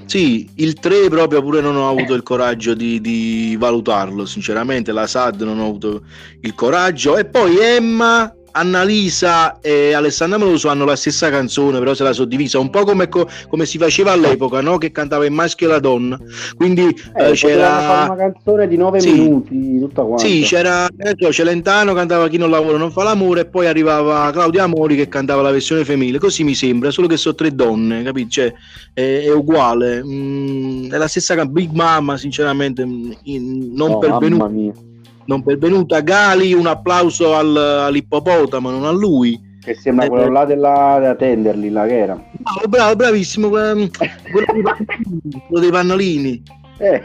sì, 0.07 0.49
il 0.57 0.75
3 0.75 1.09
proprio 1.09 1.43
pure 1.43 1.61
non 1.61 1.77
ho 1.77 1.89
avuto 1.89 2.15
il 2.15 2.23
coraggio 2.23 2.75
di, 2.75 3.01
di, 3.01 3.57
valutarlo, 3.59 4.25
sinceramente, 4.25 4.93
la 4.93 5.07
SAD 5.07 5.43
non 5.43 5.59
ho 5.59 5.67
avuto 5.67 6.03
il 6.41 6.55
coraggio. 6.55 7.17
E 7.17 7.25
poi 7.25 7.59
Emma 7.59 8.33
Annalisa 8.57 9.59
e 9.61 9.95
Alessandra 9.95 10.39
Meloso 10.39 10.69
hanno 10.69 10.85
la 10.85 10.95
stessa 10.95 11.29
canzone, 11.29 11.79
però 11.79 11.93
se 11.95 12.05
la 12.05 12.13
suddivisa 12.13 12.59
un 12.61 12.71
po' 12.71 12.85
come, 12.85 13.09
come 13.09 13.67
si 13.67 13.79
faceva 13.79 14.13
all'epoca, 14.13 14.61
no? 14.61 14.79
che 14.79 14.93
cantava 14.93 15.25
il 15.25 15.33
maschio 15.33 15.67
e 15.67 15.71
la 15.71 15.81
donna. 15.81 16.19
Quindi 16.57 16.83
eh, 17.17 17.31
eh, 17.31 17.33
c'era 17.33 18.05
una 18.05 18.17
canzone 18.17 18.69
di 18.69 18.77
9 18.77 19.01
sì. 19.01 19.13
minuti, 19.13 19.79
tutta 19.81 20.03
quanta. 20.03 20.25
Sì, 20.25 20.43
c'era 20.43 20.87
eh, 20.97 21.33
Celentano 21.33 21.95
cantava 21.95 22.29
Chi 22.29 22.37
non 22.37 22.51
lavora 22.51 22.79
non 22.79 22.93
fa 22.93 23.03
l'amore, 23.03 23.41
e 23.41 23.47
poi 23.47 23.67
arrivava 23.67 24.31
Claudia 24.31 24.65
Amori 24.65 24.95
che 24.95 25.09
cantava 25.09 25.43
la 25.43 25.51
versione 25.51 25.85
femminile. 25.85 26.19
Così 26.19 26.45
mi 26.45 26.55
sembra, 26.55 26.91
solo 26.91 27.09
che 27.09 27.17
sono 27.17 27.35
tre 27.35 27.53
donne, 27.55 28.05
capisci? 28.05 28.31
Cioè, 28.31 28.55
è, 28.93 29.23
è, 29.25 29.33
uguale. 29.33 30.03
Mm, 30.05 30.93
è 30.93 30.97
la 30.97 31.09
stessa. 31.09 31.45
Big 31.47 31.73
Mama, 31.73 32.17
sinceramente, 32.17 32.87
mm, 32.87 33.11
in, 33.25 33.73
non 33.75 33.93
oh, 33.93 33.99
pervenuta 33.99 34.93
non 35.27 35.43
pervenuta. 35.43 36.01
Gali, 36.01 36.53
un 36.53 36.67
applauso 36.67 37.35
al, 37.35 37.57
all'ippopotamo, 37.57 38.71
non 38.71 38.85
a 38.85 38.91
lui. 38.91 39.53
Che 39.61 39.75
sembra 39.75 40.05
eh, 40.05 40.09
quello 40.09 40.31
là 40.31 40.45
della, 40.45 40.99
della 41.01 41.15
Tenderly, 41.15 41.71
là 41.71 41.87
che 41.87 41.99
era. 41.99 42.23
Bravo, 42.33 42.69
bravo 42.69 42.97
bravissimo, 42.97 43.49
quello, 43.49 43.89
quello 44.29 45.61
dei 45.61 45.71
pannolini. 45.71 46.43
Eh. 46.79 47.03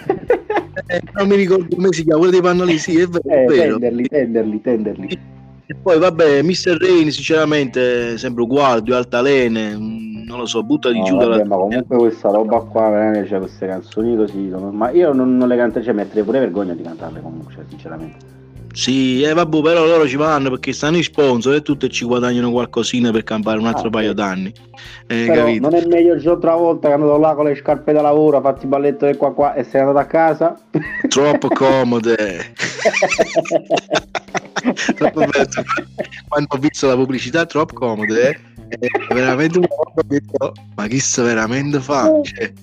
Eh, 0.87 1.01
non 1.13 1.27
mi 1.27 1.35
ricordo 1.35 1.75
come 1.75 1.91
si 1.91 2.03
chiama, 2.03 2.17
quello 2.17 2.33
dei 2.33 2.41
pannolini, 2.41 2.77
sì, 2.77 2.99
è 2.99 3.07
vero. 3.07 3.29
Eh, 3.29 3.43
è 3.43 3.45
vero. 3.45 3.79
Tenderly, 3.79 4.07
tenderly, 4.07 4.61
tenderly. 4.61 5.19
E 5.67 5.75
poi 5.75 5.99
vabbè, 5.99 6.41
Mr. 6.41 6.77
Rain 6.79 7.11
sinceramente 7.11 8.17
sempre 8.17 8.41
uguale, 8.41 8.81
più 8.81 8.95
altalene, 8.95 9.77
non 10.29 10.37
lo 10.37 10.45
so, 10.45 10.63
butta 10.63 10.91
di 10.91 10.99
no, 10.99 11.05
giù 11.05 11.15
vabbè, 11.15 11.29
dalla... 11.29 11.45
ma 11.45 11.55
comunque 11.55 11.97
questa 11.97 12.29
roba 12.29 12.59
qua 12.59 12.89
veramente 12.89 13.27
cioè, 13.27 13.39
queste 13.39 13.65
canzoni 13.65 14.15
così 14.15 14.53
ma 14.71 14.91
io 14.91 15.11
non, 15.11 15.35
non 15.35 15.47
le 15.47 15.57
canto 15.57 15.81
cioè 15.81 15.93
metterei 15.93 16.23
pure 16.23 16.39
vergogna 16.39 16.73
di 16.73 16.83
cantarle 16.83 17.19
comunque 17.19 17.51
cioè, 17.55 17.63
sinceramente 17.67 18.37
sì, 18.71 19.23
eh, 19.23 19.33
vabbè, 19.33 19.61
però 19.61 19.83
loro 19.83 20.07
ci 20.07 20.15
vanno 20.15 20.51
perché 20.51 20.73
stanno 20.73 20.97
i 20.97 21.03
sponsor 21.03 21.55
e 21.55 21.63
tutte 21.63 21.89
ci 21.89 22.05
guadagnano 22.05 22.51
qualcosina 22.51 23.09
per 23.09 23.23
campare 23.23 23.57
un 23.57 23.65
altro 23.65 23.87
ah, 23.87 23.89
paio 23.89 24.13
d'anni. 24.13 24.53
Eh, 25.07 25.57
non 25.59 25.73
è 25.73 25.83
meglio 25.87 26.13
il 26.13 26.21
giorno 26.21 26.55
volta 26.55 26.87
che 26.87 26.93
è 26.93 26.95
andato 26.95 27.17
là 27.17 27.33
con 27.33 27.45
le 27.45 27.55
scarpe 27.55 27.91
da 27.93 28.01
lavoro, 28.01 28.37
ha 28.37 28.41
fatto 28.41 28.61
il 28.61 28.67
balletto 28.67 29.07
di 29.07 29.17
qua 29.17 29.33
qua 29.33 29.55
e 29.55 29.63
sei 29.63 29.81
andato 29.81 29.97
a 29.97 30.05
casa? 30.05 30.55
Troppo 31.07 31.47
comode. 31.55 32.15
troppo 34.95 35.23
Quando 36.27 36.47
ho 36.47 36.57
visto 36.59 36.85
la 36.87 36.95
pubblicità, 36.95 37.47
troppo 37.47 37.73
comode. 37.73 38.29
Eh? 38.29 38.48
È 38.69 39.13
veramente 39.13 39.57
un 39.57 39.65
po' 39.67 40.01
detto, 40.05 40.53
ma 40.75 40.87
chi 40.87 40.99
sta 40.99 41.23
veramente 41.23 41.79
fa? 41.79 42.11
Cioè, 42.21 42.53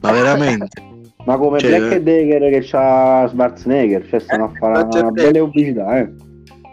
ma 0.00 0.10
veramente. 0.10 0.82
Ma 1.24 1.36
come 1.36 1.58
cioè, 1.58 1.78
Black 1.78 1.98
Dagger 1.98 2.50
che 2.50 2.60
c'ha 2.62 3.26
Schwarzenegger, 3.28 4.06
cioè 4.08 4.20
stanno 4.20 4.44
a 4.44 4.52
fare 4.58 5.00
una 5.00 5.10
bella 5.10 5.38
pubblicità, 5.40 5.98
eh. 5.98 6.12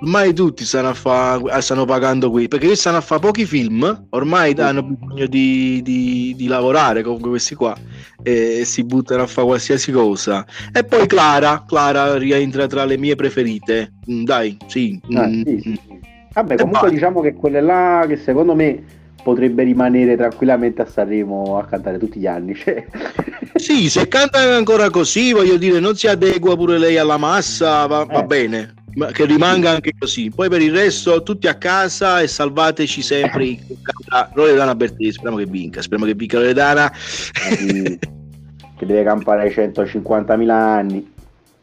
Ormai 0.04 0.34
tutti 0.34 0.66
stanno, 0.66 0.90
a 0.90 0.94
fa, 0.94 1.62
stanno 1.62 1.86
pagando 1.86 2.30
qui 2.30 2.50
perché 2.50 2.76
stanno 2.76 2.98
a 2.98 3.02
fare 3.02 3.22
pochi 3.22 3.46
film, 3.46 4.08
ormai 4.10 4.54
hanno 4.58 4.84
bisogno 4.84 5.28
di, 5.28 5.82
di, 5.82 6.34
di, 6.36 6.48
lavorare 6.48 7.04
comunque 7.04 7.30
questi 7.30 7.56
qua 7.56 7.74
e 8.22 8.64
si 8.66 8.84
buttano 8.84 9.24
a 9.24 9.28
fare 9.28 9.48
qualsiasi 9.48 9.94
cosa. 9.94 10.46
E 10.74 10.84
poi 10.84 11.08
Clara, 11.08 11.64
Clara 11.66 12.18
rientra 12.18 12.68
tra 12.68 12.84
le 12.84 12.98
mie 12.98 13.16
preferite, 13.16 13.94
mm, 14.12 14.24
dai, 14.26 14.58
sì. 14.68 15.00
Ah, 15.14 15.26
mm, 15.26 15.42
sì, 15.46 15.60
sì. 15.62 15.80
Vabbè, 16.34 16.56
comunque 16.58 16.90
diciamo 16.90 17.22
che 17.22 17.34
quelle 17.34 17.62
là 17.62 18.06
che 18.08 18.18
secondo 18.18 18.56
me 18.56 19.02
potrebbe 19.24 19.64
rimanere 19.64 20.18
tranquillamente 20.18 20.82
a 20.82 20.86
Sanremo 20.86 21.58
a 21.58 21.66
cantare 21.66 21.98
tutti 21.98 22.20
gli 22.20 22.28
anni. 22.28 22.54
Cioè. 22.64 22.86
Sì, 23.56 23.90
se 23.90 24.08
canta 24.08 24.40
ancora 24.40 24.90
così, 24.90 25.32
voglio 25.32 25.58
dire, 25.58 25.80
non 25.80 25.96
si 25.96 26.08
adegua 26.08 26.56
pure 26.56 26.78
lei 26.78 26.98
alla 26.98 27.18
massa, 27.18 27.86
va, 27.86 28.04
va 28.04 28.22
eh. 28.22 28.26
bene, 28.26 28.74
ma 28.96 29.08
che 29.08 29.26
rimanga 29.26 29.70
anche 29.70 29.94
così. 29.98 30.30
Poi 30.30 30.50
per 30.50 30.62
il 30.62 30.74
resto, 30.74 31.24
tutti 31.24 31.48
a 31.48 31.56
casa 31.56 32.20
e 32.20 32.28
salvateci 32.28 33.02
sempre. 33.02 33.58
Loredana 34.34 34.76
Bertini, 34.76 35.12
speriamo 35.12 35.38
che 35.38 35.46
vinca, 35.46 35.82
speriamo 35.82 36.10
che 36.10 36.18
vinca 36.18 36.40
Loredana. 36.40 36.92
Eh, 37.50 38.00
che 38.76 38.86
deve 38.86 39.04
campare 39.04 39.44
ai 39.44 39.50
150.000 39.50 40.50
anni, 40.50 41.14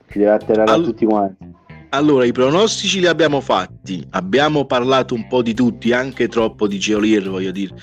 ci 0.09 0.19
deve 0.19 0.31
atterrare 0.31 0.71
All... 0.71 0.83
a 0.83 0.85
tutti 0.85 1.05
quanti. 1.05 1.59
Allora, 1.93 2.25
i 2.25 2.31
pronostici 2.31 3.01
li 3.01 3.09
abbiamo 3.09 3.41
fatti, 3.41 4.07
abbiamo 4.11 4.65
parlato 4.65 5.13
un 5.15 5.27
po' 5.27 5.43
di 5.43 5.55
tutti, 5.55 5.93
anche 5.93 6.29
troppo 6.29 6.69
di 6.69 6.79
Geolier, 6.79 7.29
voglio 7.29 7.51
dire, 7.51 7.75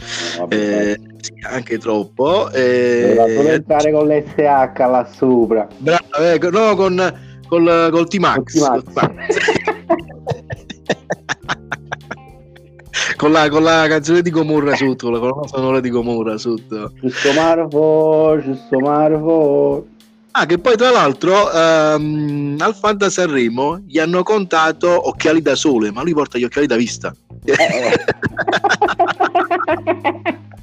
eh, 0.48 0.98
sì, 1.20 1.34
anche 1.46 1.78
troppo. 1.78 2.50
Eh, 2.52 3.16
solo 3.18 3.50
entrare 3.50 3.92
con 3.92 4.08
l'SH 4.08 4.78
là 4.78 5.06
sopra. 5.14 5.68
Bravo, 5.78 6.02
ecco, 6.20 6.50
no, 6.50 6.74
con, 6.76 7.14
col, 7.50 7.90
col 7.92 8.08
T-Max. 8.08 8.60
Col 8.66 8.84
T-Max. 8.84 9.38
con, 13.18 13.34
la, 13.34 13.50
con 13.50 13.64
la 13.64 13.88
canzone 13.90 14.22
di 14.22 14.30
Gomorra 14.30 14.74
sotto, 14.78 15.10
la 15.10 15.20
colonna 15.20 15.48
sonora 15.48 15.82
di 15.82 15.90
Gomorra 15.90 16.38
sotto. 16.38 16.94
Giusto 17.02 17.34
Marvo, 17.34 18.40
giusto 18.42 18.80
Marvo. 18.80 19.88
Ah, 20.40 20.46
che 20.46 20.60
poi 20.60 20.78
tra 20.78 20.92
l'altro 20.92 21.52
ehm, 21.52 22.58
al 22.60 22.76
Fanta 22.76 23.10
Sanremo 23.10 23.80
gli 23.88 23.98
hanno 23.98 24.22
contato 24.22 25.08
occhiali 25.08 25.42
da 25.42 25.56
sole, 25.56 25.92
ma 25.92 26.04
lui 26.04 26.14
porta 26.14 26.38
gli 26.38 26.44
occhiali 26.44 26.68
da 26.68 26.76
vista. 26.76 27.12
Eh. 27.44 28.06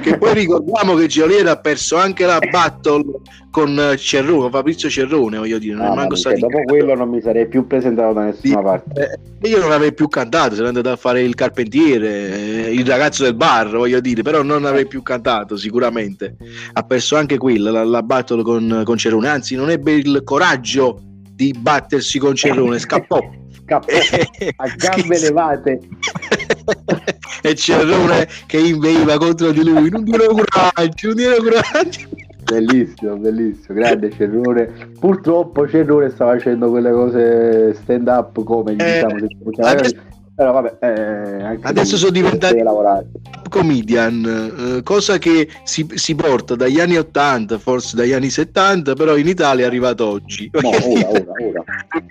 che 0.00 0.16
poi 0.18 0.34
ricordiamo 0.34 0.94
che 0.94 1.06
Gioliera 1.06 1.52
ha 1.52 1.56
perso 1.56 1.96
anche 1.96 2.24
la 2.24 2.38
battle 2.38 3.04
con 3.50 3.94
Cerrone, 3.96 4.50
Fabrizio 4.50 4.88
Cerrone, 4.88 5.38
voglio 5.38 5.58
dire. 5.58 5.74
Non 5.74 5.86
ah, 5.86 5.94
manco 5.94 6.16
dopo 6.16 6.62
quello 6.64 6.94
non 6.94 7.08
mi 7.08 7.20
sarei 7.20 7.46
più 7.46 7.66
presentato 7.66 8.12
da 8.12 8.24
nessuna 8.24 8.62
parte. 8.62 9.20
Eh, 9.40 9.48
io 9.48 9.60
non 9.60 9.72
avrei 9.72 9.94
più 9.94 10.08
cantato, 10.08 10.54
sarei 10.54 10.68
andato 10.68 10.90
a 10.90 10.96
fare 10.96 11.22
il 11.22 11.34
carpentiere, 11.34 12.66
eh, 12.66 12.72
il 12.72 12.86
ragazzo 12.86 13.24
del 13.24 13.34
bar, 13.34 13.70
voglio 13.70 14.00
dire, 14.00 14.22
però 14.22 14.42
non 14.42 14.64
avrei 14.64 14.86
più 14.86 15.02
cantato 15.02 15.56
sicuramente. 15.56 16.36
Ha 16.72 16.82
perso 16.82 17.16
anche 17.16 17.38
quella, 17.38 17.70
la, 17.70 17.84
la 17.84 18.02
battle 18.02 18.42
con, 18.42 18.82
con 18.84 18.96
Cerrone, 18.96 19.28
anzi 19.28 19.54
non 19.56 19.70
ebbe 19.70 19.92
il 19.92 20.22
coraggio 20.24 21.00
di 21.30 21.54
battersi 21.58 22.18
con 22.18 22.34
Cerrone, 22.34 22.78
scappò 22.80 23.44
scappò 23.66 23.86
a 24.56 24.68
gambe 24.76 25.18
levate 25.18 25.80
e 27.42 27.54
Cerrone 27.54 28.28
che 28.46 28.58
inveiva 28.58 29.18
contro 29.18 29.50
di 29.52 29.64
lui. 29.64 29.90
Non 29.90 30.04
dire 30.04 30.26
coraggio, 30.26 31.06
non 31.08 31.16
dire 31.16 31.36
coraggio. 31.36 32.08
Bellissimo, 32.46 33.16
bellissimo, 33.16 33.74
grande 33.74 34.10
Cerrone 34.12 34.72
purtroppo 35.00 35.68
Cerrone 35.68 36.10
sta 36.10 36.26
facendo 36.26 36.70
quelle 36.70 36.92
cose 36.92 37.74
stand 37.74 38.06
up 38.06 38.44
come 38.44 38.72
eh, 38.72 38.74
diciamo 38.76 39.16
adesso, 39.68 39.96
però 40.36 40.52
vabbè, 40.52 40.76
eh, 40.80 41.58
adesso 41.62 41.96
sono 41.96 42.10
diventati 42.10 42.62
comedian, 43.48 44.76
eh, 44.76 44.82
cosa 44.82 45.16
che 45.16 45.48
si, 45.64 45.86
si, 45.94 46.14
porta 46.14 46.54
dagli 46.54 46.78
anni 46.78 46.98
80, 46.98 47.58
forse 47.58 47.96
dagli 47.96 48.12
anni 48.12 48.28
70, 48.28 48.92
però 48.92 49.16
in 49.16 49.28
Italia 49.28 49.64
è 49.64 49.66
arrivato 49.66 50.06
oggi. 50.06 50.50
No, 50.60 50.68
ora, 50.68 50.76
ora, 51.08 51.32
ora. 51.42 51.64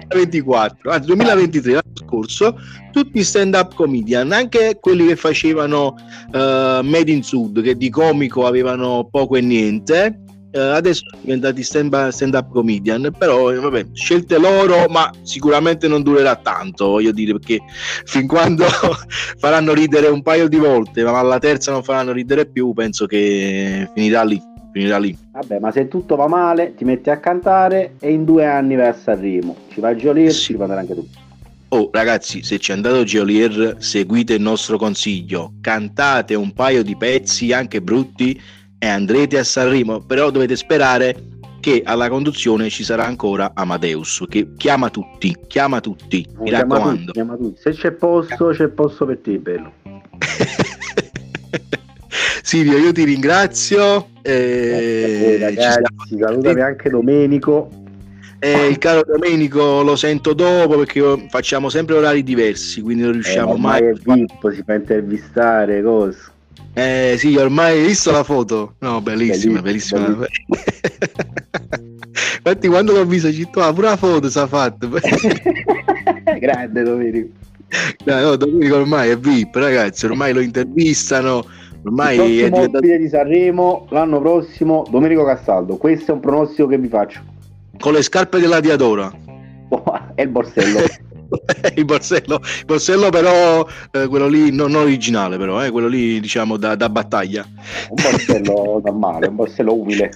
2024, 0.08 0.92
anzi 0.92 1.06
2023, 1.06 1.72
l'anno 1.72 1.94
scorso, 1.94 2.58
tutti 2.92 3.24
stand 3.24 3.54
up 3.54 3.76
comedian, 3.76 4.32
anche 4.32 4.80
quelli 4.82 5.06
che 5.06 5.16
facevano 5.16 5.94
uh, 6.34 6.82
Made 6.82 7.12
in 7.12 7.22
Sud, 7.22 7.62
che 7.62 7.78
di 7.78 7.92
comico 7.92 8.48
avevano 8.48 9.08
poco 9.12 9.36
e 9.36 9.42
niente, 9.42 10.25
eh, 10.56 10.60
adesso 10.60 11.04
sono 11.10 11.22
diventati 11.22 11.64
stand, 11.64 12.08
stand 12.08 12.34
up 12.34 12.50
comedian, 12.50 13.14
però 13.18 13.52
eh, 13.52 13.60
vabbè, 13.60 13.88
scelte 13.92 14.38
loro, 14.40 14.88
ma 14.88 15.12
sicuramente 15.22 15.90
non 15.90 16.02
durerà 16.02 16.38
tanto, 16.38 16.88
voglio 16.88 17.12
dire, 17.12 17.34
perché 17.34 17.60
fin 18.06 18.26
quando 18.26 18.64
faranno 19.38 19.74
ridere 19.74 20.08
un 20.08 20.22
paio 20.22 20.48
di 20.48 20.58
volte, 20.58 21.04
ma 21.04 21.20
alla 21.20 21.40
terza 21.40 21.74
non 21.74 21.84
faranno 21.84 22.14
ridere 22.14 22.46
più, 22.46 22.72
penso 22.74 23.06
che 23.06 23.90
finirà 23.94 24.24
lì. 24.24 24.42
Finirà 24.72 24.98
lì. 24.98 25.18
Vabbè, 25.32 25.60
ma 25.60 25.72
se 25.72 25.88
tutto 25.90 26.16
va 26.16 26.28
male, 26.28 26.74
ti 26.76 26.86
metti 26.86 27.10
a 27.10 27.20
cantare 27.20 27.96
e 28.00 28.12
in 28.12 28.24
due 28.24 28.46
anni 28.46 28.76
vai 28.76 28.88
a 28.88 28.94
Sanremo. 28.94 29.56
Ci 29.70 29.80
vai 29.82 29.94
a 29.94 29.96
Geolier, 29.96 30.32
sì. 30.32 30.54
ci 30.54 30.58
andare 30.60 30.82
anche 30.82 30.94
tu. 30.94 31.08
Oh 31.70 31.90
ragazzi, 31.92 32.44
se 32.44 32.60
ci 32.60 32.72
è 32.72 32.74
andato 32.74 33.04
Geolier, 33.04 33.78
seguite 33.80 34.34
il 34.36 34.42
nostro 34.42 34.78
consiglio, 34.78 35.54
cantate 35.62 36.36
un 36.36 36.54
paio 36.54 36.84
di 36.84 36.96
pezzi 36.96 37.52
anche 37.54 37.82
brutti 37.82 38.40
e 38.78 38.88
andrete 38.88 39.38
a 39.38 39.44
Sanremo, 39.44 40.02
però 40.02 40.30
dovete 40.30 40.56
sperare 40.56 41.16
che 41.60 41.82
alla 41.84 42.10
conduzione 42.10 42.70
ci 42.70 42.84
sarà 42.84 43.06
ancora 43.06 43.52
Amadeus 43.56 44.24
che 44.30 44.50
chiama 44.56 44.90
tutti, 44.90 45.36
chiama 45.48 45.80
tutti, 45.80 46.28
mi 46.38 46.50
chiama 46.50 46.76
raccomando. 46.76 47.00
Tutti, 47.00 47.12
chiama 47.12 47.36
tutti. 47.36 47.62
Se 47.62 47.72
c'è 47.72 47.92
posto, 47.92 48.50
c'è 48.50 48.68
posto 48.68 49.06
per 49.06 49.18
te, 49.18 49.40
bello. 49.40 49.72
Silvio, 52.44 52.78
io 52.78 52.92
ti 52.92 53.04
ringrazio. 53.04 54.10
Eh, 54.22 55.38
ragazzi, 55.40 56.18
salutami 56.20 56.62
anche 56.62 56.90
Domenico. 56.92 57.70
Eh, 58.38 58.68
il 58.68 58.78
caro 58.78 59.02
Domenico 59.04 59.82
lo 59.82 59.96
sento 59.96 60.34
dopo 60.34 60.78
perché 60.78 61.26
facciamo 61.30 61.70
sempre 61.70 61.96
orari 61.96 62.22
diversi, 62.22 62.82
quindi 62.82 63.02
non 63.02 63.14
riusciamo 63.14 63.56
eh, 63.56 63.60
mai. 63.60 63.82
È 63.82 63.94
VIP, 63.94 64.52
si 64.52 64.62
fa 64.64 64.76
intervistare, 64.76 65.82
cose. 65.82 66.34
Eh 66.78 67.16
sì, 67.18 67.34
ormai 67.38 67.78
hai 67.80 67.88
visto 67.88 68.12
la 68.12 68.24
foto? 68.26 68.76
No, 68.80 69.00
bellissima, 69.00 69.62
bellissima. 69.62 70.10
bellissima. 70.10 70.28
Infatti 72.36 72.68
quando 72.68 72.92
l'ho 72.92 73.06
vista 73.06 73.32
ci 73.32 73.48
ah, 73.54 73.74
pure 73.74 73.88
la 73.88 73.96
foto 73.96 74.30
si 74.30 74.38
è 74.38 74.46
fatta. 74.46 74.86
Grande 76.38 76.84
Domenico. 76.84 77.30
No, 78.04 78.20
no, 78.20 78.36
Domenico 78.36 78.76
ormai 78.76 79.10
è 79.10 79.18
VIP, 79.18 79.56
ragazzi, 79.56 80.06
ormai 80.06 80.34
lo 80.34 80.42
intervistano. 80.42 81.46
Ormai 81.86 82.16
il 82.16 82.44
è 82.44 82.50
diventato... 82.50 82.80
di 82.80 83.08
Sanremo 83.08 83.88
l'anno 83.92 84.20
prossimo 84.20 84.86
Domenico 84.90 85.24
Castaldo. 85.24 85.78
Questo 85.78 86.12
è 86.12 86.14
un 86.14 86.20
pronostico 86.20 86.68
che 86.68 86.78
vi 86.78 86.90
faccio. 86.90 87.22
Con 87.80 87.94
le 87.94 88.02
scarpe 88.02 88.38
della 88.40 88.60
Diadora. 88.60 89.10
è 90.14 90.22
il 90.22 90.30
borsello. 90.30 90.80
il 91.76 91.86
borsello, 91.86 92.42
il 92.60 92.66
borsello 92.66 93.10
però 93.10 93.68
eh, 93.92 94.08
quello 94.08 94.28
lì 94.28 94.52
non, 94.52 94.72
non 94.72 94.84
originale 94.84 95.38
però 95.38 95.64
eh, 95.64 95.72
quello 95.72 95.88
lì 95.88 96.20
diciamo 96.20 96.58
da, 96.58 96.76
da 96.76 96.90
battaglia 96.90 97.46
un 97.90 97.96
borsello 98.02 98.82
normale 98.84 99.28
un 99.28 99.36
borsello 99.36 99.74
umile 99.74 100.12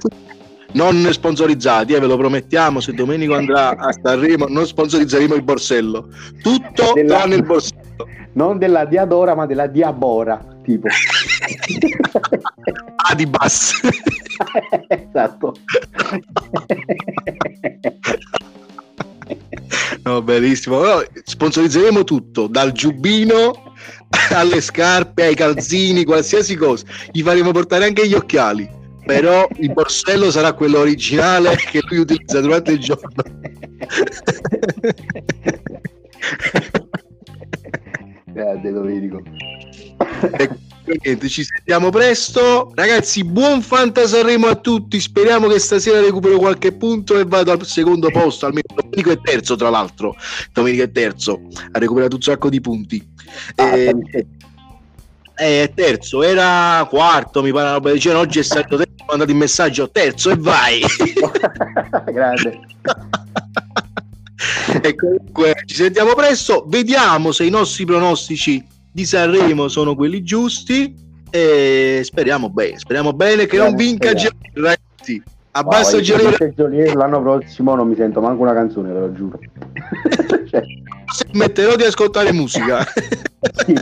non 0.72 1.08
sponsorizzati, 1.12 1.94
eh, 1.94 2.00
ve 2.00 2.06
lo 2.06 2.16
promettiamo. 2.18 2.80
Se 2.80 2.94
Domenico 2.94 3.34
andrà 3.34 3.76
a 3.76 3.92
Sanremo, 3.92 4.46
non 4.48 4.68
sponsorizzeremo 4.68 5.34
il 5.34 5.42
borsello, 5.42 6.10
tutto 6.44 6.92
della, 6.94 7.18
tranne 7.18 7.36
il 7.36 7.44
borsello. 7.44 8.08
Non 8.34 8.60
della 8.60 8.86
Diadora, 8.86 9.34
ma 9.34 9.48
della 9.48 9.66
Diabora, 9.66 10.40
tipo 10.64 10.88
Adibas. 13.10 13.80
esatto. 14.88 15.54
No, 20.04 20.22
bellissimo. 20.22 20.82
No, 20.82 21.04
sponsorizzeremo 21.24 22.04
tutto, 22.04 22.48
dal 22.48 22.72
giubbino 22.72 23.74
alle 24.34 24.62
scarpe, 24.62 25.26
ai 25.26 25.36
calzini, 25.36 26.04
qualsiasi 26.04 26.56
cosa. 26.56 26.86
Gli 27.12 27.22
faremo 27.22 27.52
portare 27.52 27.86
anche 27.86 28.08
gli 28.08 28.14
occhiali. 28.14 28.78
Però 29.06 29.48
il 29.58 29.74
borsello 29.74 30.30
sarà 30.30 30.54
quello 30.54 30.80
originale 30.80 31.56
che 31.56 31.82
lui 31.90 32.00
utilizza 32.00 32.42
durante 32.42 32.72
il 32.74 32.80
giorno. 32.80 33.24
Grande 38.26 38.72
Domenico. 38.72 39.22
Ecco 40.32 40.69
niente, 41.02 41.30
ci 41.30 41.44
sentiamo 41.44 41.90
presto. 41.90 42.72
Ragazzi, 42.74 43.24
buon 43.24 43.62
Fantasarremo 43.62 44.48
a 44.48 44.56
tutti. 44.56 45.00
Speriamo 45.00 45.48
che 45.48 45.60
stasera 45.60 46.00
recupero 46.00 46.38
qualche 46.38 46.72
punto 46.72 47.18
e 47.18 47.26
vado 47.26 47.52
al 47.52 47.66
secondo 47.66 48.10
posto. 48.10 48.46
Almeno 48.46 48.68
Domenico 48.74 49.12
è 49.12 49.20
terzo, 49.22 49.56
tra 49.56 49.70
l'altro. 49.70 50.16
Domenico 50.52 50.84
è 50.84 50.92
terzo, 50.92 51.42
ha 51.72 51.80
recuperato 51.80 52.16
un 52.16 52.22
sacco 52.22 52.50
di 52.50 52.62
punti. 52.62 53.08
Ah, 53.56 53.76
e... 53.76 53.94
Eh, 54.12 54.26
eh, 55.40 55.72
terzo, 55.74 56.24
era 56.24 56.86
quarto, 56.90 57.42
mi 57.42 57.52
pare. 57.52 57.80
Una 57.80 57.92
dicevano 57.92 58.22
oggi 58.22 58.40
è 58.40 58.44
stato 58.44 58.76
terzo, 58.76 58.94
ho 58.98 59.06
mandato 59.08 59.32
il 59.32 59.38
messaggio 59.38 59.90
terzo 59.90 60.32
e 60.32 60.36
vai. 60.36 60.82
Grande. 62.12 62.60
e 64.82 64.96
comunque 64.96 65.64
ci 65.66 65.76
sentiamo 65.76 66.14
presto. 66.14 66.66
Vediamo 66.68 67.32
se 67.32 67.46
i 67.46 67.50
nostri 67.50 67.86
pronostici 67.86 68.66
di 68.92 69.06
Sanremo 69.06 69.68
sono 69.68 69.96
quelli 69.96 70.24
giusti 70.24 70.94
e 71.30 72.02
speriamo 72.04 72.50
bene, 72.50 72.80
speriamo 72.80 73.14
bene 73.14 73.46
che 73.46 73.58
non 73.58 73.76
vinca 73.76 74.14
Giolier, 74.14 74.52
ragazzi. 74.54 75.22
Abbassa 75.52 75.98
no, 75.98 76.02
Giolier. 76.02 76.96
L'anno 76.96 77.22
prossimo 77.22 77.76
non 77.76 77.88
mi 77.88 77.96
sento 77.96 78.22
manco 78.22 78.42
una 78.42 78.54
canzone, 78.54 78.92
ve 78.92 79.00
lo 79.00 79.14
giuro. 79.14 79.40
cioè. 80.50 80.62
Metterò 81.34 81.76
di 81.76 81.84
ascoltare 81.84 82.32
musica. 82.32 82.86
sì. 83.66 83.74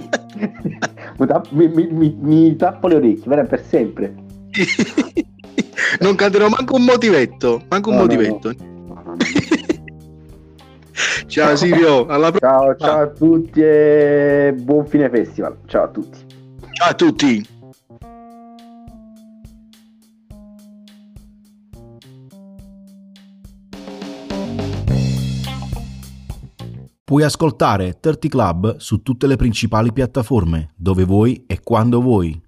Mi 1.17 1.27
mi, 1.51 1.67
mi, 1.67 1.87
mi, 1.91 2.17
mi 2.19 2.55
tappo 2.55 2.87
le 2.87 2.95
orecchie, 2.95 3.45
per 3.45 3.63
sempre. 3.67 4.13
non 5.99 6.15
canterò 6.15 6.47
manco 6.47 6.75
un 6.75 6.83
motivetto, 6.83 7.63
manco 7.69 7.89
un 7.89 7.95
no, 7.95 8.01
motivetto. 8.01 8.53
No, 8.57 9.01
no. 9.05 9.17
ciao 11.27 11.55
Silvio, 11.55 12.05
alla 12.07 12.31
prossima. 12.31 12.51
Ciao, 12.51 12.75
ciao 12.75 13.01
a 13.01 13.07
tutti 13.07 13.61
e 13.61 14.55
buon 14.57 14.85
fine 14.87 15.09
festival. 15.09 15.57
Ciao 15.67 15.83
a 15.83 15.87
tutti. 15.87 16.17
Ciao 16.71 16.89
a 16.89 16.93
tutti. 16.93 17.55
Puoi 27.03 27.23
ascoltare 27.23 27.99
30 28.01 28.27
Club 28.27 28.75
su 28.77 29.01
tutte 29.01 29.27
le 29.27 29.37
principali 29.37 29.93
piattaforme, 29.93 30.73
dove 30.75 31.05
vuoi 31.05 31.45
e 31.47 31.61
quando 31.63 32.01
vuoi. 32.01 32.46